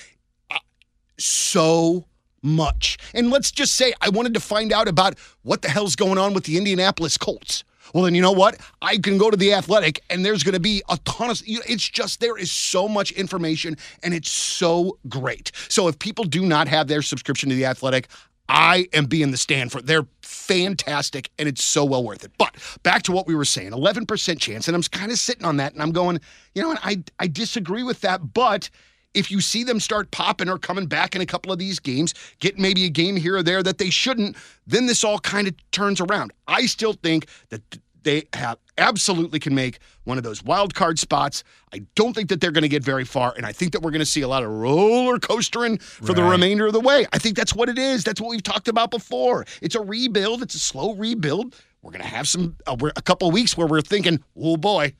so 1.18 2.06
much. 2.42 2.98
And 3.14 3.30
let's 3.30 3.52
just 3.52 3.74
say 3.74 3.94
I 4.02 4.10
wanted 4.10 4.34
to 4.36 4.40
find 4.40 4.72
out 4.72 4.88
about 4.88 5.18
what 5.44 5.62
the 5.62 5.70
hell's 5.70 5.96
going 5.96 6.18
on 6.18 6.34
with 6.34 6.46
the 6.46 6.58
Indianapolis 6.58 7.18
Colts. 7.18 7.64
Well, 7.94 8.04
then 8.04 8.16
you 8.16 8.22
know 8.22 8.34
what? 8.34 8.58
I 8.82 8.98
can 8.98 9.18
go 9.18 9.32
to 9.32 9.38
the 9.38 9.54
Athletic, 9.54 10.02
and 10.10 10.26
there's 10.26 10.44
going 10.44 10.54
to 10.54 10.60
be 10.60 10.84
a 10.90 10.98
ton 11.06 11.30
of. 11.30 11.42
It's 11.46 11.88
just 11.88 12.20
there 12.20 12.38
is 12.38 12.52
so 12.52 12.88
much 12.88 13.12
information, 13.14 13.78
and 14.04 14.14
it's 14.14 14.30
so 14.30 14.98
great. 15.08 15.54
So 15.70 15.88
if 15.88 15.98
people 15.98 16.26
do 16.26 16.46
not 16.46 16.68
have 16.68 16.88
their 16.88 17.02
subscription 17.02 17.50
to 17.50 17.56
the 17.56 17.66
Athletic, 17.66 18.10
I 18.50 18.88
am 18.94 19.06
being 19.06 19.32
the 19.32 19.38
stand 19.38 19.72
for. 19.72 19.82
They're 19.82 20.08
fantastic 20.22 21.30
and 21.38 21.50
it's 21.50 21.64
so 21.64 21.84
well 21.84 22.04
worth 22.04 22.24
it. 22.24 22.32
But 22.38 22.56
back 22.84 23.04
to 23.04 23.12
what 23.12 23.28
we 23.28 23.36
were 23.36 23.46
saying 23.46 23.72
11% 23.72 24.40
chance. 24.40 24.68
And 24.68 24.76
I'm 24.76 24.84
kind 24.84 25.12
of 25.12 25.20
sitting 25.20 25.46
on 25.46 25.58
that 25.58 25.74
and 25.74 25.82
I'm 25.82 25.92
going, 25.92 26.20
you 26.56 26.62
know 26.62 26.70
what? 26.70 26.80
I, 26.82 27.04
I 27.20 27.28
disagree 27.28 27.84
with 27.84 28.02
that. 28.02 28.34
But 28.34 28.70
if 29.14 29.32
you 29.32 29.42
see 29.42 29.64
them 29.64 29.80
start 29.80 30.12
popping 30.12 30.50
or 30.50 30.58
coming 30.58 30.86
back 30.86 31.16
in 31.16 31.22
a 31.22 31.26
couple 31.26 31.52
of 31.52 31.60
these 31.60 31.80
games, 31.80 32.14
get 32.40 32.60
maybe 32.60 32.86
a 32.86 32.90
game 32.90 33.16
here 33.16 33.38
or 33.38 33.44
there 33.44 33.64
that 33.64 33.78
they 33.78 33.90
shouldn't, 33.90 34.38
then 34.66 34.86
this 34.86 35.04
all 35.04 35.20
kind 35.20 35.48
of 35.48 35.72
turns 35.72 36.00
around. 36.00 36.32
I 36.48 36.66
still 36.66 36.94
think 36.94 37.28
that 37.50 37.62
they 38.04 38.24
have 38.34 38.58
absolutely 38.78 39.40
can 39.40 39.54
make 39.54 39.80
one 40.06 40.18
of 40.18 40.24
those 40.24 40.42
wild 40.44 40.74
card 40.74 40.98
spots. 40.98 41.44
I 41.74 41.80
don't 41.96 42.14
think 42.14 42.30
that 42.30 42.40
they're 42.40 42.52
going 42.52 42.62
to 42.62 42.70
get 42.70 42.84
very 42.84 43.04
far, 43.04 43.34
and 43.36 43.46
I 43.46 43.52
think 43.52 43.74
that 43.74 43.82
we're 43.82 43.92
going 43.92 44.00
to 44.00 44.06
see 44.06 44.22
a 44.22 44.28
lot 44.28 44.44
of 44.44 44.50
roller 44.50 45.20
coastering 45.20 45.78
for 45.78 46.06
right. 46.06 46.16
the 46.16 46.24
remainder 46.24 46.68
of 46.68 46.74
the 46.74 46.80
way. 46.80 47.06
I 47.12 47.18
think 47.18 47.36
that's 47.36 47.54
what 47.54 47.68
it 47.68 47.78
is. 47.78 48.06
That's 48.06 48.22
what 48.22 48.30
we've 48.30 48.44
talked 48.44 48.70
about 48.70 48.92
before. 48.92 49.46
It's 49.62 49.76
a 49.76 49.82
rebuild. 49.82 50.42
It's 50.42 50.56
a 50.56 50.60
slow 50.60 50.94
rebuild. 50.94 51.56
We're 51.82 51.92
going 51.92 52.04
to 52.04 52.08
have 52.08 52.28
some 52.28 52.56
uh, 52.66 52.78
a 52.96 53.02
couple 53.02 53.28
of 53.28 53.34
weeks 53.34 53.58
where 53.58 53.68
we're 53.68 53.82
thinking, 53.82 54.24
oh 54.38 54.58
boy, 54.58 54.94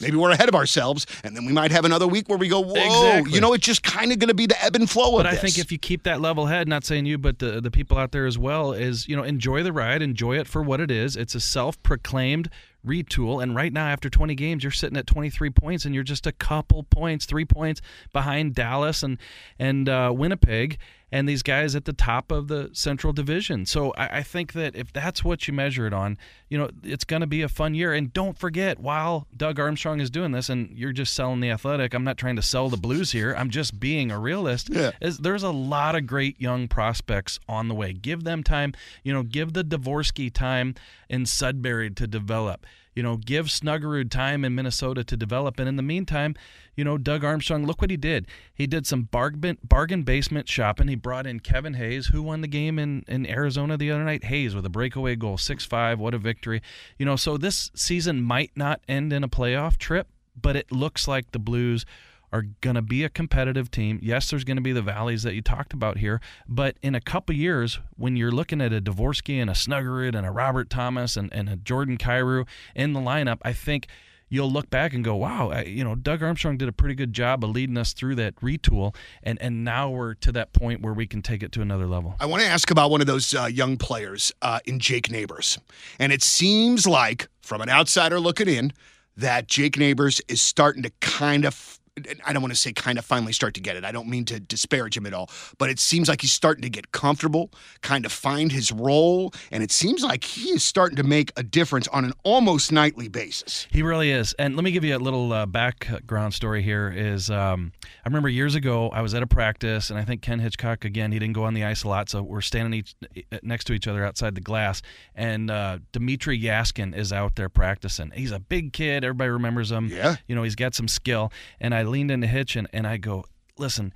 maybe 0.00 0.16
we're 0.16 0.30
ahead 0.30 0.48
of 0.48 0.54
ourselves, 0.54 1.06
and 1.24 1.36
then 1.36 1.44
we 1.44 1.52
might 1.52 1.70
have 1.70 1.84
another 1.84 2.06
week 2.06 2.28
where 2.28 2.38
we 2.38 2.48
go, 2.48 2.60
whoa, 2.60 2.74
exactly. 2.74 3.32
you 3.32 3.40
know, 3.40 3.52
it's 3.52 3.66
just 3.66 3.82
kind 3.82 4.12
of 4.12 4.18
going 4.18 4.28
to 4.28 4.34
be 4.34 4.46
the 4.46 4.62
ebb 4.64 4.76
and 4.76 4.88
flow 4.88 5.12
but 5.12 5.26
of 5.26 5.32
But 5.32 5.34
I 5.34 5.36
think 5.36 5.58
if 5.58 5.70
you 5.70 5.78
keep 5.78 6.04
that 6.04 6.20
level 6.20 6.46
head, 6.46 6.68
not 6.68 6.84
saying 6.84 7.06
you, 7.06 7.18
but 7.18 7.38
the 7.38 7.60
the 7.60 7.70
people 7.70 7.98
out 7.98 8.12
there 8.12 8.26
as 8.26 8.38
well, 8.38 8.72
is 8.72 9.08
you 9.08 9.16
know 9.16 9.22
enjoy 9.22 9.62
the 9.62 9.72
ride, 9.72 10.02
enjoy 10.02 10.38
it 10.38 10.46
for 10.46 10.62
what 10.62 10.80
it 10.80 10.90
is. 10.90 11.16
It's 11.16 11.34
a 11.34 11.40
self-proclaimed 11.40 12.50
retool. 12.86 13.42
And 13.42 13.54
right 13.54 13.72
now, 13.72 13.86
after 13.86 14.08
20 14.08 14.34
games, 14.34 14.64
you're 14.64 14.70
sitting 14.70 14.96
at 14.96 15.06
23 15.06 15.50
points, 15.50 15.84
and 15.84 15.94
you're 15.94 16.04
just 16.04 16.26
a 16.26 16.32
couple 16.32 16.82
points, 16.84 17.26
three 17.26 17.44
points 17.44 17.80
behind 18.12 18.54
Dallas 18.54 19.02
and 19.02 19.18
and 19.58 19.88
uh, 19.88 20.12
Winnipeg, 20.14 20.78
and 21.12 21.28
these 21.28 21.42
guys 21.42 21.74
at 21.74 21.84
the 21.84 21.92
top 21.92 22.30
of 22.30 22.48
the 22.48 22.70
Central 22.72 23.12
Division. 23.12 23.66
So 23.66 23.92
I, 23.96 24.18
I 24.18 24.22
think 24.22 24.52
that 24.52 24.76
if 24.76 24.92
that's 24.92 25.24
what 25.24 25.48
you 25.48 25.54
measure 25.54 25.86
it 25.86 25.92
on, 25.92 26.18
you 26.48 26.58
know, 26.58 26.70
it's 26.82 27.04
going 27.04 27.20
to 27.20 27.26
be 27.26 27.42
a 27.42 27.48
fun 27.48 27.74
year. 27.74 27.92
And 27.92 28.12
don't 28.12 28.38
forget, 28.38 28.78
while 28.78 29.26
Doug 29.36 29.58
Armstrong 29.58 30.00
is 30.00 30.10
doing 30.10 30.32
this, 30.32 30.48
and 30.48 30.70
you're 30.76 30.92
just 30.92 31.14
selling 31.14 31.40
the 31.40 31.50
Athletic, 31.50 31.94
I'm 31.94 32.04
not 32.04 32.16
trying 32.16 32.36
to 32.36 32.42
sell 32.42 32.68
the 32.68 32.76
Blues 32.76 33.12
here. 33.12 33.34
I'm 33.36 33.50
just 33.50 33.80
being 33.80 34.10
a 34.10 34.18
realist. 34.18 34.70
Yeah. 34.70 34.92
Is 35.00 35.18
there's 35.18 35.42
a 35.42 35.50
lot 35.50 35.94
of 35.96 36.06
great 36.06 36.40
young 36.40 36.68
prospects 36.68 37.38
on 37.48 37.68
the 37.68 37.74
way. 37.74 37.92
Give 37.92 38.24
them 38.24 38.42
time. 38.42 38.74
You 39.02 39.12
know, 39.12 39.22
give 39.22 39.52
the 39.52 39.64
Dvorsky 39.64 40.32
time 40.32 40.74
and 41.08 41.28
Sudbury 41.28 41.90
to 41.90 42.06
develop 42.06 42.66
you 42.94 43.02
know, 43.02 43.16
give 43.16 43.46
Snuggerud 43.46 44.10
time 44.10 44.44
in 44.44 44.54
Minnesota 44.54 45.04
to 45.04 45.16
develop. 45.16 45.58
And 45.58 45.68
in 45.68 45.76
the 45.76 45.82
meantime, 45.82 46.34
you 46.76 46.84
know, 46.84 46.98
Doug 46.98 47.24
Armstrong, 47.24 47.66
look 47.66 47.80
what 47.80 47.90
he 47.90 47.96
did. 47.96 48.26
He 48.52 48.66
did 48.66 48.86
some 48.86 49.02
bargain, 49.02 49.58
bargain 49.62 50.02
basement 50.02 50.48
shopping. 50.48 50.88
He 50.88 50.96
brought 50.96 51.26
in 51.26 51.40
Kevin 51.40 51.74
Hayes, 51.74 52.08
who 52.08 52.22
won 52.22 52.40
the 52.40 52.48
game 52.48 52.78
in, 52.78 53.04
in 53.06 53.26
Arizona 53.26 53.76
the 53.76 53.90
other 53.90 54.04
night. 54.04 54.24
Hayes 54.24 54.54
with 54.54 54.66
a 54.66 54.70
breakaway 54.70 55.16
goal, 55.16 55.36
6 55.36 55.64
5. 55.64 55.98
What 55.98 56.14
a 56.14 56.18
victory. 56.18 56.62
You 56.98 57.06
know, 57.06 57.16
so 57.16 57.36
this 57.36 57.70
season 57.74 58.22
might 58.22 58.52
not 58.56 58.80
end 58.88 59.12
in 59.12 59.22
a 59.22 59.28
playoff 59.28 59.76
trip, 59.76 60.08
but 60.40 60.56
it 60.56 60.72
looks 60.72 61.06
like 61.06 61.30
the 61.32 61.38
Blues 61.38 61.84
are 62.32 62.42
going 62.60 62.76
to 62.76 62.82
be 62.82 63.04
a 63.04 63.08
competitive 63.08 63.70
team. 63.70 63.98
Yes, 64.02 64.30
there's 64.30 64.44
going 64.44 64.56
to 64.56 64.62
be 64.62 64.72
the 64.72 64.82
valleys 64.82 65.22
that 65.24 65.34
you 65.34 65.42
talked 65.42 65.72
about 65.72 65.98
here, 65.98 66.20
but 66.48 66.76
in 66.82 66.94
a 66.94 67.00
couple 67.00 67.34
years, 67.34 67.80
when 67.96 68.16
you're 68.16 68.30
looking 68.30 68.60
at 68.60 68.72
a 68.72 68.80
Dvorsky 68.80 69.40
and 69.40 69.50
a 69.50 69.54
Snuggerud 69.54 70.14
and 70.14 70.26
a 70.26 70.30
Robert 70.30 70.70
Thomas 70.70 71.16
and, 71.16 71.32
and 71.32 71.48
a 71.48 71.56
Jordan 71.56 71.98
Kyrou 71.98 72.46
in 72.74 72.92
the 72.92 73.00
lineup, 73.00 73.38
I 73.42 73.52
think 73.52 73.88
you'll 74.30 74.50
look 74.50 74.70
back 74.70 74.94
and 74.94 75.04
go, 75.04 75.16
wow, 75.16 75.50
I, 75.50 75.64
you 75.64 75.84
know, 75.84 75.94
Doug 75.94 76.22
Armstrong 76.22 76.56
did 76.56 76.68
a 76.68 76.72
pretty 76.72 76.94
good 76.94 77.12
job 77.12 77.44
of 77.44 77.50
leading 77.50 77.76
us 77.76 77.92
through 77.92 78.14
that 78.14 78.36
retool, 78.36 78.94
and 79.22 79.40
and 79.42 79.64
now 79.64 79.90
we're 79.90 80.14
to 80.14 80.32
that 80.32 80.52
point 80.54 80.80
where 80.80 80.94
we 80.94 81.06
can 81.06 81.20
take 81.20 81.42
it 81.42 81.52
to 81.52 81.60
another 81.60 81.86
level. 81.86 82.14
I 82.18 82.26
want 82.26 82.42
to 82.42 82.48
ask 82.48 82.70
about 82.70 82.90
one 82.90 83.02
of 83.02 83.06
those 83.06 83.34
uh, 83.34 83.46
young 83.46 83.76
players 83.76 84.32
uh, 84.40 84.60
in 84.64 84.78
Jake 84.78 85.10
Neighbours, 85.10 85.58
and 85.98 86.12
it 86.12 86.22
seems 86.22 86.86
like 86.86 87.28
from 87.42 87.60
an 87.60 87.68
outsider 87.68 88.20
looking 88.20 88.48
in 88.48 88.72
that 89.16 89.48
Jake 89.48 89.76
Neighbours 89.76 90.22
is 90.28 90.40
starting 90.40 90.82
to 90.84 90.90
kind 91.00 91.44
of 91.44 91.79
I 92.24 92.32
don't 92.32 92.42
want 92.42 92.52
to 92.52 92.58
say 92.58 92.72
kind 92.72 92.98
of 92.98 93.04
finally 93.04 93.32
start 93.32 93.54
to 93.54 93.60
get 93.60 93.76
it. 93.76 93.84
I 93.84 93.92
don't 93.92 94.08
mean 94.08 94.24
to 94.26 94.40
disparage 94.40 94.96
him 94.96 95.06
at 95.06 95.14
all, 95.14 95.30
but 95.58 95.70
it 95.70 95.78
seems 95.78 96.08
like 96.08 96.20
he's 96.20 96.32
starting 96.32 96.62
to 96.62 96.70
get 96.70 96.92
comfortable, 96.92 97.50
kind 97.82 98.04
of 98.04 98.12
find 98.12 98.52
his 98.52 98.72
role, 98.72 99.32
and 99.50 99.62
it 99.62 99.70
seems 99.70 100.02
like 100.02 100.24
he 100.24 100.50
is 100.50 100.64
starting 100.64 100.96
to 100.96 101.02
make 101.02 101.32
a 101.36 101.42
difference 101.42 101.88
on 101.88 102.04
an 102.04 102.12
almost 102.22 102.72
nightly 102.72 103.08
basis. 103.08 103.66
He 103.70 103.82
really 103.82 104.10
is. 104.10 104.34
And 104.34 104.56
let 104.56 104.64
me 104.64 104.70
give 104.70 104.84
you 104.84 104.96
a 104.96 104.98
little 104.98 105.32
uh, 105.32 105.46
background 105.46 106.34
story 106.34 106.62
here 106.62 106.92
is 106.94 107.30
um, 107.30 107.72
I 107.84 108.08
remember 108.08 108.28
years 108.28 108.54
ago 108.54 108.88
I 108.90 109.02
was 109.02 109.14
at 109.14 109.22
a 109.22 109.26
practice 109.26 109.90
and 109.90 109.98
I 109.98 110.04
think 110.04 110.22
Ken 110.22 110.38
Hitchcock 110.38 110.84
again, 110.84 111.12
he 111.12 111.18
didn't 111.18 111.34
go 111.34 111.44
on 111.44 111.54
the 111.54 111.64
ice 111.64 111.84
a 111.84 111.88
lot, 111.88 112.08
so 112.08 112.22
we're 112.22 112.40
standing 112.40 112.74
each, 112.74 112.94
next 113.42 113.64
to 113.64 113.72
each 113.72 113.86
other 113.86 114.04
outside 114.04 114.34
the 114.34 114.40
glass 114.40 114.82
and 115.14 115.50
uh, 115.50 115.78
Dmitrij 115.92 116.42
Jaskin 116.42 116.94
is 116.94 117.12
out 117.12 117.36
there 117.36 117.48
practicing. 117.48 118.10
He's 118.12 118.32
a 118.32 118.40
big 118.40 118.72
kid, 118.72 119.04
everybody 119.04 119.30
remembers 119.30 119.70
him. 119.70 119.88
Yeah. 119.88 120.16
You 120.26 120.34
know, 120.34 120.42
he's 120.42 120.54
got 120.54 120.74
some 120.74 120.88
skill 120.88 121.32
and 121.60 121.74
I 121.74 121.82
leaned 121.90 122.10
into 122.10 122.26
Hitch 122.26 122.56
and, 122.56 122.68
and 122.72 122.86
I 122.86 122.96
go, 122.96 123.24
listen, 123.58 123.92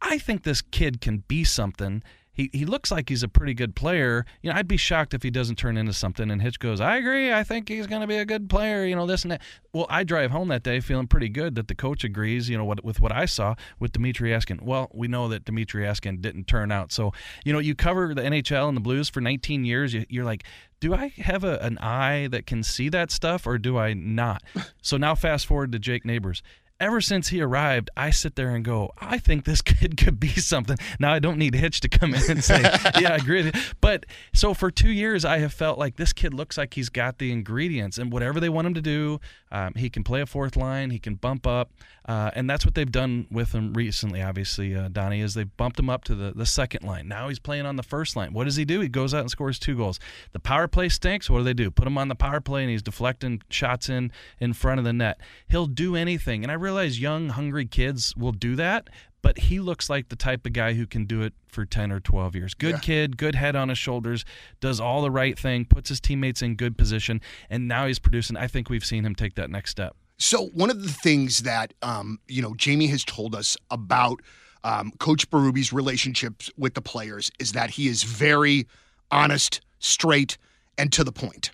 I 0.00 0.18
think 0.18 0.42
this 0.42 0.60
kid 0.60 1.00
can 1.00 1.24
be 1.28 1.44
something. 1.44 2.02
He, 2.34 2.50
he 2.52 2.64
looks 2.64 2.90
like 2.90 3.08
he's 3.08 3.22
a 3.22 3.28
pretty 3.28 3.54
good 3.54 3.76
player. 3.76 4.26
You 4.42 4.50
know, 4.50 4.58
I'd 4.58 4.66
be 4.66 4.76
shocked 4.76 5.14
if 5.14 5.22
he 5.22 5.30
doesn't 5.30 5.54
turn 5.54 5.76
into 5.76 5.92
something. 5.92 6.32
And 6.32 6.42
Hitch 6.42 6.58
goes, 6.58 6.80
I 6.80 6.96
agree. 6.96 7.32
I 7.32 7.44
think 7.44 7.68
he's 7.68 7.86
going 7.86 8.00
to 8.00 8.08
be 8.08 8.16
a 8.16 8.24
good 8.24 8.50
player. 8.50 8.84
You 8.84 8.96
know, 8.96 9.06
this 9.06 9.22
and 9.22 9.30
that. 9.30 9.40
Well, 9.72 9.86
I 9.88 10.02
drive 10.02 10.32
home 10.32 10.48
that 10.48 10.64
day 10.64 10.80
feeling 10.80 11.06
pretty 11.06 11.28
good 11.28 11.54
that 11.54 11.68
the 11.68 11.76
coach 11.76 12.02
agrees. 12.02 12.50
You 12.50 12.58
know, 12.58 12.64
what, 12.64 12.84
with 12.84 13.00
what 13.00 13.12
I 13.12 13.26
saw 13.26 13.54
with 13.78 13.92
Dmitrij 13.92 14.34
Jaskin. 14.34 14.62
Well, 14.62 14.90
we 14.92 15.06
know 15.06 15.28
that 15.28 15.44
Dmitrij 15.44 15.86
Jaskin 15.86 16.20
didn't 16.20 16.48
turn 16.48 16.72
out. 16.72 16.90
So, 16.90 17.12
you 17.44 17.52
know, 17.52 17.60
you 17.60 17.76
cover 17.76 18.12
the 18.14 18.22
NHL 18.22 18.66
and 18.66 18.76
the 18.76 18.80
Blues 18.80 19.08
for 19.08 19.20
19 19.20 19.64
years. 19.64 19.94
You, 19.94 20.04
you're 20.08 20.24
like, 20.24 20.42
do 20.80 20.92
I 20.92 21.12
have 21.18 21.44
a, 21.44 21.58
an 21.60 21.78
eye 21.78 22.26
that 22.32 22.46
can 22.46 22.64
see 22.64 22.88
that 22.88 23.12
stuff 23.12 23.46
or 23.46 23.58
do 23.58 23.78
I 23.78 23.94
not? 23.94 24.42
So 24.82 24.98
now 24.98 25.14
fast 25.14 25.46
forward 25.46 25.72
to 25.72 25.78
Jake 25.78 26.04
Neighbors 26.04 26.42
ever 26.84 27.00
since 27.00 27.28
he 27.28 27.40
arrived, 27.40 27.88
I 27.96 28.10
sit 28.10 28.36
there 28.36 28.50
and 28.50 28.62
go, 28.62 28.92
I 28.98 29.16
think 29.18 29.44
this 29.44 29.62
kid 29.80 29.96
could 29.96 30.20
be 30.20 30.28
something. 30.28 30.76
Now 31.00 31.14
I 31.14 31.18
don't 31.18 31.38
need 31.38 31.54
Hitch 31.54 31.80
to 31.80 31.88
come 31.88 32.14
in 32.14 32.30
and 32.30 32.44
say, 32.44 32.60
Yeah, 33.00 33.12
I 33.12 33.16
agree. 33.16 33.50
But 33.80 34.04
so 34.34 34.52
for 34.52 34.70
two 34.70 34.90
years, 34.90 35.24
I 35.24 35.38
have 35.38 35.52
felt 35.52 35.78
like 35.78 35.96
this 35.96 36.12
kid 36.12 36.34
looks 36.34 36.58
like 36.58 36.74
he's 36.74 36.90
got 36.90 37.18
the 37.18 37.32
ingredients, 37.32 37.96
and 37.96 38.12
whatever 38.12 38.38
they 38.38 38.50
want 38.50 38.66
him 38.66 38.74
to 38.74 38.82
do, 38.82 39.20
um, 39.50 39.74
he 39.74 39.88
can 39.88 40.04
play 40.04 40.20
a 40.20 40.26
fourth 40.26 40.56
line, 40.56 40.90
he 40.90 40.98
can 40.98 41.14
bump 41.14 41.46
up, 41.46 41.70
uh, 42.06 42.30
and 42.34 42.50
that's 42.50 42.66
what 42.66 42.74
they've 42.74 42.90
done 42.90 43.26
with 43.30 43.52
him 43.52 43.72
recently. 43.72 44.20
Obviously, 44.20 44.74
uh, 44.74 44.88
Donny 44.88 45.20
is 45.20 45.34
they've 45.34 45.56
bumped 45.56 45.78
him 45.78 45.88
up 45.88 46.04
to 46.04 46.14
the 46.14 46.32
the 46.32 46.44
second 46.44 46.84
line. 46.84 47.08
Now 47.08 47.28
he's 47.28 47.38
playing 47.38 47.64
on 47.64 47.76
the 47.76 47.82
first 47.82 48.14
line. 48.14 48.32
What 48.34 48.44
does 48.44 48.56
he 48.56 48.64
do? 48.64 48.80
He 48.80 48.88
goes 48.88 49.14
out 49.14 49.20
and 49.20 49.30
scores 49.30 49.58
two 49.58 49.76
goals. 49.76 49.98
The 50.32 50.40
power 50.40 50.68
play 50.68 50.88
stinks. 50.90 51.30
What 51.30 51.38
do 51.38 51.44
they 51.44 51.54
do? 51.54 51.70
Put 51.70 51.86
him 51.86 51.96
on 51.96 52.08
the 52.08 52.14
power 52.14 52.40
play, 52.40 52.62
and 52.62 52.70
he's 52.70 52.82
deflecting 52.82 53.42
shots 53.48 53.88
in 53.88 54.12
in 54.38 54.52
front 54.52 54.80
of 54.80 54.84
the 54.84 54.92
net. 54.92 55.18
He'll 55.48 55.66
do 55.66 55.96
anything, 55.96 56.42
and 56.42 56.50
I 56.50 56.56
realize 56.74 57.00
young, 57.00 57.28
hungry 57.28 57.66
kids 57.66 58.16
will 58.16 58.32
do 58.32 58.56
that, 58.56 58.90
but 59.22 59.38
he 59.38 59.60
looks 59.60 59.88
like 59.88 60.08
the 60.08 60.16
type 60.16 60.44
of 60.44 60.52
guy 60.52 60.74
who 60.74 60.86
can 60.86 61.04
do 61.04 61.22
it 61.22 61.32
for 61.46 61.64
10 61.64 61.92
or 61.92 62.00
12 62.00 62.34
years. 62.34 62.52
Good 62.52 62.74
yeah. 62.74 62.80
kid, 62.80 63.16
good 63.16 63.36
head 63.36 63.54
on 63.54 63.68
his 63.68 63.78
shoulders, 63.78 64.24
does 64.60 64.80
all 64.80 65.00
the 65.00 65.10
right 65.10 65.38
thing, 65.38 65.66
puts 65.66 65.88
his 65.88 66.00
teammates 66.00 66.42
in 66.42 66.56
good 66.56 66.76
position, 66.76 67.20
and 67.48 67.68
now 67.68 67.86
he's 67.86 68.00
producing. 68.00 68.36
I 68.36 68.48
think 68.48 68.68
we've 68.68 68.84
seen 68.84 69.04
him 69.04 69.14
take 69.14 69.36
that 69.36 69.50
next 69.50 69.70
step. 69.70 69.96
So, 70.16 70.46
one 70.46 70.68
of 70.68 70.82
the 70.82 70.90
things 70.90 71.40
that, 71.40 71.74
um, 71.82 72.18
you 72.26 72.42
know, 72.42 72.54
Jamie 72.54 72.88
has 72.88 73.04
told 73.04 73.36
us 73.36 73.56
about 73.70 74.20
um, 74.64 74.92
Coach 74.98 75.30
Berube's 75.30 75.72
relationships 75.72 76.50
with 76.56 76.74
the 76.74 76.82
players 76.82 77.30
is 77.38 77.52
that 77.52 77.70
he 77.70 77.86
is 77.86 78.02
very 78.02 78.66
honest, 79.12 79.60
straight, 79.78 80.38
and 80.76 80.92
to 80.92 81.04
the 81.04 81.12
point. 81.12 81.52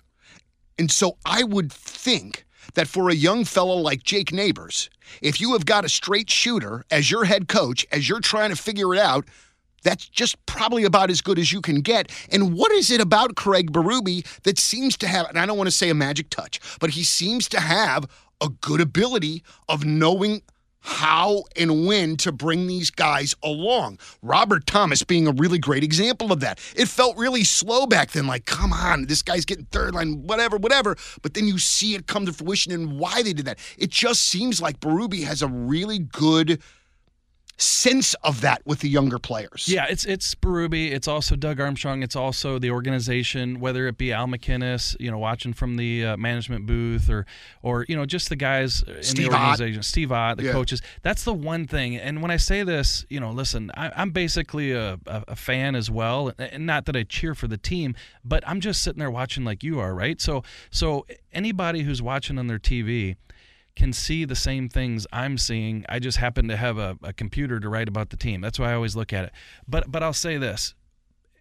And 0.79 0.89
so 0.89 1.17
I 1.25 1.43
would 1.43 1.71
think 1.71 2.45
that 2.73 2.87
for 2.87 3.09
a 3.09 3.15
young 3.15 3.45
fellow 3.45 3.75
like 3.75 4.03
Jake 4.03 4.31
Neighbours, 4.31 4.89
if 5.21 5.41
you 5.41 5.53
have 5.53 5.65
got 5.65 5.85
a 5.85 5.89
straight 5.89 6.29
shooter 6.29 6.83
as 6.91 7.11
your 7.11 7.25
head 7.25 7.47
coach, 7.47 7.85
as 7.91 8.07
you're 8.07 8.19
trying 8.19 8.49
to 8.49 8.55
figure 8.55 8.93
it 8.93 8.99
out, 8.99 9.25
that's 9.83 10.07
just 10.07 10.43
probably 10.45 10.83
about 10.83 11.09
as 11.09 11.21
good 11.21 11.39
as 11.39 11.51
you 11.51 11.61
can 11.61 11.81
get. 11.81 12.11
And 12.31 12.53
what 12.53 12.71
is 12.71 12.91
it 12.91 13.01
about 13.01 13.35
Craig 13.35 13.71
Berube 13.71 14.25
that 14.43 14.59
seems 14.59 14.95
to 14.97 15.07
have, 15.07 15.27
and 15.27 15.39
I 15.39 15.45
don't 15.45 15.57
want 15.57 15.67
to 15.67 15.75
say 15.75 15.89
a 15.89 15.95
magic 15.95 16.29
touch, 16.29 16.59
but 16.79 16.91
he 16.91 17.03
seems 17.03 17.49
to 17.49 17.59
have 17.59 18.05
a 18.39 18.49
good 18.49 18.81
ability 18.81 19.43
of 19.69 19.85
knowing 19.85 20.41
how 20.81 21.43
and 21.55 21.85
when 21.87 22.17
to 22.17 22.31
bring 22.31 22.67
these 22.67 22.89
guys 22.89 23.35
along. 23.43 23.99
Robert 24.21 24.65
Thomas 24.65 25.03
being 25.03 25.27
a 25.27 25.31
really 25.31 25.59
great 25.59 25.83
example 25.83 26.31
of 26.31 26.39
that. 26.41 26.59
It 26.75 26.87
felt 26.87 27.17
really 27.17 27.43
slow 27.43 27.85
back 27.85 28.11
then, 28.11 28.27
like, 28.27 28.45
come 28.45 28.73
on, 28.73 29.05
this 29.05 29.21
guy's 29.21 29.45
getting 29.45 29.65
third 29.65 29.93
line, 29.93 30.23
whatever, 30.23 30.57
whatever. 30.57 30.97
But 31.21 31.35
then 31.35 31.47
you 31.47 31.59
see 31.59 31.95
it 31.95 32.07
come 32.07 32.25
to 32.25 32.33
fruition 32.33 32.71
and 32.71 32.99
why 32.99 33.21
they 33.21 33.33
did 33.33 33.45
that. 33.45 33.59
It 33.77 33.91
just 33.91 34.23
seems 34.23 34.61
like 34.61 34.79
Berube 34.79 35.23
has 35.23 35.41
a 35.41 35.47
really 35.47 35.99
good 35.99 36.61
sense 37.61 38.13
of 38.23 38.41
that 38.41 38.61
with 38.65 38.79
the 38.79 38.89
younger 38.89 39.19
players. 39.19 39.67
Yeah, 39.67 39.85
it's 39.89 40.05
it's 40.05 40.33
Berube. 40.35 40.91
It's 40.91 41.07
also 41.07 41.35
Doug 41.35 41.59
Armstrong. 41.59 42.03
It's 42.03 42.15
also 42.15 42.59
the 42.59 42.71
organization, 42.71 43.59
whether 43.59 43.87
it 43.87 43.97
be 43.97 44.11
Al 44.11 44.27
MacInnis, 44.27 44.95
you 44.99 45.11
know, 45.11 45.17
watching 45.17 45.53
from 45.53 45.77
the 45.77 46.05
uh, 46.05 46.17
management 46.17 46.65
booth, 46.65 47.09
or 47.09 47.25
or 47.61 47.85
you 47.87 47.95
know, 47.95 48.05
just 48.05 48.29
the 48.29 48.35
guys 48.35 48.83
in 48.83 49.03
Steve 49.03 49.29
the 49.29 49.35
Ott. 49.35 49.41
organization, 49.59 49.83
Steve 49.83 50.11
Ott, 50.11 50.37
the 50.37 50.43
Yeah. 50.45 50.51
coaches. 50.51 50.81
That's 51.01 51.23
the 51.23 51.33
one 51.33 51.67
thing. 51.67 51.95
And 51.97 52.21
when 52.21 52.31
I 52.31 52.37
say 52.37 52.63
this, 52.63 53.05
you 53.09 53.19
know, 53.19 53.31
listen, 53.31 53.71
I, 53.75 53.91
I'm 53.95 54.11
basically 54.11 54.71
a, 54.71 54.99
a, 55.05 55.23
a 55.29 55.35
fan 55.35 55.75
as 55.75 55.89
well, 55.91 56.31
and 56.39 56.65
not 56.65 56.85
that 56.85 56.95
I 56.95 57.03
cheer 57.03 57.35
for 57.35 57.47
the 57.47 57.57
team, 57.57 57.95
but 58.25 58.43
I'm 58.47 58.59
just 58.59 58.81
sitting 58.83 58.99
there 58.99 59.11
watching 59.11 59.43
like 59.45 59.63
you 59.63 59.79
are, 59.79 59.93
right? 59.93 60.19
So 60.19 60.43
so 60.71 61.05
anybody 61.33 61.83
who's 61.83 62.01
watching 62.01 62.37
on 62.39 62.47
their 62.47 62.59
TV 62.59 63.15
can 63.75 63.93
see 63.93 64.25
the 64.25 64.35
same 64.35 64.69
things 64.69 65.07
I'm 65.11 65.37
seeing. 65.37 65.85
I 65.87 65.99
just 65.99 66.17
happen 66.17 66.47
to 66.47 66.57
have 66.57 66.77
a, 66.77 66.97
a 67.03 67.13
computer 67.13 67.59
to 67.59 67.69
write 67.69 67.87
about 67.87 68.09
the 68.09 68.17
team. 68.17 68.41
That's 68.41 68.59
why 68.59 68.71
I 68.71 68.75
always 68.75 68.95
look 68.95 69.13
at 69.13 69.25
it. 69.25 69.31
But 69.67 69.91
but 69.91 70.03
I'll 70.03 70.13
say 70.13 70.37
this. 70.37 70.73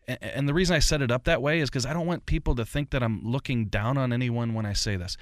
And 0.06 0.48
the 0.48 0.54
reason 0.54 0.74
I 0.74 0.80
set 0.80 1.02
it 1.02 1.10
up 1.10 1.24
that 1.24 1.40
way 1.40 1.60
is 1.60 1.70
because 1.70 1.86
I 1.86 1.92
don't 1.92 2.06
want 2.06 2.26
people 2.26 2.56
to 2.56 2.64
think 2.64 2.90
that 2.90 3.02
I'm 3.02 3.22
looking 3.22 3.66
down 3.66 3.96
on 3.96 4.12
anyone 4.12 4.54
when 4.54 4.66
I 4.66 4.72
say 4.72 4.96
this. 4.96 5.16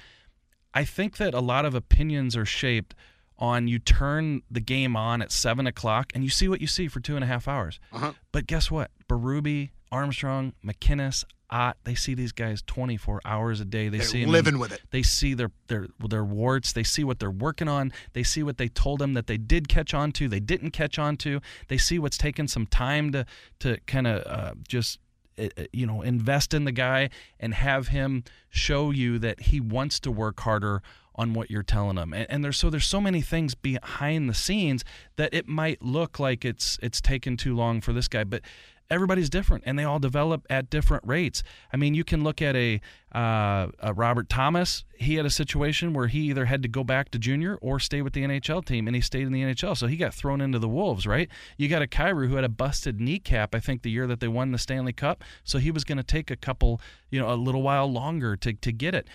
I 0.73 0.83
think 0.83 1.17
that 1.17 1.33
a 1.33 1.39
lot 1.39 1.65
of 1.65 1.75
opinions 1.75 2.35
are 2.35 2.45
shaped 2.45 2.95
on 3.37 3.67
you 3.67 3.79
turn 3.79 4.41
the 4.49 4.59
game 4.59 4.95
on 4.95 5.21
at 5.21 5.31
seven 5.31 5.65
o'clock 5.65 6.11
and 6.13 6.23
you 6.23 6.29
see 6.29 6.47
what 6.47 6.59
you 6.59 6.67
see 6.67 6.87
for 6.87 6.99
two 6.99 7.15
and 7.15 7.23
a 7.23 7.27
half 7.27 7.47
hours. 7.47 7.79
Uh-huh. 7.93 8.13
But 8.31 8.47
guess 8.47 8.69
what? 8.69 8.91
Berube, 9.07 9.69
Armstrong, 9.91 10.53
MacInnis, 10.65 11.23
Ott, 11.51 11.77
they 11.83 11.95
see 11.95 12.13
these 12.13 12.31
guys 12.31 12.61
24 12.67 13.21
hours 13.25 13.59
a 13.59 13.65
day. 13.65 13.89
They 13.89 13.97
They're 13.97 14.05
see 14.07 14.19
'em 14.21 14.27
in- 14.27 14.31
living 14.31 14.59
with 14.59 14.71
it. 14.71 14.81
they 14.91 15.01
see 15.03 15.33
their 15.33 15.51
their 15.67 15.87
their 16.07 16.23
warts. 16.23 16.73
They 16.73 16.83
see 16.83 17.03
what 17.03 17.19
they're 17.19 17.31
working 17.31 17.67
on. 17.67 17.91
They 18.13 18.23
see 18.23 18.43
what 18.43 18.57
they 18.57 18.67
told 18.67 18.99
them 18.99 19.13
that 19.13 19.27
they 19.27 19.37
did 19.37 19.67
catch 19.67 19.93
on 19.93 20.11
to. 20.13 20.27
They 20.27 20.39
didn't 20.39 20.71
catch 20.71 20.99
on 20.99 21.17
to. 21.17 21.41
They 21.67 21.77
see 21.77 21.97
what's 21.99 22.17
taken 22.17 22.47
some 22.47 22.65
time 22.67 23.11
to 23.13 23.25
to 23.59 23.77
kind 23.87 24.07
of 24.07 24.23
uh, 24.27 24.53
just 24.67 24.99
uh, 25.39 25.47
uh, 25.57 25.63
you 25.73 25.85
know 25.87 26.01
invest 26.01 26.53
in 26.53 26.65
the 26.65 26.71
guy 26.71 27.09
and 27.39 27.53
have 27.53 27.87
him 27.89 28.23
show 28.49 28.91
you 28.91 29.17
that 29.19 29.41
he 29.43 29.59
wants 29.59 29.99
to 30.01 30.11
work 30.11 30.39
harder 30.41 30.81
on 31.15 31.33
what 31.33 31.51
you're 31.51 31.63
telling 31.63 31.97
him. 31.97 32.13
And, 32.13 32.25
and 32.29 32.43
there's 32.45 32.57
so 32.57 32.69
there's 32.69 32.85
so 32.85 33.01
many 33.01 33.21
things 33.21 33.53
behind 33.55 34.29
the 34.29 34.33
scenes 34.33 34.85
that 35.17 35.33
it 35.33 35.47
might 35.47 35.81
look 35.81 36.19
like 36.19 36.45
it's 36.45 36.77
it's 36.81 37.01
taken 37.01 37.35
too 37.37 37.55
long 37.55 37.81
for 37.81 37.91
this 37.91 38.07
guy, 38.07 38.23
but 38.23 38.41
everybody's 38.89 39.29
different 39.29 39.63
and 39.65 39.77
they 39.77 39.83
all 39.83 39.99
develop 39.99 40.45
at 40.49 40.69
different 40.69 41.03
rates. 41.05 41.43
I 41.71 41.77
mean, 41.77 41.93
you 41.93 42.03
can 42.03 42.23
look 42.23 42.41
at 42.41 42.55
a, 42.55 42.81
uh, 43.13 43.67
a 43.79 43.93
Robert 43.93 44.29
Thomas. 44.29 44.83
He 44.95 45.15
had 45.15 45.25
a 45.25 45.29
situation 45.29 45.93
where 45.93 46.07
he 46.07 46.19
either 46.21 46.45
had 46.45 46.61
to 46.63 46.67
go 46.67 46.83
back 46.83 47.09
to 47.11 47.19
junior 47.19 47.57
or 47.61 47.79
stay 47.79 48.01
with 48.01 48.13
the 48.13 48.23
NHL 48.23 48.65
team, 48.65 48.87
and 48.87 48.95
he 48.95 49.01
stayed 49.01 49.25
in 49.27 49.31
the 49.31 49.41
NHL. 49.41 49.77
So 49.77 49.87
he 49.87 49.97
got 49.97 50.13
thrown 50.13 50.41
into 50.41 50.59
the 50.59 50.67
Wolves, 50.67 51.05
right? 51.07 51.29
You 51.57 51.67
got 51.67 51.81
a 51.81 51.87
Kyrou 51.87 52.27
who 52.27 52.35
had 52.35 52.43
a 52.43 52.49
busted 52.49 52.99
kneecap, 52.99 53.55
I 53.55 53.59
think, 53.59 53.81
the 53.81 53.91
year 53.91 54.07
that 54.07 54.19
they 54.19 54.27
won 54.27 54.51
the 54.51 54.57
Stanley 54.57 54.93
Cup. 54.93 55.23
So 55.43 55.59
he 55.59 55.71
was 55.71 55.83
going 55.83 55.97
to 55.97 56.03
take 56.03 56.31
a 56.31 56.35
couple, 56.35 56.81
you 57.09 57.19
know, 57.19 57.31
a 57.31 57.35
little 57.35 57.61
while 57.61 57.91
longer 57.91 58.35
to, 58.37 58.53
to 58.53 58.71
get 58.71 58.95
it. 58.95 59.07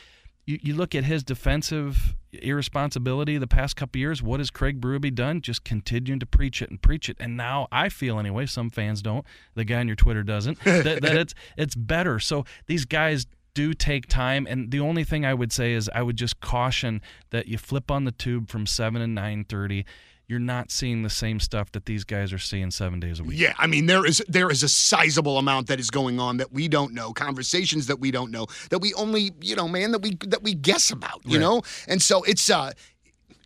You, 0.46 0.59
you 0.62 0.74
look 0.74 0.94
at 0.94 1.04
his 1.04 1.22
defensive 1.22 2.16
irresponsibility 2.33 3.38
the 3.38 3.46
past 3.46 3.76
couple 3.76 3.98
years. 3.98 4.22
What 4.22 4.40
has 4.40 4.50
Craig 4.50 4.80
Berube 4.80 5.14
done? 5.14 5.40
Just 5.40 5.64
continuing 5.64 6.20
to 6.20 6.26
preach 6.26 6.61
it 6.61 6.70
and 6.70 6.80
preach 6.80 7.09
it. 7.09 7.16
And 7.20 7.37
now 7.37 7.68
I 7.70 7.88
feel 7.88 8.18
anyway. 8.18 8.46
Some 8.46 8.70
fans 8.70 9.02
don't. 9.02 9.24
The 9.54 9.64
guy 9.64 9.80
on 9.80 9.87
your 9.87 9.96
Twitter 9.96 10.22
doesn't. 10.22 10.61
that, 10.64 11.02
that 11.02 11.16
it's 11.16 11.35
it's 11.57 11.74
better. 11.74 12.18
So 12.18 12.44
these 12.66 12.85
guys 12.85 13.26
do 13.54 13.72
take 13.72 14.07
time. 14.09 14.46
And 14.48 14.70
the 14.70 14.80
only 14.80 15.04
thing 15.04 15.24
I 15.24 15.35
would 15.35 15.52
say 15.52 15.72
is 15.72 15.88
I 15.94 16.02
would 16.02 16.16
just 16.16 16.40
caution 16.40 17.00
that 17.30 17.46
you 17.46 17.57
flip 17.57 17.90
on 17.90 18.04
the 18.04 18.12
tube 18.12 18.48
from 18.48 18.66
seven 18.66 19.00
and 19.00 19.14
nine 19.14 19.44
thirty. 19.44 19.85
You're 20.27 20.39
not 20.41 20.71
seeing 20.71 21.03
the 21.03 21.11
same 21.11 21.39
stuff 21.39 21.71
that 21.73 21.85
these 21.85 22.05
guys 22.05 22.33
are 22.33 22.39
seeing 22.39 22.71
seven 22.71 22.99
days 22.99 23.21
a 23.21 23.25
week. 23.25 23.39
Yeah, 23.39 23.53
I 23.59 23.67
mean 23.67 23.87
there 23.87 24.07
is 24.07 24.25
there 24.27 24.51
is 24.51 24.63
a 24.63 24.69
sizable 24.69 25.39
amount 25.39 25.67
that 25.67 25.79
is 25.79 25.91
going 25.91 26.19
on 26.19 26.39
that 26.39 26.53
we 26.53 26.67
don't 26.69 26.95
know, 26.95 27.13
conversations 27.13 27.87
that 27.89 28.01
we 28.01 28.11
don't 28.11 28.31
know, 28.31 28.47
that 28.71 28.79
we 28.79 28.95
only, 28.95 29.33
you 29.43 29.55
know, 29.55 29.69
man, 29.69 29.93
that 29.93 30.01
we 30.03 30.15
that 30.27 30.43
we 30.43 30.55
guess 30.55 30.91
about, 30.91 31.21
you 31.25 31.39
Right. 31.39 31.41
know? 31.43 31.63
And 31.89 32.01
so 32.01 32.23
it's 32.23 32.49
uh 32.51 32.73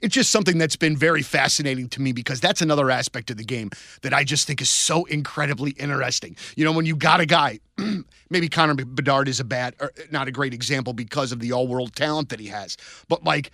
it's 0.01 0.15
just 0.15 0.31
something 0.31 0.59
that's 0.59 0.77
been 0.77 0.97
very 0.97 1.23
fascinating 1.23 1.89
to 1.89 2.01
me 2.01 2.13
because 2.13 2.41
that's 2.41 2.63
another 2.63 2.89
aspect 2.89 3.31
of 3.33 3.37
the 3.37 3.45
game 3.45 3.71
that 4.03 4.15
I 4.15 4.23
just 4.23 4.47
think 4.47 4.63
is 4.63 4.71
so 4.71 5.05
incredibly 5.07 5.73
interesting. 5.73 6.37
You 6.57 6.65
know, 6.65 6.71
when 6.71 6.87
you 6.87 6.95
got 6.95 7.19
a 7.21 7.27
guy, 7.27 7.59
maybe 8.31 8.49
Connor 8.49 8.77
Bedard 8.77 9.27
is 9.27 9.41
a 9.41 9.45
bad 9.45 9.75
or 9.81 9.91
not 10.13 10.29
a 10.29 10.31
great 10.31 10.55
example 10.55 10.93
because 10.93 11.33
of 11.33 11.41
the 11.41 11.51
all-world 11.51 11.97
talent 11.97 12.29
that 12.29 12.39
he 12.39 12.47
has. 12.47 12.77
But 13.09 13.25
like 13.25 13.51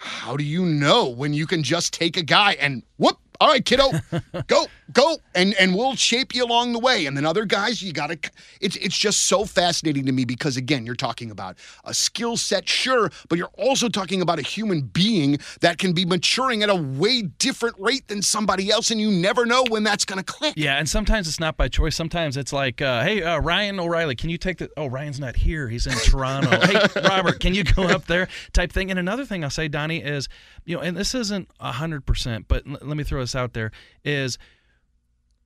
how 0.00 0.34
do 0.34 0.42
you 0.42 0.64
know 0.64 1.10
when 1.10 1.34
you 1.34 1.46
can 1.46 1.62
just 1.62 1.92
take 1.92 2.16
a 2.16 2.22
guy 2.22 2.52
and 2.52 2.82
whoop 2.96 3.18
all 3.38 3.48
right 3.48 3.66
kiddo 3.66 3.90
go 4.46 4.64
go 4.92 5.18
and 5.34 5.54
and 5.54 5.74
we'll 5.74 5.94
shape 5.94 6.34
you 6.34 6.44
along 6.44 6.72
the 6.72 6.78
way 6.78 7.06
and 7.06 7.16
then 7.16 7.24
other 7.26 7.44
guys 7.44 7.82
you 7.82 7.92
gotta 7.92 8.18
it's 8.60 8.76
it's 8.76 8.96
just 8.96 9.26
so 9.26 9.44
fascinating 9.44 10.06
to 10.06 10.12
me 10.12 10.24
because 10.24 10.56
again 10.56 10.84
you're 10.86 10.94
talking 10.94 11.30
about 11.30 11.56
a 11.84 11.94
skill 11.94 12.36
set 12.36 12.68
sure 12.68 13.10
but 13.28 13.38
you're 13.38 13.50
also 13.58 13.88
talking 13.88 14.20
about 14.22 14.38
a 14.38 14.42
human 14.42 14.80
being 14.80 15.38
that 15.60 15.78
can 15.78 15.92
be 15.92 16.04
maturing 16.04 16.62
at 16.62 16.68
a 16.70 16.74
way 16.74 17.22
different 17.22 17.76
rate 17.78 18.06
than 18.08 18.22
somebody 18.22 18.70
else 18.70 18.90
and 18.90 19.00
you 19.00 19.10
never 19.10 19.46
know 19.46 19.64
when 19.68 19.82
that's 19.82 20.04
gonna 20.04 20.22
click 20.22 20.54
Yeah, 20.56 20.76
and 20.78 20.88
sometimes 20.88 21.28
it's 21.28 21.40
not 21.40 21.56
by 21.56 21.68
choice. 21.68 21.94
Sometimes 21.96 22.36
it's 22.36 22.52
like, 22.52 22.80
uh, 22.82 23.02
hey, 23.02 23.22
uh, 23.22 23.38
Ryan 23.40 23.78
O'Reilly, 23.80 24.16
can 24.16 24.30
you 24.30 24.38
take 24.38 24.58
the? 24.58 24.70
Oh, 24.76 24.86
Ryan's 24.86 25.20
not 25.20 25.36
here. 25.36 25.68
He's 25.68 25.86
in 25.86 25.92
Toronto. 25.98 26.50
hey, 26.66 26.86
Robert, 27.08 27.40
can 27.40 27.54
you 27.54 27.64
go 27.64 27.84
up 27.84 28.06
there? 28.06 28.28
Type 28.52 28.72
thing. 28.72 28.90
And 28.90 28.98
another 28.98 29.24
thing 29.24 29.44
I'll 29.44 29.50
say, 29.50 29.68
Donny, 29.68 29.98
is 30.02 30.28
you 30.64 30.76
know, 30.76 30.82
and 30.82 30.96
this 30.96 31.14
isn't 31.14 31.48
hundred 31.60 32.06
percent, 32.06 32.46
but 32.48 32.66
l- 32.66 32.78
let 32.82 32.96
me 32.96 33.04
throw 33.04 33.20
this 33.20 33.34
out 33.34 33.52
there: 33.52 33.70
is 34.04 34.38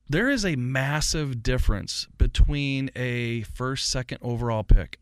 there 0.09 0.29
is 0.29 0.45
a 0.45 0.55
massive 0.55 1.41
difference 1.41 2.07
between 2.17 2.91
a 2.95 3.41
first, 3.43 3.89
second 3.89 4.19
overall 4.21 4.63
pick 4.63 4.99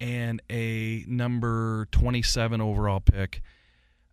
and 0.00 0.40
a 0.50 1.04
number 1.06 1.86
twenty-seven 1.92 2.60
overall 2.60 3.00
pick. 3.00 3.42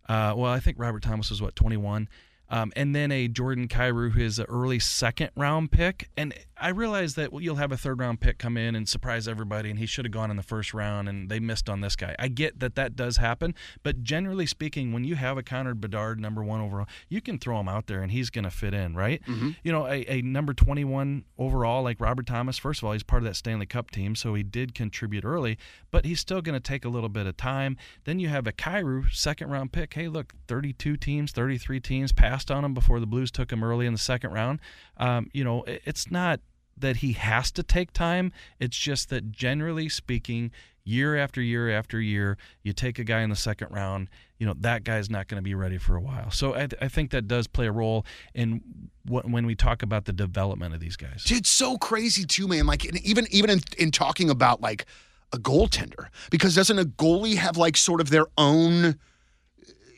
Uh, 0.08 0.34
well, 0.36 0.52
I 0.52 0.60
think 0.60 0.78
Robert 0.80 1.04
Thomas 1.04 1.30
was 1.30 1.42
what 1.42 1.56
21. 1.56 2.08
Um, 2.50 2.72
and 2.78 2.96
then 2.96 3.12
a 3.12 3.28
Jordan 3.28 3.68
Kyrou, 3.68 4.12
who 4.12 4.22
is 4.22 4.40
an 4.40 4.46
early 4.48 4.80
second 4.80 5.32
round 5.36 5.72
pick. 5.72 6.10
And 6.16 6.34
I 6.60 6.70
realize 6.70 7.16
that 7.16 7.32
well, 7.32 7.42
you'll 7.42 7.56
have 7.58 7.72
a 7.72 7.78
third 7.78 8.00
round 8.00 8.20
pick 8.20 8.38
come 8.40 8.58
in 8.58 8.76
and 8.76 8.88
surprise 8.90 9.28
everybody, 9.28 9.70
and 9.70 9.78
he 9.80 9.86
should 9.86 10.06
have 10.06 10.12
gone 10.12 10.32
in 10.32 10.38
the 10.38 10.44
first 10.44 10.74
round, 10.74 11.08
and 11.08 11.30
they 11.30 11.40
missed 11.40 11.70
on 11.70 11.82
this 11.82 11.96
guy. 11.96 12.16
I 12.18 12.28
get 12.30 12.60
that 12.60 12.76
that 12.76 12.96
does 12.96 13.18
happen, 13.18 13.54
but 13.84 14.04
generally 14.04 14.46
speaking, 14.46 14.92
when 14.94 15.04
you 15.04 15.16
have 15.16 15.38
a 15.38 15.44
Connor 15.44 15.74
Bedard 15.76 16.20
number 16.20 16.44
one 16.44 16.62
overall, 16.62 16.88
you 17.10 17.22
can 17.22 17.38
throw 17.38 17.60
him 17.60 17.68
out 17.68 17.88
there 17.88 18.02
and 18.02 18.12
he's 18.12 18.30
going 18.30 18.44
to 18.46 18.50
fit 18.52 18.74
in, 18.74 18.96
right? 18.96 19.22
You 19.64 19.72
know, 19.72 19.86
a, 19.88 20.06
a 20.12 20.22
number 20.22 20.54
21 20.54 21.26
overall 21.38 21.84
like 21.84 22.00
Robert 22.02 22.26
Thomas, 22.26 22.58
first 22.58 22.82
of 22.82 22.86
all, 22.86 22.94
he's 22.94 23.04
part 23.04 23.22
of 23.22 23.28
that 23.28 23.36
Stanley 23.36 23.66
Cup 23.66 23.92
team, 23.92 24.16
so 24.16 24.34
he 24.34 24.44
did 24.44 24.74
contribute 24.74 25.24
early, 25.26 25.58
but 25.92 26.06
he's 26.06 26.20
still 26.20 26.42
going 26.42 26.54
to 26.54 26.60
take 26.60 26.86
a 26.86 26.90
little 26.90 27.10
bit 27.10 27.28
of 27.28 27.38
time. 27.38 27.78
Then 28.06 28.20
you 28.20 28.30
have 28.30 28.48
a 28.48 28.52
Kyrou 28.52 29.12
second 29.14 29.50
round 29.50 29.72
pick. 29.72 29.94
Hey, 29.94 30.08
look, 30.08 30.34
32 30.48 30.98
teams, 30.98 31.32
33 31.32 31.80
teams 31.80 32.12
passed 32.12 32.50
on 32.50 32.66
him 32.66 32.74
before 32.74 33.00
the 33.00 33.06
Blues 33.08 33.32
took 33.32 33.52
him 33.52 33.64
early 33.64 33.86
in 33.86 33.94
the 33.94 34.00
second 34.00 34.32
round. 34.32 34.60
Um, 34.98 35.30
you 35.34 35.44
know, 35.44 35.64
it- 35.64 35.82
it's 35.86 36.10
not 36.12 36.40
that 36.78 36.98
he 36.98 37.14
has 37.14 37.52
to 37.52 37.64
take 37.64 37.92
time. 37.92 38.32
It's 38.60 38.78
just 38.78 39.10
that 39.10 39.32
generally 39.32 39.90
speaking, 39.90 40.52
year 40.84 41.18
after 41.18 41.42
year 41.42 41.70
after 41.70 42.00
year, 42.00 42.38
you 42.64 42.74
take 42.74 42.98
a 42.98 43.04
guy 43.04 43.22
in 43.22 43.30
the 43.30 43.36
second 43.36 43.70
round, 43.72 44.08
you 44.38 44.46
know, 44.46 44.54
that 44.60 44.84
guy's 44.84 45.10
not 45.10 45.28
going 45.28 45.38
to 45.38 45.44
be 45.44 45.54
ready 45.54 45.78
for 45.78 45.96
a 45.96 46.02
while. 46.02 46.32
So 46.32 46.56
I, 46.56 46.68
I 46.82 46.88
think 46.88 47.12
that 47.12 47.28
does 47.28 47.48
play 47.48 47.68
a 47.68 47.72
role 47.72 48.06
in 48.34 48.62
what, 49.06 49.30
when 49.30 49.46
we 49.46 49.56
talk 49.56 49.84
about 49.84 50.06
the 50.06 50.14
development 50.14 50.74
of 50.74 50.80
these 50.80 50.96
guys. 50.96 51.26
It's 51.30 51.50
so 51.50 51.78
crazy 51.78 52.26
too, 52.26 52.48
man. 52.48 52.66
Like 52.66 52.86
even 52.86 53.28
even 53.32 53.50
in, 53.50 53.60
in 53.78 53.92
talking 53.92 54.30
about 54.30 54.62
like 54.62 54.86
a 55.34 55.38
goaltender, 55.38 56.08
because 56.32 56.56
doesn't 56.56 56.80
a 56.80 56.86
goalie 56.86 57.36
have 57.36 57.58
like 57.58 57.76
sort 57.76 58.00
of 58.00 58.10
their 58.10 58.28
own 58.38 58.98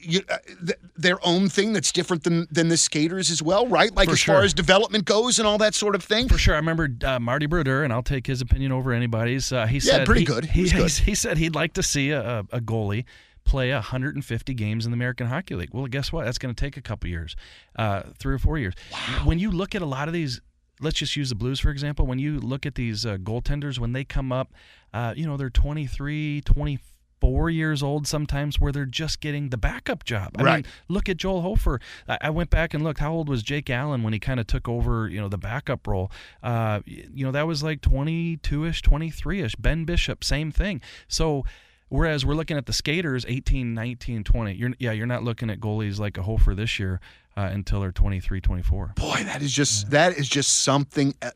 you, 0.02 0.22
uh, 0.30 0.38
th- 0.66 0.80
their 0.96 1.18
own 1.26 1.50
thing 1.50 1.74
that's 1.74 1.92
different 1.92 2.24
than 2.24 2.48
than 2.52 2.68
the 2.70 2.78
skaters 2.78 3.30
as 3.30 3.42
well, 3.42 3.68
right? 3.68 3.94
Like 3.96 4.08
For 4.08 4.14
as 4.14 4.20
sure. 4.20 4.36
far 4.36 4.44
as 4.44 4.54
development 4.54 5.06
goes 5.06 5.40
and 5.40 5.48
all 5.48 5.58
that 5.60 5.76
sort 5.76 5.96
of 5.96 6.04
thing. 6.04 6.28
For 6.30 6.38
sure, 6.38 6.54
I 6.54 6.58
remember 6.58 6.90
uh, 7.04 7.20
Marty 7.20 7.46
Brodeur, 7.46 7.84
and 7.84 7.92
I'll 7.94 8.04
take 8.04 8.28
his 8.28 8.42
opinion 8.42 8.72
over 8.72 8.92
anybody's. 8.94 9.52
Uh, 9.52 9.66
he 9.68 9.76
Yeah, 9.76 9.82
said 9.82 10.06
pretty 10.06 10.22
he- 10.22 10.26
good. 10.26 10.46
He, 10.46 10.70
good. 10.70 10.92
he 11.06 11.16
said 11.16 11.38
he'd 11.38 11.56
like 11.56 11.74
to 11.74 11.84
see 11.84 12.12
a, 12.12 12.40
a 12.52 12.60
goalie 12.62 13.06
play 13.46 13.72
150 13.74 14.54
games 14.54 14.86
in 14.86 14.92
the 14.92 14.96
American 14.96 15.26
Hockey 15.28 15.56
League. 15.56 15.70
Well, 15.74 15.88
guess 15.88 16.12
what? 16.12 16.26
That's 16.26 16.38
going 16.38 16.54
to 16.54 16.60
take 16.66 16.78
a 16.78 16.82
couple 16.82 17.10
years, 17.10 17.36
uh, 17.78 18.04
three 18.20 18.36
or 18.36 18.40
four 18.40 18.58
years. 18.60 18.76
When 19.24 19.40
you 19.40 19.50
look 19.50 19.74
at 19.74 19.82
a 19.82 19.86
lot 19.88 20.08
of 20.08 20.14
these, 20.14 20.40
let's 20.82 20.98
just 21.00 21.16
use 21.16 21.30
the 21.30 21.36
Blues 21.36 21.60
for 21.60 21.72
example. 21.72 22.06
When 22.06 22.20
you 22.20 22.40
look 22.40 22.66
at 22.66 22.76
these 22.76 23.06
uh, 23.06 23.18
goaltenders, 23.18 23.80
when 23.80 23.94
they 23.94 24.04
come 24.04 24.32
up, 24.32 24.54
uh, 24.94 25.14
you 25.18 25.26
know 25.26 25.36
they're 25.36 25.50
23, 25.50 26.42
24 26.42 26.80
years 27.22 27.84
old 27.84 28.08
sometimes, 28.08 28.60
where 28.60 28.72
they're 28.72 28.86
just 28.86 29.20
getting 29.20 29.50
the 29.50 29.58
backup 29.58 30.04
job. 30.04 30.32
I 30.38 30.44
Right. 30.44 30.56
mean, 30.66 30.74
look 30.88 31.10
at 31.10 31.18
Joel 31.18 31.42
Hofer. 31.42 31.80
I, 32.08 32.18
I 32.22 32.30
went 32.30 32.50
back 32.50 32.74
and 32.74 32.84
looked. 32.84 33.00
How 33.00 33.12
old 33.12 33.28
was 33.30 33.44
Jake 33.44 33.70
Allen 33.70 34.04
when 34.04 34.14
he 34.14 34.20
kind 34.20 34.40
of 34.40 34.48
took 34.48 34.68
over, 34.70 35.08
you 35.10 35.20
know, 35.20 35.28
the 35.30 35.38
backup 35.38 35.86
role? 35.88 36.12
Uh, 36.42 36.80
you 36.86 37.26
know, 37.26 37.32
that 37.32 37.48
was 37.48 37.62
like 37.64 37.82
22ish, 37.82 38.82
23ish. 38.82 39.56
Ben 39.60 39.86
Bishop, 39.86 40.24
same 40.24 40.52
thing. 40.52 40.82
So, 41.08 41.44
whereas 41.90 42.26
we're 42.26 42.36
looking 42.36 42.58
at 42.58 42.66
the 42.66 42.74
skaters, 42.74 43.26
18, 43.28 43.74
19, 43.74 44.24
20. 44.24 44.54
You're 44.54 44.72
yeah, 44.80 44.92
you're 44.92 45.06
not 45.08 45.24
looking 45.24 45.50
at 45.50 45.60
goalies 45.60 46.00
like 46.00 46.18
a 46.18 46.24
Hofer 46.24 46.56
this 46.56 46.80
year. 46.80 47.00
Uh, 47.40 47.50
until 47.54 47.80
they're 47.80 47.92
23, 47.92 48.42
24. 48.42 48.94
Boy, 48.98 49.24
that 49.24 49.42
is 49.42 49.54
just 49.54 49.90
that 49.92 50.18
is 50.18 50.28
just 50.28 50.62
something, 50.62 51.16
uh, 51.22 51.32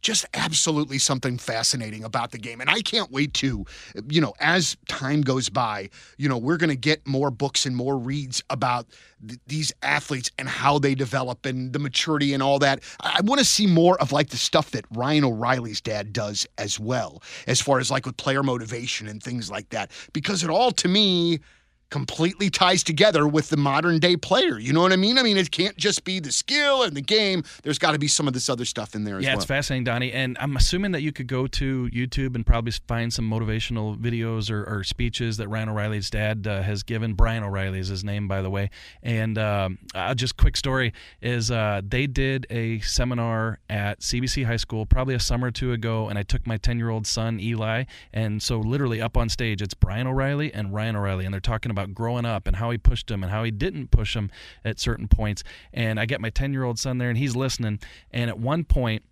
just 0.00 0.24
absolutely 0.32 0.98
something 0.98 1.36
fascinating 1.36 2.04
about 2.04 2.30
the 2.30 2.38
game, 2.38 2.62
and 2.62 2.70
I 2.70 2.80
can't 2.80 3.10
wait 3.10 3.34
to, 3.34 3.66
you 4.08 4.20
know, 4.22 4.32
as 4.40 4.78
time 4.88 5.20
goes 5.20 5.50
by, 5.50 5.90
you 6.16 6.26
know, 6.26 6.38
we're 6.38 6.56
going 6.56 6.70
to 6.70 6.76
get 6.76 7.06
more 7.06 7.30
books 7.30 7.66
and 7.66 7.76
more 7.76 7.98
reads 7.98 8.42
about 8.48 8.86
th- 9.28 9.40
these 9.46 9.72
athletes 9.82 10.30
and 10.38 10.48
how 10.48 10.78
they 10.78 10.94
develop 10.94 11.44
and 11.44 11.74
the 11.74 11.78
maturity 11.78 12.32
and 12.32 12.42
all 12.42 12.58
that. 12.60 12.82
I, 13.02 13.18
I 13.18 13.20
want 13.22 13.38
to 13.38 13.44
see 13.44 13.66
more 13.66 14.00
of 14.00 14.10
like 14.10 14.30
the 14.30 14.38
stuff 14.38 14.70
that 14.70 14.86
Ryan 14.90 15.24
O'Reilly's 15.24 15.82
dad 15.82 16.14
does 16.14 16.46
as 16.56 16.80
well, 16.80 17.22
as 17.46 17.60
far 17.60 17.78
as 17.78 17.90
like 17.90 18.06
with 18.06 18.16
player 18.16 18.42
motivation 18.42 19.06
and 19.06 19.22
things 19.22 19.50
like 19.50 19.68
that, 19.68 19.90
because 20.14 20.42
it 20.42 20.48
all 20.48 20.70
to 20.72 20.88
me 20.88 21.40
completely 21.92 22.48
ties 22.48 22.82
together 22.82 23.28
with 23.28 23.50
the 23.50 23.56
modern 23.56 23.98
day 23.98 24.16
player. 24.16 24.58
You 24.58 24.72
know 24.72 24.80
what 24.80 24.92
I 24.92 24.96
mean? 24.96 25.18
I 25.18 25.22
mean, 25.22 25.36
it 25.36 25.50
can't 25.50 25.76
just 25.76 26.04
be 26.04 26.18
the 26.20 26.32
skill 26.32 26.82
and 26.82 26.96
the 26.96 27.02
game. 27.02 27.44
There's 27.62 27.78
got 27.78 27.92
to 27.92 27.98
be 27.98 28.08
some 28.08 28.26
of 28.26 28.32
this 28.32 28.48
other 28.48 28.64
stuff 28.64 28.94
in 28.94 29.04
there 29.04 29.18
as 29.18 29.24
Yeah, 29.24 29.32
well. 29.32 29.36
it's 29.36 29.44
fascinating, 29.44 29.84
Donny. 29.84 30.10
And 30.10 30.36
I'm 30.40 30.56
assuming 30.56 30.92
that 30.92 31.02
you 31.02 31.12
could 31.12 31.26
go 31.26 31.46
to 31.46 31.90
YouTube 31.92 32.34
and 32.34 32.46
probably 32.46 32.72
find 32.88 33.12
some 33.12 33.30
motivational 33.30 33.96
videos 33.98 34.50
or, 34.50 34.64
or 34.64 34.82
speeches 34.84 35.36
that 35.36 35.48
Ryan 35.48 35.68
O'Reilly's 35.68 36.08
dad 36.08 36.46
uh, 36.46 36.62
has 36.62 36.82
given. 36.82 37.12
Brian 37.12 37.44
O'Reilly 37.44 37.78
is 37.78 37.88
his 37.88 38.02
name, 38.02 38.26
by 38.26 38.40
the 38.40 38.48
way. 38.48 38.70
And 39.02 39.36
um, 39.36 39.78
uh, 39.94 40.14
just 40.14 40.38
quick 40.38 40.56
story 40.56 40.94
is 41.20 41.50
uh, 41.50 41.82
they 41.86 42.06
did 42.06 42.46
a 42.48 42.80
seminar 42.80 43.58
at 43.68 44.00
CBC 44.00 44.46
High 44.46 44.56
School 44.56 44.86
probably 44.86 45.14
a 45.14 45.20
summer 45.20 45.48
or 45.48 45.50
two 45.50 45.72
ago, 45.72 46.08
and 46.08 46.18
I 46.18 46.22
took 46.22 46.46
my 46.46 46.56
10 46.56 46.78
year 46.78 46.88
old 46.88 47.06
son 47.06 47.38
Eli, 47.38 47.84
and 48.14 48.42
so 48.42 48.58
literally 48.60 49.02
up 49.02 49.18
on 49.18 49.28
stage 49.28 49.60
it's 49.60 49.74
Brian 49.74 50.06
O'Reilly 50.06 50.54
and 50.54 50.72
Ryan 50.72 50.96
O'Reilly, 50.96 51.26
and 51.26 51.34
they're 51.34 51.40
talking 51.40 51.70
about 51.70 51.81
growing 51.86 52.24
up 52.24 52.46
and 52.46 52.56
how 52.56 52.70
he 52.70 52.78
pushed 52.78 53.10
him 53.10 53.22
and 53.22 53.32
how 53.32 53.44
he 53.44 53.50
didn't 53.50 53.90
push 53.90 54.16
him 54.16 54.30
at 54.64 54.78
certain 54.78 55.08
points. 55.08 55.42
And 55.72 55.98
I 55.98 56.06
get 56.06 56.20
my 56.20 56.30
10 56.30 56.52
year 56.52 56.64
old 56.64 56.78
son 56.78 56.98
there, 56.98 57.08
and 57.08 57.18
he's 57.18 57.36
listening, 57.36 57.80
and 58.10 58.30
at 58.30 58.38
one 58.38 58.64
point. 58.64 59.02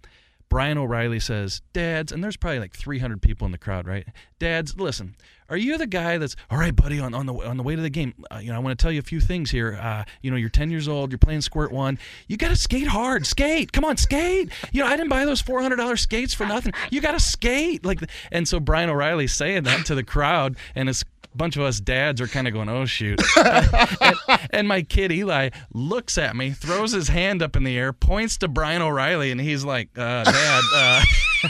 Brian 0.49 0.79
O'Reilly 0.79 1.21
says, 1.21 1.63
Dads, 1.73 2.11
and 2.11 2.25
there's 2.25 2.37
probably 2.37 2.59
like 2.59 2.75
300 2.75 3.23
people 3.23 3.47
in 3.47 3.53
the 3.53 3.57
crowd, 3.57 3.87
right? 3.87 4.05
Dads, 4.41 4.77
listen, 4.77 5.15
are 5.51 5.57
you 5.57 5.77
the 5.77 5.87
guy 5.87 6.17
that's 6.17 6.37
all 6.49 6.59
right, 6.59 6.75
buddy? 6.75 7.01
On, 7.01 7.13
on 7.13 7.27
the 7.27 7.35
on 7.35 7.57
the 7.57 7.63
way 7.65 7.75
to 7.75 7.83
the 7.83 7.91
game, 7.91 8.15
uh, 8.31 8.39
you 8.39 8.51
know, 8.51 8.57
I 8.57 8.61
want 8.61 8.79
to 8.79 8.83
tell 8.83 8.93
you 8.93 9.01
a 9.01 9.03
few 9.03 9.21
things 9.21 9.51
here. 9.51 9.79
Uh, 9.83 10.05
you 10.23 10.31
know, 10.31 10.37
you're 10.37 10.49
10 10.49 10.71
years 10.71 10.87
old, 10.87 11.11
you're 11.11 11.19
playing 11.19 11.41
Squirt 11.41 11.73
One. 11.73 11.99
You 12.29 12.37
got 12.37 12.51
to 12.51 12.57
skate 12.57 12.87
hard, 12.87 13.27
skate. 13.27 13.73
Come 13.73 13.85
on, 13.85 13.97
skate. 13.97 14.51
You 14.71 14.83
know, 14.83 14.89
I 14.89 14.97
didn't 14.97 15.09
buy 15.09 15.25
those 15.25 15.41
400 15.41 15.77
dollars 15.77 16.03
skates 16.03 16.33
for 16.33 16.47
nothing. 16.47 16.73
You 16.91 17.01
got 17.01 17.13
to 17.13 17.21
skate, 17.21 17.85
like. 17.85 18.01
And 18.31 18.47
so 18.47 18.61
Brian 18.61 18.89
O'Reilly's 18.89 19.33
saying 19.33 19.65
that 19.65 19.85
to 19.87 19.97
the 19.97 20.05
crowd, 20.05 20.57
and 20.77 20.89
it's 20.89 21.05
a 21.33 21.37
bunch 21.37 21.57
of 21.57 21.63
us 21.63 21.81
dads 21.81 22.21
are 22.21 22.27
kind 22.27 22.47
of 22.49 22.53
going, 22.55 22.69
"Oh 22.69 22.85
shoot!" 22.87 23.21
and, 23.37 24.17
and 24.51 24.69
my 24.69 24.83
kid 24.83 25.13
Eli 25.13 25.51
looks 25.73 26.19
at 26.19 26.35
me, 26.37 26.51
throws 26.51 26.93
his 26.93 27.09
hand 27.09 27.43
up 27.43 27.57
in 27.57 27.65
the 27.65 27.77
air, 27.79 27.93
points 27.93 28.37
to 28.39 28.49
Brian 28.49 28.83
O'Reilly, 28.83 29.31
and 29.31 29.41
he's 29.41 29.65
like, 29.65 29.89
uh, 29.97 30.25
"Dad." 30.25 30.63
Uh, 30.75 31.03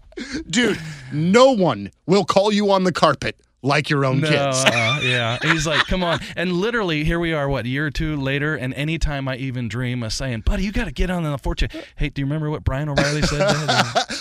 Dude, 0.50 0.80
no 1.12 1.52
one 1.52 1.92
will 2.06 2.26
call 2.26 2.52
you 2.52 2.72
on 2.72 2.84
the 2.84 2.92
carpet 2.92 3.40
like 3.62 3.90
your 3.90 4.06
own 4.06 4.22
No, 4.22 4.30
kids. 4.30 4.64
uh, 4.66 5.00
yeah. 5.04 5.38
He's 5.42 5.68
like, 5.68 5.86
come 5.88 6.02
on. 6.04 6.20
And 6.38 6.54
literally, 6.54 7.04
here 7.04 7.20
we 7.20 7.34
are, 7.34 7.50
what, 7.50 7.66
a 7.66 7.68
year 7.68 7.88
or 7.88 7.92
two 7.92 8.16
later, 8.16 8.56
and 8.56 8.74
anytime 8.74 9.28
I 9.28 9.36
even 9.36 9.68
dream 9.68 10.02
of 10.04 10.14
saying, 10.14 10.42
buddy, 10.42 10.64
you 10.64 10.72
got 10.72 10.86
to 10.86 10.92
get 10.94 11.10
on 11.10 11.24
the 11.24 11.38
fortune. 11.38 11.70
Hey, 11.98 12.10
do 12.10 12.22
you 12.22 12.26
remember 12.26 12.50
what 12.50 12.64
Brian 12.64 12.88
O'Reilly 12.90 13.22
said? 13.24 13.54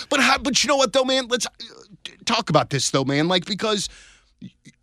But 0.09 0.19
how, 0.21 0.39
but 0.39 0.63
you 0.63 0.67
know 0.67 0.75
what 0.75 0.91
though, 0.91 1.03
man? 1.05 1.27
Let's 1.27 1.45
talk 2.25 2.49
about 2.49 2.69
this 2.69 2.91
though, 2.91 3.05
man. 3.05 3.27
Like 3.27 3.45
because 3.45 3.89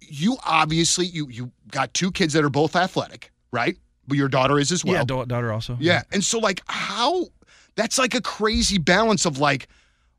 you 0.00 0.36
obviously 0.44 1.06
you 1.06 1.28
you 1.28 1.50
got 1.70 1.92
two 1.94 2.10
kids 2.10 2.32
that 2.34 2.44
are 2.44 2.50
both 2.50 2.76
athletic, 2.76 3.32
right? 3.52 3.76
But 4.08 4.16
your 4.16 4.28
daughter 4.28 4.58
is 4.58 4.70
as 4.72 4.84
well. 4.84 4.94
yeah, 4.94 5.04
da- 5.04 5.24
daughter 5.24 5.52
also. 5.52 5.76
Yeah. 5.80 6.02
And 6.12 6.22
so 6.22 6.38
like 6.38 6.62
how 6.66 7.26
that's 7.74 7.98
like 7.98 8.14
a 8.14 8.20
crazy 8.20 8.78
balance 8.78 9.26
of 9.26 9.38
like 9.38 9.68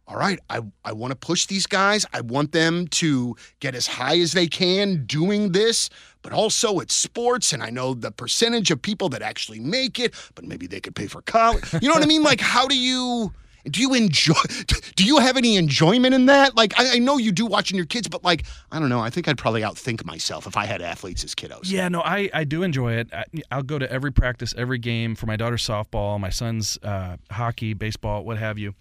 all 0.09 0.15
right, 0.15 0.39
I, 0.49 0.61
I 0.85 0.93
want 0.93 1.11
to 1.11 1.17
push 1.17 1.47
these 1.47 1.67
guys. 1.67 2.05
I 2.13 2.21
want 2.21 2.53
them 2.53 2.87
to 2.87 3.35
get 3.59 3.75
as 3.75 3.87
high 3.87 4.17
as 4.19 4.31
they 4.31 4.47
can 4.47 5.05
doing 5.05 5.51
this, 5.51 5.89
but 6.21 6.31
also 6.31 6.79
it's 6.79 6.93
sports. 6.93 7.51
And 7.51 7.61
I 7.61 7.69
know 7.71 7.93
the 7.93 8.11
percentage 8.11 8.71
of 8.71 8.81
people 8.81 9.09
that 9.09 9.21
actually 9.21 9.59
make 9.59 9.99
it, 9.99 10.13
but 10.33 10.45
maybe 10.45 10.65
they 10.65 10.79
could 10.79 10.95
pay 10.95 11.07
for 11.07 11.21
college. 11.23 11.73
You 11.81 11.89
know 11.89 11.93
what 11.93 12.03
I 12.03 12.07
mean? 12.07 12.23
Like, 12.27 12.41
how 12.41 12.67
do 12.67 12.77
you 12.77 13.33
do 13.65 13.81
you 13.81 13.93
enjoy 13.93 14.33
do 14.95 15.05
you 15.05 15.19
have 15.19 15.37
any 15.37 15.57
enjoyment 15.57 16.13
in 16.13 16.27
that? 16.27 16.55
Like 16.55 16.79
I, 16.79 16.95
I 16.95 16.99
know 16.99 17.17
you 17.17 17.31
do 17.31 17.45
watching 17.45 17.77
your 17.77 17.85
kids, 17.85 18.07
but 18.07 18.23
like, 18.23 18.45
I 18.71 18.79
don't 18.79 18.89
know. 18.89 18.99
I 18.99 19.09
think 19.09 19.27
I'd 19.27 19.37
probably 19.37 19.61
outthink 19.61 20.05
myself 20.05 20.47
if 20.47 20.57
I 20.57 20.65
had 20.65 20.81
athletes 20.81 21.23
as 21.23 21.35
kiddos. 21.35 21.69
Yeah, 21.69 21.89
no, 21.89 22.01
I, 22.01 22.29
I 22.33 22.43
do 22.43 22.63
enjoy 22.63 22.93
it. 22.93 23.13
I, 23.13 23.25
I'll 23.51 23.63
go 23.63 23.79
to 23.79 23.91
every 23.91 24.11
practice, 24.11 24.53
every 24.57 24.79
game 24.79 25.15
for 25.15 25.25
my 25.25 25.35
daughter's 25.35 25.65
softball, 25.65 26.19
my 26.19 26.29
son's 26.29 26.77
uh, 26.83 27.17
hockey, 27.31 27.73
baseball, 27.73 28.23
what 28.23 28.37
have 28.37 28.57
you. 28.57 28.75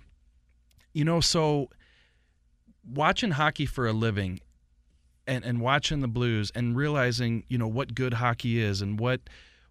You 0.93 1.05
know, 1.05 1.20
so 1.20 1.68
watching 2.89 3.33
hockey 3.33 3.66
for 3.66 3.87
a 3.87 3.93
living 3.93 4.41
and, 5.27 5.45
and 5.45 5.61
watching 5.61 6.01
the 6.01 6.09
Blues 6.09 6.51
and 6.55 6.77
realizing, 6.77 7.45
you 7.49 7.59
know, 7.59 7.68
what 7.68 7.95
good 7.95 8.14
hockey 8.14 8.61
is 8.61 8.81
and 8.81 8.99
what 8.99 9.20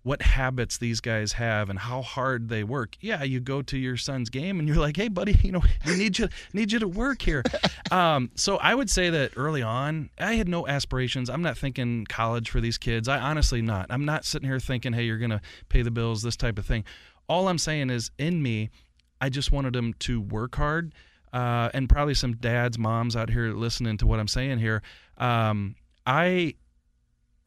what 0.05 0.21
habits 0.21 0.77
these 0.77 1.01
guys 1.01 1.33
have 1.33 1.67
and 1.67 1.79
how 1.79 1.99
hard 1.99 2.47
they 2.47 2.63
work. 2.63 2.95
Yeah, 3.01 3.23
you 3.23 3.39
go 3.39 3.63
to 3.63 3.75
your 3.75 3.97
son's 3.97 4.29
game 4.29 4.59
and 4.59 4.67
you're 4.67 4.77
like, 4.77 4.95
"Hey, 4.95 5.07
buddy, 5.07 5.33
you 5.41 5.51
know, 5.51 5.63
we 5.83 5.97
need 5.97 6.19
you 6.19 6.29
need 6.53 6.71
you 6.71 6.77
to 6.77 6.87
work 6.87 7.23
here." 7.23 7.41
um, 7.91 8.29
so 8.35 8.57
I 8.57 8.75
would 8.75 8.87
say 8.87 9.09
that 9.09 9.31
early 9.35 9.63
on, 9.63 10.11
I 10.19 10.35
had 10.35 10.47
no 10.47 10.67
aspirations. 10.67 11.27
I'm 11.27 11.41
not 11.41 11.57
thinking 11.57 12.05
college 12.05 12.51
for 12.51 12.61
these 12.61 12.77
kids. 12.77 13.07
I 13.07 13.17
honestly 13.17 13.63
not. 13.63 13.87
I'm 13.89 14.05
not 14.05 14.25
sitting 14.25 14.47
here 14.47 14.59
thinking, 14.59 14.93
"Hey, 14.93 15.05
you're 15.05 15.17
gonna 15.17 15.41
pay 15.69 15.81
the 15.81 15.89
bills," 15.89 16.21
this 16.21 16.37
type 16.37 16.59
of 16.59 16.67
thing. 16.67 16.83
All 17.27 17.47
I'm 17.47 17.57
saying 17.57 17.89
is, 17.89 18.11
in 18.19 18.43
me, 18.43 18.69
I 19.19 19.29
just 19.29 19.51
wanted 19.51 19.73
them 19.73 19.95
to 20.01 20.21
work 20.21 20.55
hard. 20.55 20.93
Uh, 21.33 21.69
and 21.73 21.89
probably 21.89 22.13
some 22.13 22.35
dads, 22.35 22.77
moms 22.77 23.15
out 23.15 23.31
here 23.31 23.53
listening 23.53 23.97
to 23.97 24.05
what 24.05 24.19
I'm 24.19 24.27
saying 24.27 24.59
here. 24.59 24.83
Um, 25.17 25.75
I 26.05 26.53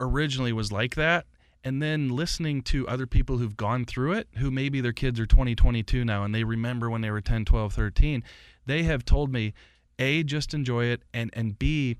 originally 0.01 0.51
was 0.51 0.73
like 0.73 0.95
that 0.95 1.25
and 1.63 1.81
then 1.81 2.09
listening 2.09 2.61
to 2.61 2.87
other 2.87 3.05
people 3.05 3.37
who've 3.37 3.57
gone 3.57 3.85
through 3.85 4.13
it 4.13 4.27
who 4.37 4.49
maybe 4.49 4.81
their 4.81 4.93
kids 4.93 5.19
are 5.19 5.25
20 5.25 5.55
22 5.55 6.05
now 6.05 6.23
and 6.23 6.33
they 6.33 6.43
remember 6.43 6.89
when 6.89 7.01
they 7.01 7.11
were 7.11 7.21
10 7.21 7.45
12 7.45 7.73
13 7.73 8.23
they 8.65 8.83
have 8.83 9.03
told 9.03 9.31
me 9.31 9.53
a 9.97 10.23
just 10.23 10.53
enjoy 10.53 10.85
it 10.85 11.01
and 11.13 11.29
and 11.33 11.59
b 11.59 11.97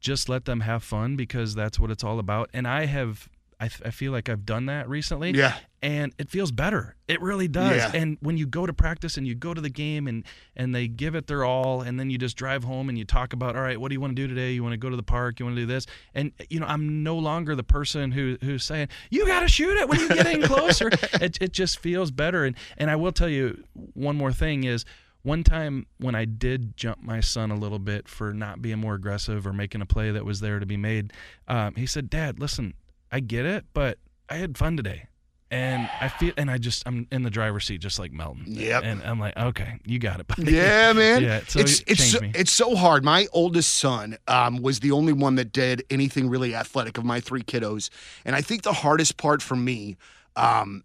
just 0.00 0.28
let 0.28 0.46
them 0.46 0.60
have 0.60 0.82
fun 0.82 1.14
because 1.14 1.54
that's 1.54 1.78
what 1.78 1.90
it's 1.90 2.02
all 2.02 2.18
about. 2.18 2.50
And 2.52 2.66
i 2.66 2.86
have 2.86 3.28
i, 3.60 3.66
f- 3.66 3.82
I 3.84 3.90
feel 3.90 4.10
like 4.12 4.28
i've 4.28 4.44
done 4.46 4.66
that 4.66 4.88
recently. 4.88 5.30
Yeah. 5.32 5.54
and 5.82 6.12
it 6.18 6.28
feels 6.28 6.50
better. 6.52 6.96
It 7.08 7.20
really 7.22 7.48
does. 7.48 7.76
Yeah. 7.76 7.90
and 7.94 8.18
when 8.20 8.36
you 8.36 8.46
go 8.46 8.66
to 8.66 8.72
practice 8.72 9.16
and 9.16 9.26
you 9.26 9.34
go 9.34 9.54
to 9.54 9.60
the 9.60 9.70
game 9.70 10.06
and 10.08 10.24
and 10.56 10.74
they 10.74 10.88
give 10.88 11.14
it 11.14 11.26
their 11.26 11.44
all 11.44 11.80
and 11.82 11.98
then 11.98 12.10
you 12.10 12.18
just 12.18 12.36
drive 12.36 12.64
home 12.64 12.88
and 12.88 12.98
you 12.98 13.04
talk 13.04 13.32
about 13.32 13.56
all 13.56 13.62
right 13.62 13.80
what 13.80 13.88
do 13.88 13.94
you 13.94 14.00
want 14.00 14.10
to 14.16 14.22
do 14.22 14.26
today? 14.26 14.52
You 14.52 14.62
want 14.62 14.72
to 14.72 14.76
go 14.78 14.90
to 14.90 14.96
the 14.96 15.02
park? 15.02 15.38
You 15.40 15.46
want 15.46 15.56
to 15.56 15.62
do 15.62 15.66
this? 15.66 15.86
And 16.14 16.32
you 16.48 16.60
know 16.60 16.66
i'm 16.66 17.02
no 17.02 17.16
longer 17.16 17.54
the 17.54 17.62
person 17.64 18.10
who 18.12 18.36
who's 18.42 18.64
saying 18.64 18.88
you 19.10 19.26
got 19.26 19.40
to 19.40 19.48
shoot 19.48 19.76
it 19.78 19.88
when 19.88 20.00
you 20.00 20.08
get 20.08 20.26
in 20.26 20.42
closer. 20.42 20.90
It, 21.20 21.38
it 21.40 21.52
just 21.52 21.78
feels 21.78 22.10
better. 22.10 22.44
And 22.44 22.56
and 22.78 22.90
i 22.90 22.96
will 22.96 23.12
tell 23.12 23.28
you 23.28 23.62
one 23.94 24.16
more 24.16 24.32
thing 24.32 24.64
is 24.64 24.84
one 25.22 25.44
time 25.44 25.86
when 25.98 26.14
I 26.14 26.24
did 26.24 26.78
jump 26.78 27.02
my 27.02 27.20
son 27.20 27.50
a 27.50 27.54
little 27.54 27.78
bit 27.78 28.08
for 28.08 28.32
not 28.32 28.62
being 28.62 28.78
more 28.78 28.94
aggressive 28.94 29.46
or 29.46 29.52
making 29.52 29.82
a 29.82 29.86
play 29.86 30.10
that 30.12 30.24
was 30.24 30.40
there 30.40 30.58
to 30.58 30.64
be 30.64 30.78
made, 30.78 31.12
um, 31.46 31.74
he 31.74 31.84
said, 31.84 32.08
"Dad, 32.08 32.40
listen, 32.40 32.72
I 33.10 33.20
get 33.20 33.44
it, 33.46 33.64
but 33.72 33.98
I 34.28 34.36
had 34.36 34.56
fun 34.56 34.76
today." 34.76 35.06
And 35.52 35.90
I 36.00 36.06
feel, 36.06 36.32
and 36.36 36.48
I 36.48 36.58
just, 36.58 36.84
I'm 36.86 37.08
in 37.10 37.24
the 37.24 37.30
driver's 37.30 37.64
seat, 37.64 37.80
just 37.80 37.98
like 37.98 38.12
melting. 38.12 38.44
Yep. 38.46 38.84
And 38.84 39.02
I'm 39.02 39.18
like, 39.18 39.36
okay, 39.36 39.80
you 39.84 39.98
got 39.98 40.20
it, 40.20 40.26
buddy. 40.28 40.52
Yeah, 40.52 40.92
man. 40.92 41.22
Yeah, 41.24 41.40
so 41.48 41.58
it's 41.58 41.82
it's 41.88 42.04
so, 42.04 42.20
me. 42.20 42.30
it's 42.36 42.52
so 42.52 42.76
hard. 42.76 43.04
My 43.04 43.26
oldest 43.32 43.72
son 43.72 44.16
um, 44.28 44.62
was 44.62 44.78
the 44.78 44.92
only 44.92 45.12
one 45.12 45.34
that 45.36 45.50
did 45.50 45.84
anything 45.90 46.28
really 46.28 46.54
athletic 46.54 46.98
of 46.98 47.04
my 47.04 47.18
three 47.18 47.42
kiddos, 47.42 47.90
and 48.24 48.36
I 48.36 48.42
think 48.42 48.62
the 48.62 48.72
hardest 48.72 49.16
part 49.16 49.42
for 49.42 49.56
me 49.56 49.96
um, 50.36 50.84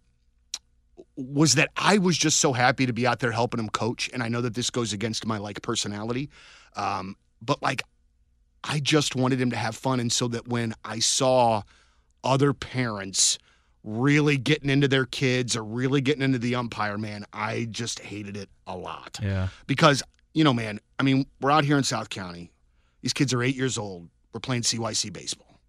was 1.16 1.54
that 1.54 1.70
I 1.76 1.98
was 1.98 2.18
just 2.18 2.40
so 2.40 2.52
happy 2.52 2.86
to 2.86 2.92
be 2.92 3.06
out 3.06 3.20
there 3.20 3.30
helping 3.30 3.60
him 3.60 3.68
coach, 3.68 4.10
and 4.12 4.20
I 4.20 4.28
know 4.28 4.40
that 4.40 4.54
this 4.54 4.70
goes 4.70 4.92
against 4.92 5.26
my 5.26 5.38
like 5.38 5.62
personality, 5.62 6.28
um, 6.74 7.16
but 7.40 7.62
like 7.62 7.82
I 8.64 8.80
just 8.80 9.14
wanted 9.14 9.40
him 9.40 9.50
to 9.50 9.56
have 9.56 9.76
fun, 9.76 10.00
and 10.00 10.10
so 10.10 10.26
that 10.26 10.48
when 10.48 10.74
I 10.84 10.98
saw 10.98 11.62
other 12.24 12.52
parents 12.52 13.38
really 13.84 14.36
getting 14.36 14.68
into 14.70 14.88
their 14.88 15.06
kids 15.06 15.56
or 15.56 15.62
really 15.62 16.00
getting 16.00 16.22
into 16.22 16.38
the 16.38 16.54
umpire, 16.56 16.98
man, 16.98 17.24
I 17.32 17.66
just 17.70 18.00
hated 18.00 18.36
it 18.36 18.48
a 18.66 18.76
lot 18.76 19.18
Yeah. 19.22 19.48
because 19.66 20.02
you 20.34 20.44
know, 20.44 20.52
man, 20.52 20.80
I 20.98 21.02
mean, 21.02 21.24
we're 21.40 21.50
out 21.50 21.64
here 21.64 21.78
in 21.78 21.82
South 21.84 22.10
County. 22.10 22.50
These 23.00 23.14
kids 23.14 23.32
are 23.32 23.42
eight 23.42 23.56
years 23.56 23.78
old. 23.78 24.10
We're 24.34 24.40
playing 24.40 24.62
CYC 24.62 25.10
baseball. 25.10 25.60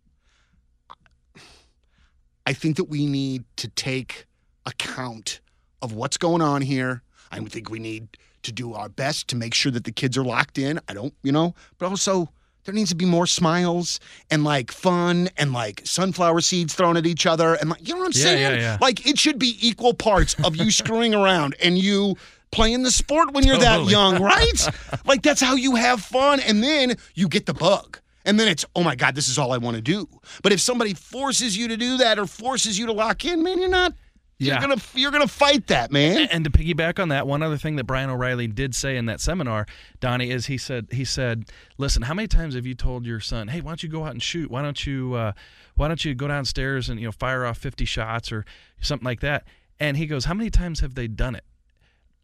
I 2.46 2.54
think 2.54 2.78
that 2.78 2.86
we 2.86 3.06
need 3.06 3.44
to 3.58 3.68
take 3.70 4.26
account 4.66 5.40
of 5.82 5.94
what's 5.94 6.18
going 6.18 6.42
on 6.42 6.62
here. 6.62 7.02
I 7.32 7.40
think 7.40 7.70
we 7.70 7.80
need 7.80 8.08
to 8.44 8.52
do 8.52 8.74
our 8.74 8.90
best 8.90 9.28
to 9.30 9.36
make 9.36 9.54
sure 9.54 9.72
that 9.72 9.84
the 9.84 9.92
kids 9.92 10.18
are 10.18 10.24
locked 10.24 10.58
in. 10.58 10.80
I 10.88 10.94
don't, 10.94 11.14
you 11.24 11.32
know, 11.32 11.56
but 11.78 11.88
also 11.90 12.30
there 12.68 12.76
needs 12.76 12.90
to 12.90 12.96
be 12.98 13.06
more 13.06 13.26
smiles 13.26 14.00
and 14.30 14.44
like 14.44 14.72
fun 14.74 15.30
and 15.38 15.54
like 15.54 15.82
sunflower 15.86 16.42
seeds 16.42 16.74
thrown 16.76 16.98
at 16.98 17.06
each 17.06 17.26
other 17.26 17.54
and 17.56 17.70
like 17.70 17.88
you 17.88 17.94
know 17.94 18.02
what 18.02 18.08
I'm 18.08 18.12
Yeah, 18.20 18.24
saying? 18.24 18.42
yeah, 18.42 18.60
yeah. 18.60 18.78
Like 18.82 19.08
it 19.08 19.18
should 19.18 19.40
be 19.40 19.58
equal 19.62 19.94
parts 19.94 20.36
of 20.44 20.58
you 20.58 20.70
screwing 20.70 21.16
around 21.16 21.56
and 21.64 21.78
you 21.78 22.18
playing 22.52 22.84
the 22.84 22.92
sport 22.92 23.34
when 23.34 23.46
you're 23.46 23.58
that 23.58 23.86
young, 23.90 24.22
right? 24.22 24.70
like 25.06 25.22
that's 25.22 25.40
how 25.40 25.56
you 25.56 25.76
have 25.76 26.02
fun 26.02 26.42
and 26.42 26.62
then 26.62 26.96
you 27.16 27.30
get 27.30 27.46
the 27.46 27.54
bug. 27.54 28.00
And 28.26 28.38
then 28.38 28.50
it's, 28.50 28.66
oh 28.76 28.84
my 28.84 28.96
God, 28.96 29.16
this 29.16 29.30
is 29.30 29.38
all 29.38 29.54
I 29.54 29.58
want 29.58 29.78
to 29.78 29.82
do. 29.82 30.06
But 30.44 30.52
if 30.52 30.60
somebody 30.60 30.94
forces 30.94 31.56
you 31.58 31.70
to 31.70 31.78
do 31.78 31.96
that 32.00 32.20
or 32.20 32.28
forces 32.28 32.78
you 32.78 32.86
to 32.88 32.92
lock 32.92 33.24
in, 33.24 33.42
man, 33.44 33.58
you're 33.60 33.70
not 33.70 33.94
Yeah. 34.40 34.54
you're 34.54 34.62
gonna 34.62 34.82
you're 34.94 35.12
gonna 35.12 35.28
fight 35.28 35.68
that, 35.68 35.92
man. 35.92 36.28
And 36.32 36.44
to 36.44 36.52
piggyback 36.52 37.00
on 37.00 37.10
that, 37.10 37.26
one 37.26 37.42
other 37.42 37.58
thing 37.58 37.76
that 37.78 37.86
Brian 37.86 38.10
O'Reilly 38.10 38.48
did 38.48 38.76
say 38.76 38.96
in 38.96 39.08
that 39.08 39.20
seminar, 39.20 39.66
Donny, 40.00 40.30
is 40.30 40.46
he 40.46 40.58
said 40.58 40.88
he 40.92 41.06
said, 41.06 41.46
"Listen, 41.78 42.04
how 42.04 42.14
many 42.14 42.28
times 42.28 42.54
have 42.54 42.66
you 42.66 42.76
told 42.76 43.06
your 43.06 43.20
son, 43.20 43.48
hey, 43.48 43.62
why 43.62 43.72
don't 43.72 43.82
you 43.82 43.90
go 43.90 44.04
out 44.04 44.12
and 44.12 44.22
shoot? 44.22 44.52
Why 44.52 44.62
don't 44.62 44.86
you 44.86 45.16
uh, 45.16 45.32
why 45.76 45.88
don't 45.88 46.04
you 46.06 46.14
go 46.14 46.28
downstairs 46.28 46.88
and 46.88 47.00
you 47.00 47.08
know 47.08 47.12
fire 47.12 47.46
off 47.46 47.58
50 47.58 47.86
shots 47.86 48.32
or 48.32 48.46
something 48.80 49.06
like 49.06 49.22
that?" 49.22 49.46
And 49.80 49.98
he 49.98 50.06
goes, 50.06 50.26
"How 50.26 50.36
many 50.36 50.52
times 50.52 50.82
have 50.82 50.94
they 50.94 51.08
done 51.08 51.34
it?" 51.36 51.44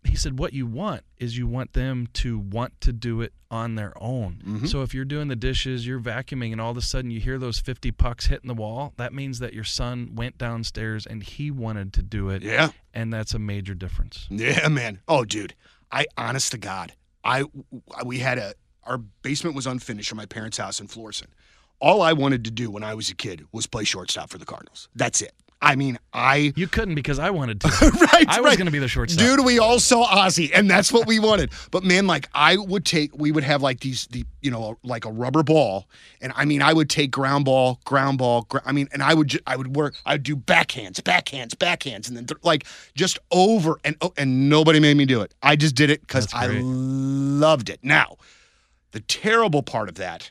He 0.05 0.15
said, 0.15 0.39
"What 0.39 0.53
you 0.53 0.65
want 0.65 1.03
is 1.17 1.37
you 1.37 1.47
want 1.47 1.73
them 1.73 2.07
to 2.13 2.37
want 2.37 2.79
to 2.81 2.93
do 2.93 3.21
it 3.21 3.33
on 3.53 3.75
their 3.75 3.93
own. 4.01 4.41
Mm-hmm. 4.43 4.65
So 4.65 4.81
if 4.81 4.95
you're 4.95 5.05
doing 5.05 5.27
the 5.27 5.35
dishes, 5.35 5.85
you're 5.85 5.99
vacuuming, 5.99 6.51
and 6.51 6.59
all 6.59 6.71
of 6.71 6.77
a 6.77 6.81
sudden 6.81 7.11
you 7.11 7.19
hear 7.19 7.37
those 7.37 7.59
50 7.59 7.91
pucks 7.91 8.25
hitting 8.25 8.47
the 8.47 8.55
wall, 8.55 8.93
that 8.97 9.13
means 9.13 9.37
that 9.39 9.53
your 9.53 9.63
son 9.63 10.15
went 10.15 10.39
downstairs 10.39 11.05
and 11.05 11.21
he 11.21 11.51
wanted 11.51 11.93
to 11.93 12.01
do 12.01 12.29
it. 12.29 12.41
Yeah. 12.41 12.69
And 12.95 13.13
that's 13.13 13.35
a 13.35 13.39
major 13.39 13.75
difference. 13.75 14.27
Yeah, 14.31 14.67
man. 14.69 15.01
Oh, 15.07 15.23
dude. 15.23 15.53
I 15.91 16.07
honest 16.17 16.51
to 16.53 16.57
God, 16.57 16.93
I 17.23 17.43
we 18.03 18.17
had 18.17 18.39
a 18.39 18.55
our 18.85 18.97
basement 18.97 19.55
was 19.55 19.67
unfinished 19.67 20.11
in 20.11 20.17
my 20.17 20.25
parents' 20.25 20.57
house 20.57 20.79
in 20.79 20.87
Florissant. 20.87 21.29
All 21.79 22.01
I 22.01 22.13
wanted 22.13 22.43
to 22.45 22.51
do 22.51 22.71
when 22.71 22.83
I 22.83 22.95
was 22.95 23.09
a 23.11 23.15
kid 23.15 23.45
was 23.51 23.67
play 23.67 23.83
shortstop 23.83 24.31
for 24.31 24.39
the 24.39 24.45
Cardinals. 24.45 24.89
That's 24.95 25.21
it. 25.21 25.33
I 25.63 25.77
mean, 25.77 25.97
I 26.13 26.51
You 26.57 26.67
couldn't 26.67 26.95
because 26.95 27.19
I 27.19 27.29
wanted 27.29 27.61
to. 27.61 27.67
right. 28.11 28.27
I 28.27 28.41
was 28.41 28.49
right. 28.49 28.57
going 28.57 28.65
to 28.65 28.71
be 28.71 28.79
the 28.79 28.89
shortstop. 28.89 29.25
Dude, 29.25 29.45
we 29.45 29.59
all 29.59 29.79
saw 29.79 30.03
Ozzie, 30.03 30.53
and 30.53 30.69
that's 30.69 30.91
what 30.91 31.07
we 31.07 31.19
wanted. 31.19 31.51
But 31.71 31.83
man, 31.83 32.05
like 32.05 32.27
I 32.33 32.57
would 32.57 32.85
take, 32.85 33.17
we 33.17 33.31
would 33.31 33.45
have 33.45 33.61
like 33.61 33.79
these, 33.79 34.05
the 34.07 34.25
you 34.41 34.51
know, 34.51 34.77
like 34.83 35.05
a 35.05 35.11
rubber 35.11 35.41
ball, 35.41 35.87
and 36.21 36.33
I 36.35 36.43
mean, 36.43 36.61
I 36.61 36.73
would 36.73 36.89
take 36.89 37.11
ground 37.11 37.45
ball, 37.45 37.79
ground 37.85 38.17
ball. 38.17 38.45
Gr- 38.49 38.57
I 38.65 38.73
mean, 38.73 38.89
and 38.91 39.01
I 39.01 39.13
would, 39.13 39.29
ju- 39.29 39.39
I 39.47 39.55
would 39.55 39.75
work, 39.75 39.95
I 40.05 40.15
would 40.15 40.23
do 40.23 40.35
backhands, 40.35 40.99
backhands, 41.01 41.55
backhands, 41.55 42.09
and 42.09 42.17
then 42.17 42.25
th- 42.25 42.43
like 42.43 42.65
just 42.93 43.17
over 43.31 43.79
and 43.85 43.95
oh, 44.01 44.11
and 44.17 44.49
nobody 44.49 44.81
made 44.81 44.97
me 44.97 45.05
do 45.05 45.21
it. 45.21 45.33
I 45.41 45.55
just 45.55 45.75
did 45.75 45.89
it 45.89 46.01
because 46.01 46.27
I 46.33 46.47
loved 46.47 47.69
it. 47.69 47.79
Now, 47.81 48.17
the 48.91 48.99
terrible 48.99 49.63
part 49.63 49.87
of 49.87 49.95
that 49.95 50.29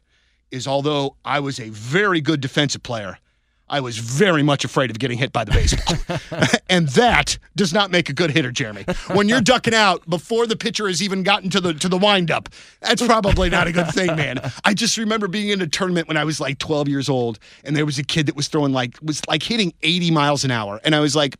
is, 0.51 0.67
although 0.67 1.17
I 1.25 1.41
was 1.41 1.59
a 1.59 1.71
very 1.71 2.21
good 2.21 2.43
defensive 2.43 2.83
player. 2.83 3.17
I 3.73 3.81
was 3.81 3.97
very 3.97 4.43
much 4.43 4.67
afraid 4.67 4.91
of 4.91 4.99
getting 4.99 5.17
hit 5.17 5.33
by 5.33 5.45
the 5.45 5.51
baseball. 5.51 5.97
and 6.69 6.89
that 6.89 7.39
does 7.57 7.73
not 7.73 7.91
make 7.91 8.11
a 8.11 8.13
good 8.13 8.31
hitter, 8.31 8.53
Jeremy. 8.53 8.85
When 9.15 9.31
you're 9.31 9.41
ducking 9.41 9.73
out 9.73 10.09
before 10.09 10.47
the 10.47 10.57
pitcher 10.57 10.87
has 10.89 11.03
even 11.03 11.23
gotten 11.23 11.49
to 11.51 11.61
the 11.61 11.73
to 11.73 11.89
the 11.89 11.97
windup, 11.97 12.51
that's 12.83 13.05
probably 13.05 13.49
not 13.49 13.67
a 13.67 13.73
good 13.73 13.89
thing, 13.89 14.15
man. 14.15 14.41
I 14.63 14.75
just 14.75 14.99
remember 14.99 15.27
being 15.27 15.49
in 15.49 15.63
a 15.63 15.67
tournament 15.67 16.07
when 16.07 16.19
I 16.19 16.25
was 16.25 16.39
like 16.39 16.59
12 16.59 16.87
years 16.89 17.09
old 17.09 17.39
and 17.65 17.75
there 17.75 17.87
was 17.87 17.99
a 17.99 18.05
kid 18.05 18.27
that 18.27 18.37
was 18.37 18.49
throwing 18.49 18.75
like 18.75 18.99
was 19.01 19.23
like 19.27 19.43
hitting 19.43 19.73
80 19.83 20.11
miles 20.11 20.45
an 20.45 20.51
hour 20.51 20.79
and 20.85 20.95
I 20.95 21.01
was 21.01 21.17
like, 21.17 21.37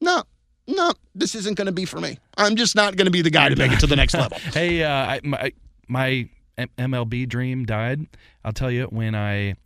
"No, 0.00 0.22
no, 0.68 0.92
this 1.16 1.34
isn't 1.34 1.56
going 1.56 1.66
to 1.66 1.72
be 1.72 1.84
for 1.84 2.00
me. 2.00 2.20
I'm 2.36 2.54
just 2.54 2.76
not 2.76 2.94
going 2.94 3.06
to 3.06 3.12
be 3.12 3.22
the 3.22 3.30
guy 3.30 3.48
to 3.48 3.56
make 3.56 3.72
it 3.72 3.80
to 3.80 3.88
the 3.88 3.96
next 3.96 4.14
level." 4.22 4.38
Hey, 4.38 4.84
uh, 4.84 4.90
I, 4.90 5.20
my 5.24 5.52
my 5.88 6.28
MLB 6.56 7.28
dream 7.28 7.66
died. 7.66 8.06
I'll 8.44 8.52
tell 8.52 8.70
you 8.70 8.84
when 8.84 9.16
I 9.16 9.56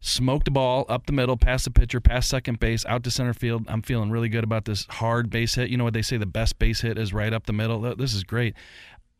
smoked 0.00 0.44
the 0.44 0.50
ball 0.50 0.84
up 0.88 1.06
the 1.06 1.12
middle, 1.12 1.36
past 1.36 1.64
the 1.64 1.70
pitcher, 1.70 2.00
past 2.00 2.28
second 2.28 2.60
base, 2.60 2.84
out 2.86 3.02
to 3.04 3.10
center 3.10 3.34
field. 3.34 3.64
I'm 3.68 3.82
feeling 3.82 4.10
really 4.10 4.28
good 4.28 4.44
about 4.44 4.64
this 4.64 4.86
hard 4.88 5.30
base 5.30 5.54
hit. 5.54 5.70
You 5.70 5.76
know 5.76 5.84
what 5.84 5.94
they 5.94 6.02
say? 6.02 6.16
The 6.16 6.26
best 6.26 6.58
base 6.58 6.82
hit 6.82 6.98
is 6.98 7.12
right 7.12 7.32
up 7.32 7.46
the 7.46 7.52
middle. 7.52 7.80
This 7.96 8.14
is 8.14 8.22
great. 8.22 8.54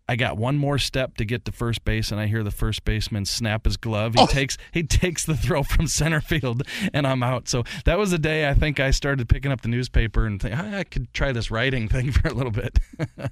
I 0.09 0.17
got 0.17 0.37
one 0.37 0.57
more 0.57 0.79
step 0.79 1.17
to 1.17 1.25
get 1.25 1.45
to 1.47 1.53
first 1.53 1.85
base, 1.85 2.13
and 2.13 2.21
I 2.21 2.27
hear 2.27 2.43
the 2.45 2.51
first 2.53 2.85
baseman 2.85 3.25
snap 3.25 3.65
his 3.65 3.77
glove. 3.77 4.15
He 4.15 4.27
takes 4.27 4.57
he 4.73 4.83
takes 4.83 5.25
the 5.25 5.37
throw 5.37 5.63
from 5.63 5.87
center 5.89 6.21
field, 6.21 6.63
and 6.93 7.07
I'm 7.07 7.23
out. 7.23 7.49
So 7.49 7.65
that 7.85 7.99
was 7.99 8.13
the 8.13 8.19
day 8.19 8.49
I 8.49 8.55
think 8.55 8.79
I 8.79 8.91
started 8.93 9.29
picking 9.29 9.51
up 9.51 9.63
the 9.63 9.69
newspaper 9.69 10.27
and 10.27 10.41
think 10.41 10.57
I 10.57 10.85
could 10.85 11.13
try 11.13 11.33
this 11.33 11.51
writing 11.51 11.89
thing 11.89 12.13
for 12.13 12.29
a 12.29 12.33
little 12.35 12.53
bit. 12.53 12.79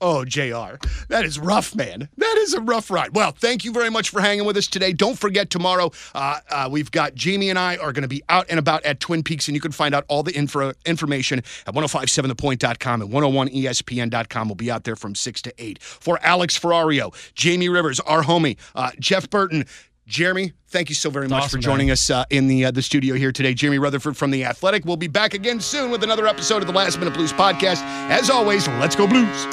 Oh, 0.00 0.24
JR. 0.24 0.76
That 1.08 1.24
is 1.24 1.38
rough, 1.38 1.74
man. 1.74 2.08
That 2.18 2.36
is 2.38 2.52
a 2.54 2.60
rough 2.60 2.90
ride. 2.90 3.14
Well, 3.14 3.32
thank 3.32 3.64
you 3.64 3.72
very 3.72 3.90
much 3.90 4.10
for 4.10 4.20
hanging 4.20 4.44
with 4.44 4.56
us 4.56 4.66
today. 4.66 4.92
Don't 4.92 5.18
forget, 5.18 5.48
tomorrow 5.48 5.90
uh, 6.14 6.40
uh, 6.50 6.68
we've 6.70 6.90
got 6.90 7.14
Jamie 7.14 7.48
and 7.48 7.58
I 7.58 7.76
are 7.76 7.92
going 7.92 8.02
to 8.02 8.08
be 8.08 8.22
out 8.28 8.46
and 8.50 8.58
about 8.58 8.84
at 8.84 9.00
Twin 9.00 9.22
Peaks, 9.22 9.48
and 9.48 9.54
you 9.54 9.60
can 9.60 9.72
find 9.72 9.94
out 9.94 10.04
all 10.08 10.22
the 10.22 10.32
info, 10.34 10.72
information 10.84 11.38
at 11.66 11.74
1057thepoint.com 11.74 13.02
and 13.02 13.10
101ESPN.com. 13.10 14.48
We'll 14.48 14.54
be 14.54 14.70
out 14.70 14.84
there 14.84 14.96
from 14.96 15.14
6 15.14 15.42
to 15.42 15.54
8. 15.56 15.82
For 16.06 16.20
Alex 16.22 16.56
Ferrario, 16.56 17.12
Jamie 17.34 17.68
Rivers, 17.68 17.98
our 17.98 18.22
homie, 18.22 18.58
uh, 18.76 18.92
Jeff 19.00 19.28
Burton, 19.28 19.64
Jeremy, 20.06 20.52
thank 20.68 20.88
you 20.88 20.94
so 20.94 21.10
very 21.10 21.26
much 21.26 21.42
awesome, 21.42 21.58
for 21.58 21.64
joining 21.64 21.88
Danny. 21.88 21.92
us 21.94 22.10
uh, 22.10 22.24
in 22.30 22.46
the 22.46 22.66
uh, 22.66 22.70
the 22.70 22.80
studio 22.80 23.16
here 23.16 23.32
today. 23.32 23.54
Jeremy 23.54 23.80
Rutherford 23.80 24.16
from 24.16 24.30
The 24.30 24.44
Athletic. 24.44 24.84
We'll 24.84 24.96
be 24.96 25.08
back 25.08 25.34
again 25.34 25.58
soon 25.58 25.90
with 25.90 26.04
another 26.04 26.28
episode 26.28 26.58
of 26.58 26.68
the 26.68 26.72
Last 26.72 27.00
Minute 27.00 27.14
Blues 27.14 27.32
podcast. 27.32 27.82
As 28.08 28.30
always, 28.30 28.68
let's 28.68 28.94
go 28.94 29.08
Blues. 29.08 29.46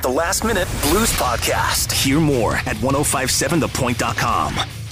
The 0.00 0.08
Last 0.08 0.44
Minute 0.44 0.68
Blues 0.82 1.12
Podcast. 1.14 1.90
Hear 1.90 2.20
more 2.20 2.58
at 2.58 2.76
1057thepoint.com. 2.76 4.85